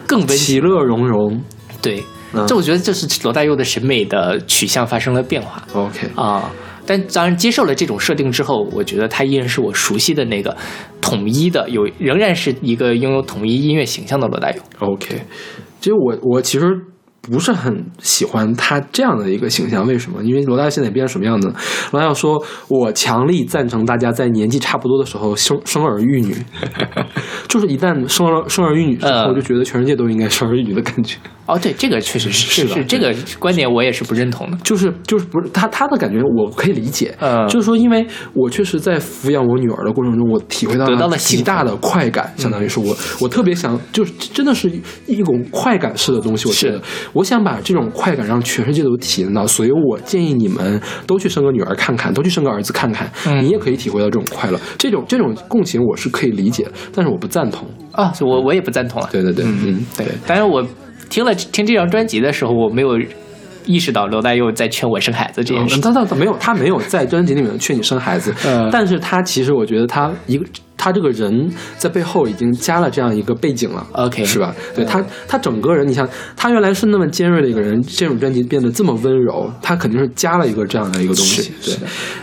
[0.05, 1.41] 更温其乐融融。
[1.81, 2.03] 对，
[2.33, 6.51] 嗯这我觉得这是罗大佑的审美的取向发生了变化 OK 啊。
[6.85, 10.55] 但当然接受了这种设定之后，我觉得他依然是我熟悉的那个
[11.01, 14.61] 统一的，有仍然是一个拥有统一音乐形象的罗大佑。
[14.79, 15.21] OK，
[15.79, 16.65] 其实我我其实
[17.31, 19.85] 不是很喜欢他这样的一个形象。
[19.85, 20.23] 为什么？
[20.23, 21.51] 因为罗大佑现在变成什么样子？
[21.91, 26.35] 罗大佑说：“我强力赞成大家在年纪差不多的时候生生儿育女，
[27.47, 31.17] 就是一旦生了生儿育女之后，就觉得全世界都应该生儿育女的感觉。”
[31.47, 34.57] 哦，对，这个确实是是是这个观点，我也是不认同的。
[34.65, 37.15] 就是就是不是他他的感觉，我可以理解。
[37.21, 44.69] 呃就是说，因为我确实在抚养我女儿的过程中，我体会到得到了极大的快感，相当于是我我特别想，就是真的是
[45.05, 46.49] 一种快感式的东西。
[46.49, 46.81] 我觉得，
[47.17, 54.59] 我想把这种快感让全世界都体验到，所以我建议你们都去生个女儿看看，都去生个儿子看看，嗯你也可以体会到这种快乐。
[54.77, 57.67] 这种这种共情我是可以理解，但是我不赞同。
[57.91, 59.09] 啊，我我也不赞同啊。
[59.11, 60.05] 对对对，嗯，对。
[60.27, 60.63] 当然，我
[61.09, 62.99] 听了听这张专辑的时候，我没有
[63.67, 65.77] 意识到罗大佑在劝我生孩子这件事。
[65.77, 70.45] 嗯他他他没有，他没有在专辑里面劝你生孩子，嗯但是他其实我觉得他一个
[70.75, 74.55] 他这个人在背后已经加了这样一个背景了 OK 是吧？
[74.75, 81.51] 对他他整个人，你像他原来是那么尖锐的一个人，这种专辑变得这么温柔，他肯定是加了一个这样的一个东西。
[81.63, 81.75] 对，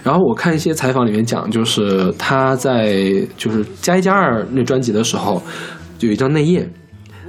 [0.03, 3.03] 然后我看一些采访里面讲，就是他在
[3.37, 5.43] 就是加一加二那专辑的时候，
[6.01, 6.69] 有一张内页。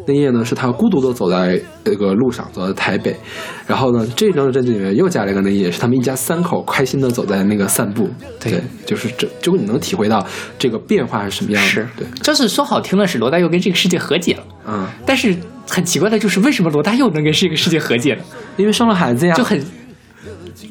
[0.07, 3.15] 那夜呢是他孤独的走在那个路上，走在台北，
[3.65, 8.09] 然后呢这张专辑里面又加了一个那夜，是他们一家三口开心的走在那个散步，
[8.39, 10.25] 对，就是这，就你能体会到
[10.59, 15.35] 这个变化是什么样的，是对，就是说好听的是罗大佑跟这个世界和解了，嗯，但是
[15.67, 18.21] 很奇怪的就是为什么罗大佑能跟这个世界和解呢？
[18.57, 19.59] 因为生了孩子呀，就很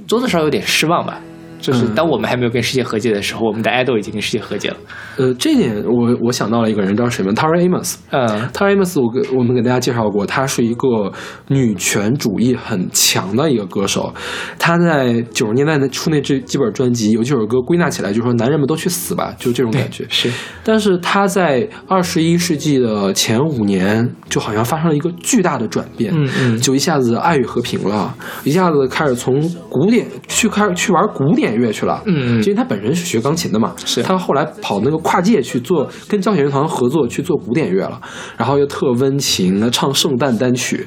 [0.06, 1.20] 多多少少有点失望吧。
[1.64, 4.76] 就是嗯当我们还没有跟世界和解的时候，我们的爱豆已经跟世界和解了。
[5.16, 7.94] 呃，这点我我想到了一个人，知道谁吗？Tara Amos。
[8.10, 11.10] 嗯，Tara Amos，我给我们给大家介绍过，她是一个
[11.48, 14.12] 女权主义很强的一个歌手。
[14.58, 20.04] 她在九十年代的出那这几本专辑，有几首歌归纳起来，就说男人们都去死吧，就这种感觉。
[20.10, 20.30] 是，
[20.62, 26.12] 但是她在二十一世纪的前五年，就好像发生了一个巨大的转变。
[26.14, 32.02] 嗯嗯就一下子爱与和平了，一下子开始从古典去开始去玩古典乐去了。
[32.06, 32.40] 嗯。
[32.40, 34.02] 嗯因为他本身是学钢琴的嘛，是。
[34.02, 38.00] 他后来跑那个跨界去做，跟交响乐团合作去做古典乐了，
[38.36, 40.86] 然后又特温情，唱圣诞单曲，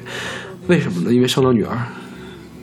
[0.66, 1.12] 为什么呢？
[1.12, 1.78] 因为生了女儿。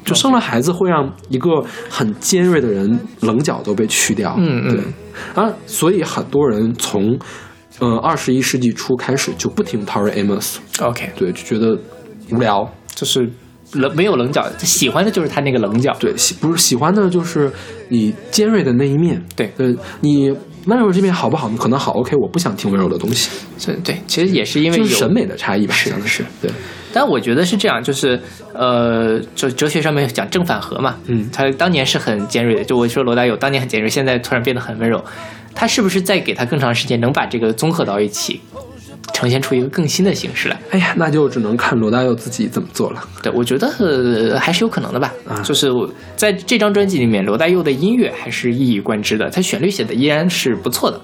[0.03, 1.49] 就生了孩子会让一个
[1.89, 4.75] 很尖锐的人棱角都被去掉，嗯嗯。
[4.75, 7.17] 对，啊，所以很多人从，
[7.79, 11.75] 呃，二十一世纪初开始就不听 Tori Amos，OK，对，就觉得
[12.29, 13.27] 无聊，就是
[13.75, 15.95] 棱没有棱角，喜欢的就是他那个棱角。
[15.99, 17.51] 对，喜不是喜欢的就是
[17.89, 19.23] 你尖锐的那一面。
[19.35, 20.35] 对，呃，你
[20.65, 21.47] 温柔这面好不好？
[21.49, 23.29] 可能好，OK，我不想听温柔的东西。
[23.65, 26.49] 对对，其实也是因为审美的差异吧，是相当是对。
[26.91, 28.19] 但我觉得是这样，就是
[28.53, 35.03] 呃，就哲学上面讲正反合嘛，嗯，他当年是很尖锐的，就我说罗大佑当年很尖锐，现在突然变得很温柔，
[35.53, 38.39] 他是不是再给他更长时间，能把这个综合到一起，
[39.13, 40.59] 呈现出一个更新的形式来？
[40.71, 43.01] 哎呀，那就只能看罗大佑自己怎么做了。
[43.23, 45.13] 对，我觉得、呃、还是有可能的吧。
[45.27, 50.99] 啊就是我在这张专辑里面，罗大佑的音乐还是一以贯之的，他旋律写的依然是不错的，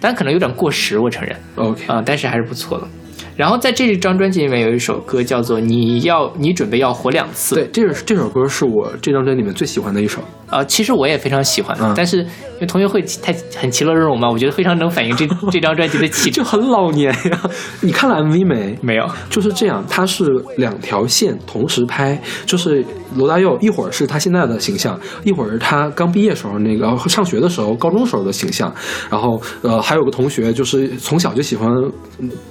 [0.00, 1.36] 但可能有点过时，我承认。
[1.56, 2.88] OK，啊、但是还是不错的。
[3.36, 7.54] 然后在这张专辑里面有一首歌叫做《你要你准备要活两次》。
[7.58, 10.20] 对，这首这首歌是我这张专辑里面最喜欢的一首。
[10.50, 16.36] 呃、其实我也非常喜欢，嗯但是因为同学会太很其乐融融嘛，我觉得非常能反映这 这张专辑的气质。
[16.36, 17.40] 就很老年呀。
[17.80, 18.78] 你看了 MV 没？
[18.82, 20.24] 没有，就是这样，它是
[20.58, 22.84] 两条线同时拍，就是
[23.16, 28.72] 罗大佑一会儿是他现在的形象，一会儿是他刚毕业时候那个上学的时候、高中时候的形象。
[29.10, 31.68] 然后呃，还有个同学就是从小就喜欢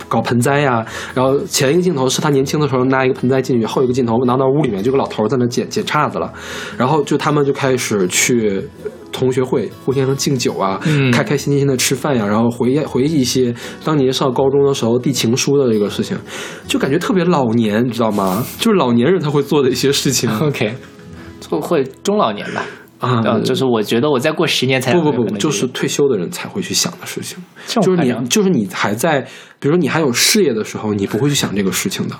[0.07, 6.31] 搞盆栽呀、然后前一个镜头是他年轻的时候拿一个盆栽进去，后一个镜头拿到屋里面，就个老头在那剪剪叉子了。
[6.77, 8.67] 然后就他们就开始去。
[9.11, 16.17] 同学会互相敬酒啊，嗯开开心心的吃饭呀，然后回忆回忆一些当年上高中的时候递情书的这个事情，
[16.67, 18.45] 就感觉特别老年，你知道吗？
[18.57, 20.29] 就是老年人他会做的一些事情。
[20.39, 20.73] OK，
[21.39, 22.65] 就会中老年吧。
[22.99, 27.37] 啊呃就是我觉得我再过十年才不不不，就是退休的人才会去想的事情，
[27.81, 29.21] 就是你就是你还在，
[29.59, 32.15] 比如说你还有事业的时候，你不会去想这个事情的。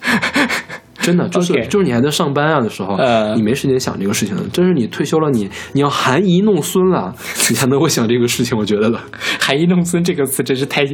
[1.02, 4.42] 真的就是就是你还在上班啊的时候，呃你没时间想这个事情的。
[4.52, 7.14] 真是你退休了，你你要含饴弄孙了，
[7.50, 8.56] 你才能够想这个事情。
[8.56, 8.98] 我觉得的。
[9.40, 10.86] 含饴弄孙这个词真是太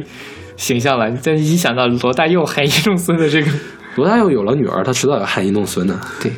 [0.57, 3.51] 形象了，你再一想到罗大佑含饴弄孙的这个，
[3.95, 5.97] 罗大佑有了女儿，他迟早要含饴弄孙的。
[6.19, 6.31] 对。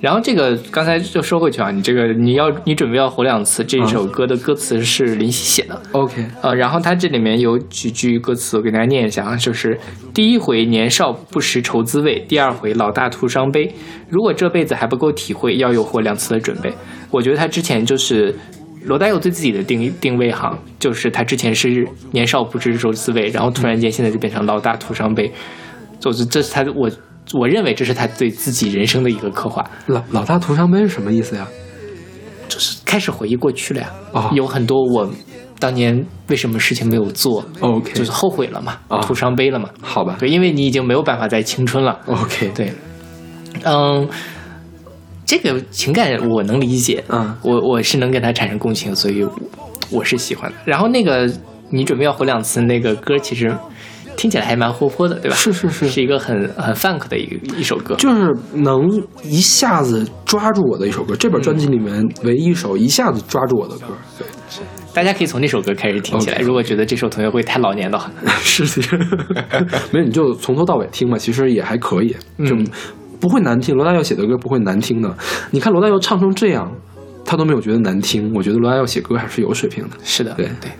[0.00, 5.78] 然后这个刚才就说回去啊，你这个你要你准备要活两次，这首歌的歌词是林夕写的。
[5.92, 9.78] OK，呃，然后他这里面有几句歌词，我给大家念一下啊，就是
[10.14, 13.74] 第一回年少不识愁滋味，第二回老大徒伤悲。
[14.08, 16.72] 如果这辈子还不够体会，要有活两次的准备。
[17.10, 18.34] 我觉得他之前就是
[18.86, 25.30] 罗大佑对自己的定定位哈，就是他之前是年少不知愁滋味，然后突然间现在就变成老大徒伤悲，
[25.98, 26.90] 就是这是他的我
[27.34, 29.68] 我认为这是他对自己人生的一个刻画。
[29.86, 31.46] 老老大徒伤悲是什么意思呀？
[32.48, 35.08] 就是开始回忆过去了呀，哦有很多我
[35.60, 39.70] 当年为什么事情没有做 OK 就是后悔了嘛，啊徒伤悲了嘛。
[39.80, 42.00] 好吧对，因为你已经没有办法再青春了。
[42.06, 42.72] ，OK，对，
[43.62, 44.08] 嗯，
[45.24, 49.24] 这个情感我能理解，嗯，我我是能跟他产生共情，所以
[49.90, 50.56] 我是喜欢的。
[50.64, 51.32] 然后那个
[51.68, 53.56] 你准备要回两次那个歌，其实
[54.16, 55.36] 听起来还蛮活泼的，对吧？
[55.36, 57.94] 是是是是一个很很 funk 的一个一首歌。
[57.96, 58.88] 就是能
[59.22, 63.86] 一下子抓住我的一首歌，这本专辑里面唯一一首一下子抓住我的歌。
[64.18, 64.26] 对，
[64.92, 66.38] 大家可以从那首歌开始听起来。
[66.38, 68.10] 如果觉得这首同学会太老年的话，
[68.42, 68.98] 是的，
[69.92, 72.66] 没有你就从头到尾听嘛，其实也还可以，就嗯
[73.20, 73.76] 不会难听。
[73.76, 75.14] 罗大佑写的歌不会难听的。
[75.50, 76.70] 你看罗大佑唱成这样，
[77.24, 78.32] 他都没有觉得难听。
[78.34, 79.90] 我觉得罗大佑写歌还是有水平的。
[80.02, 80.70] 是的，对对。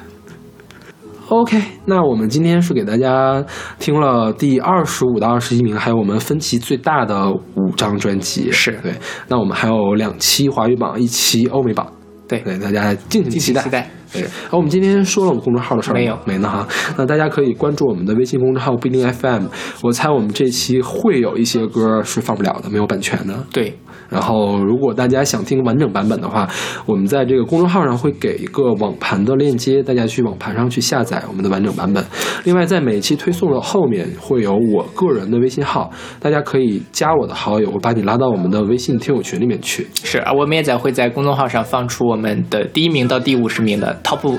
[1.31, 3.41] OK，那我们今天是给大家
[3.79, 8.51] 听了第二十五到二十一名，还有我们分歧最大的五张专辑。
[8.51, 8.93] 是对，
[9.29, 11.87] 那我们还有两期华语榜，一期欧美榜。
[12.27, 13.63] 对对，大家敬请期待。
[13.63, 16.67] 期待对，好，我们今天说了我们公众号的事儿没有没呢哈。
[16.97, 19.45] 那大家可以关注我们的微信公众号不一定 FM。
[19.83, 23.47] 我猜我们这期会有一些歌是放不了的，没有版权的。
[23.53, 23.79] 对，
[24.11, 26.49] 然后，如果大家想听完整版本的话，
[26.85, 32.05] 我们在这个公众号上会给一个网盘的链接，大家去网盘上去下载我们的完整版本。
[32.45, 39.87] 另外，在每期推送的后面会有我个人的微信号，大家可以加我的好友，我把你拉到我们的微信听友群里面去。
[40.03, 44.37] 是啊，我们也在会在公众号上放出我们的第一名到第五十名的 top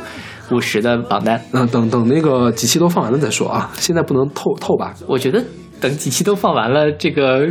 [0.51, 1.41] 五十的榜单。
[1.51, 4.93] 那等等那个几期都放完了再说啊，现在不能透透吧？
[5.07, 5.41] 我觉得
[5.79, 7.47] 等几期都放完了，这个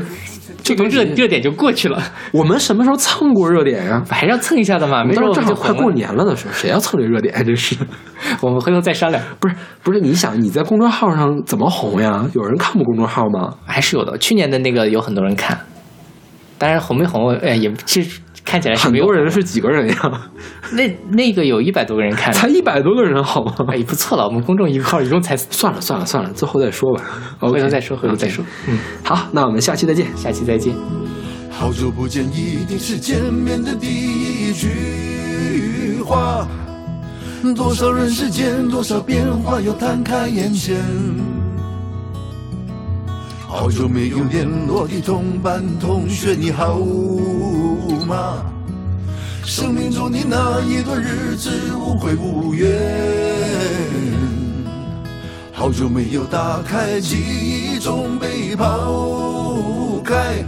[0.63, 2.03] 这个热热点就过去了。
[2.33, 7.35] 我们什么时候蹭过热点呀、还是要蹭一下的嘛，没准我当时正好快过年了的时候，谁要蹭这热点？
[7.45, 7.77] 真是，
[8.41, 9.23] 我们回头再商量。
[9.39, 12.27] 不是不是，你想你在公众号上怎么红呀？
[12.35, 13.55] 有人看过公众号吗？
[13.65, 15.59] 还是有的，去年的那个有很多人看，
[16.59, 20.31] 当然红没红，哎，也是看起来是没有很多人是几个人呀？
[20.73, 23.55] 那那个有一百多个人看，才一百多个人，好吗？
[23.69, 27.05] 哎，不错了，我们公众一个号一共才算了算了算了，最后再说吧。
[27.39, 28.45] 回头再说，回头再说。
[28.69, 30.75] 嗯，好，那我们下期再见，下期再见。
[31.51, 36.47] 好久不见，一定是见面的第一句话。
[37.57, 40.77] 多少人世间，多少变化，又摊开眼前。
[43.47, 46.79] 好久没有联络的同班同学，你好
[48.11, 48.45] 吗？
[49.45, 52.69] 生命中的那一段日子，无悔无怨。
[55.53, 60.45] 好久没有打开记忆中被抛开。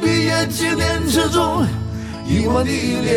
[0.00, 1.64] 毕业纪念册中
[2.26, 3.12] 遗忘的脸，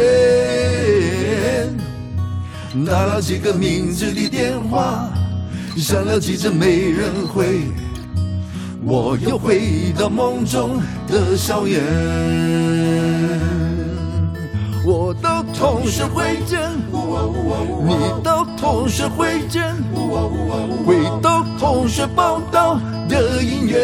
[2.85, 5.09] 打了几个名字的电话，
[5.77, 7.61] 响了几次没人回，
[8.83, 12.88] 我又回到梦中的硝烟。
[14.85, 16.59] 我到同学会见，
[17.85, 19.75] 你到同学会见，
[20.85, 23.79] 回到同学报道的姻缘。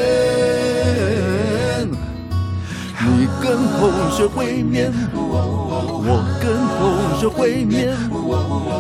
[3.07, 7.95] 你跟同学会面，我跟同学会面，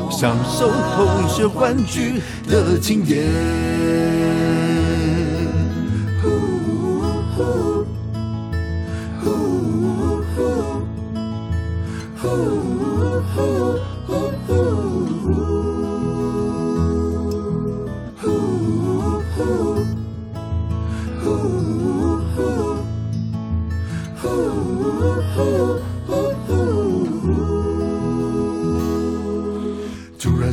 [0.09, 4.34] 享受同学欢聚的经典。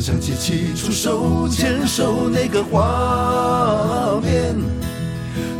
[0.03, 4.57] 想起起初手牵手那个画面，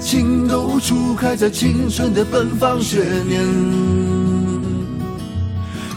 [0.01, 3.47] 情窦初开在青春的奔放学年，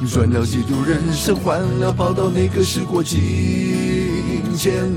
[0.08, 3.20] 转了几度人生，换了跑道那个时过境
[4.56, 4.92] 迁，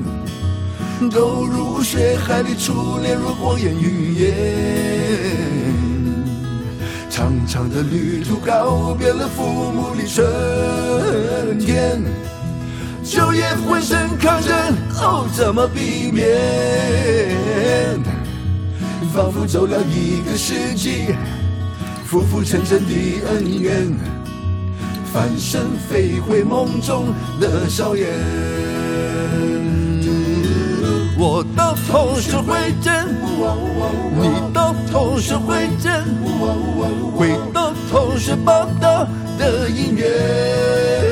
[1.10, 4.34] 都入血海里，初恋如过眼云烟。
[7.08, 12.02] 长长的旅途告别了父母的春天，
[13.08, 14.54] 就业浑身抗争，
[15.00, 16.28] 哦，怎么避免？
[19.14, 21.14] 仿佛走了一个世纪，
[22.04, 22.94] 浮浮沉沉的
[23.30, 23.90] 恩怨，
[25.10, 27.06] 翻身飞回梦中
[27.40, 28.08] 的硝烟。
[31.16, 33.08] 我的同学会见，
[34.20, 36.04] 你的同学会见，
[37.16, 39.08] 回到同学报道
[39.38, 41.07] 的音乐。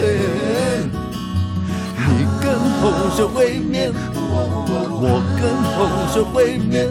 [2.80, 3.92] 同学会面，
[5.00, 5.42] 我跟
[5.74, 5.78] 同
[6.12, 6.88] 学会面，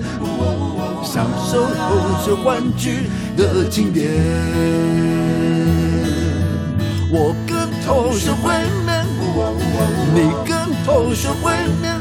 [1.04, 1.90] 享受同
[2.24, 4.10] 学欢聚的经典。
[7.12, 7.56] 我跟
[7.86, 8.52] 同学会
[8.86, 9.06] 面，
[10.14, 12.00] 你跟同学会面，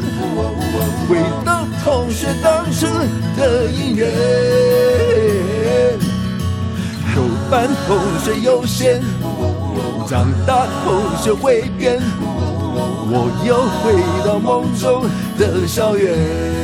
[1.08, 2.86] 回到同学当初
[3.36, 4.02] 的姻缘。
[7.14, 9.00] 后班同学优先，
[10.08, 12.00] 长大同学会变，
[12.76, 15.04] 我又回到梦中
[15.38, 16.63] 的校园。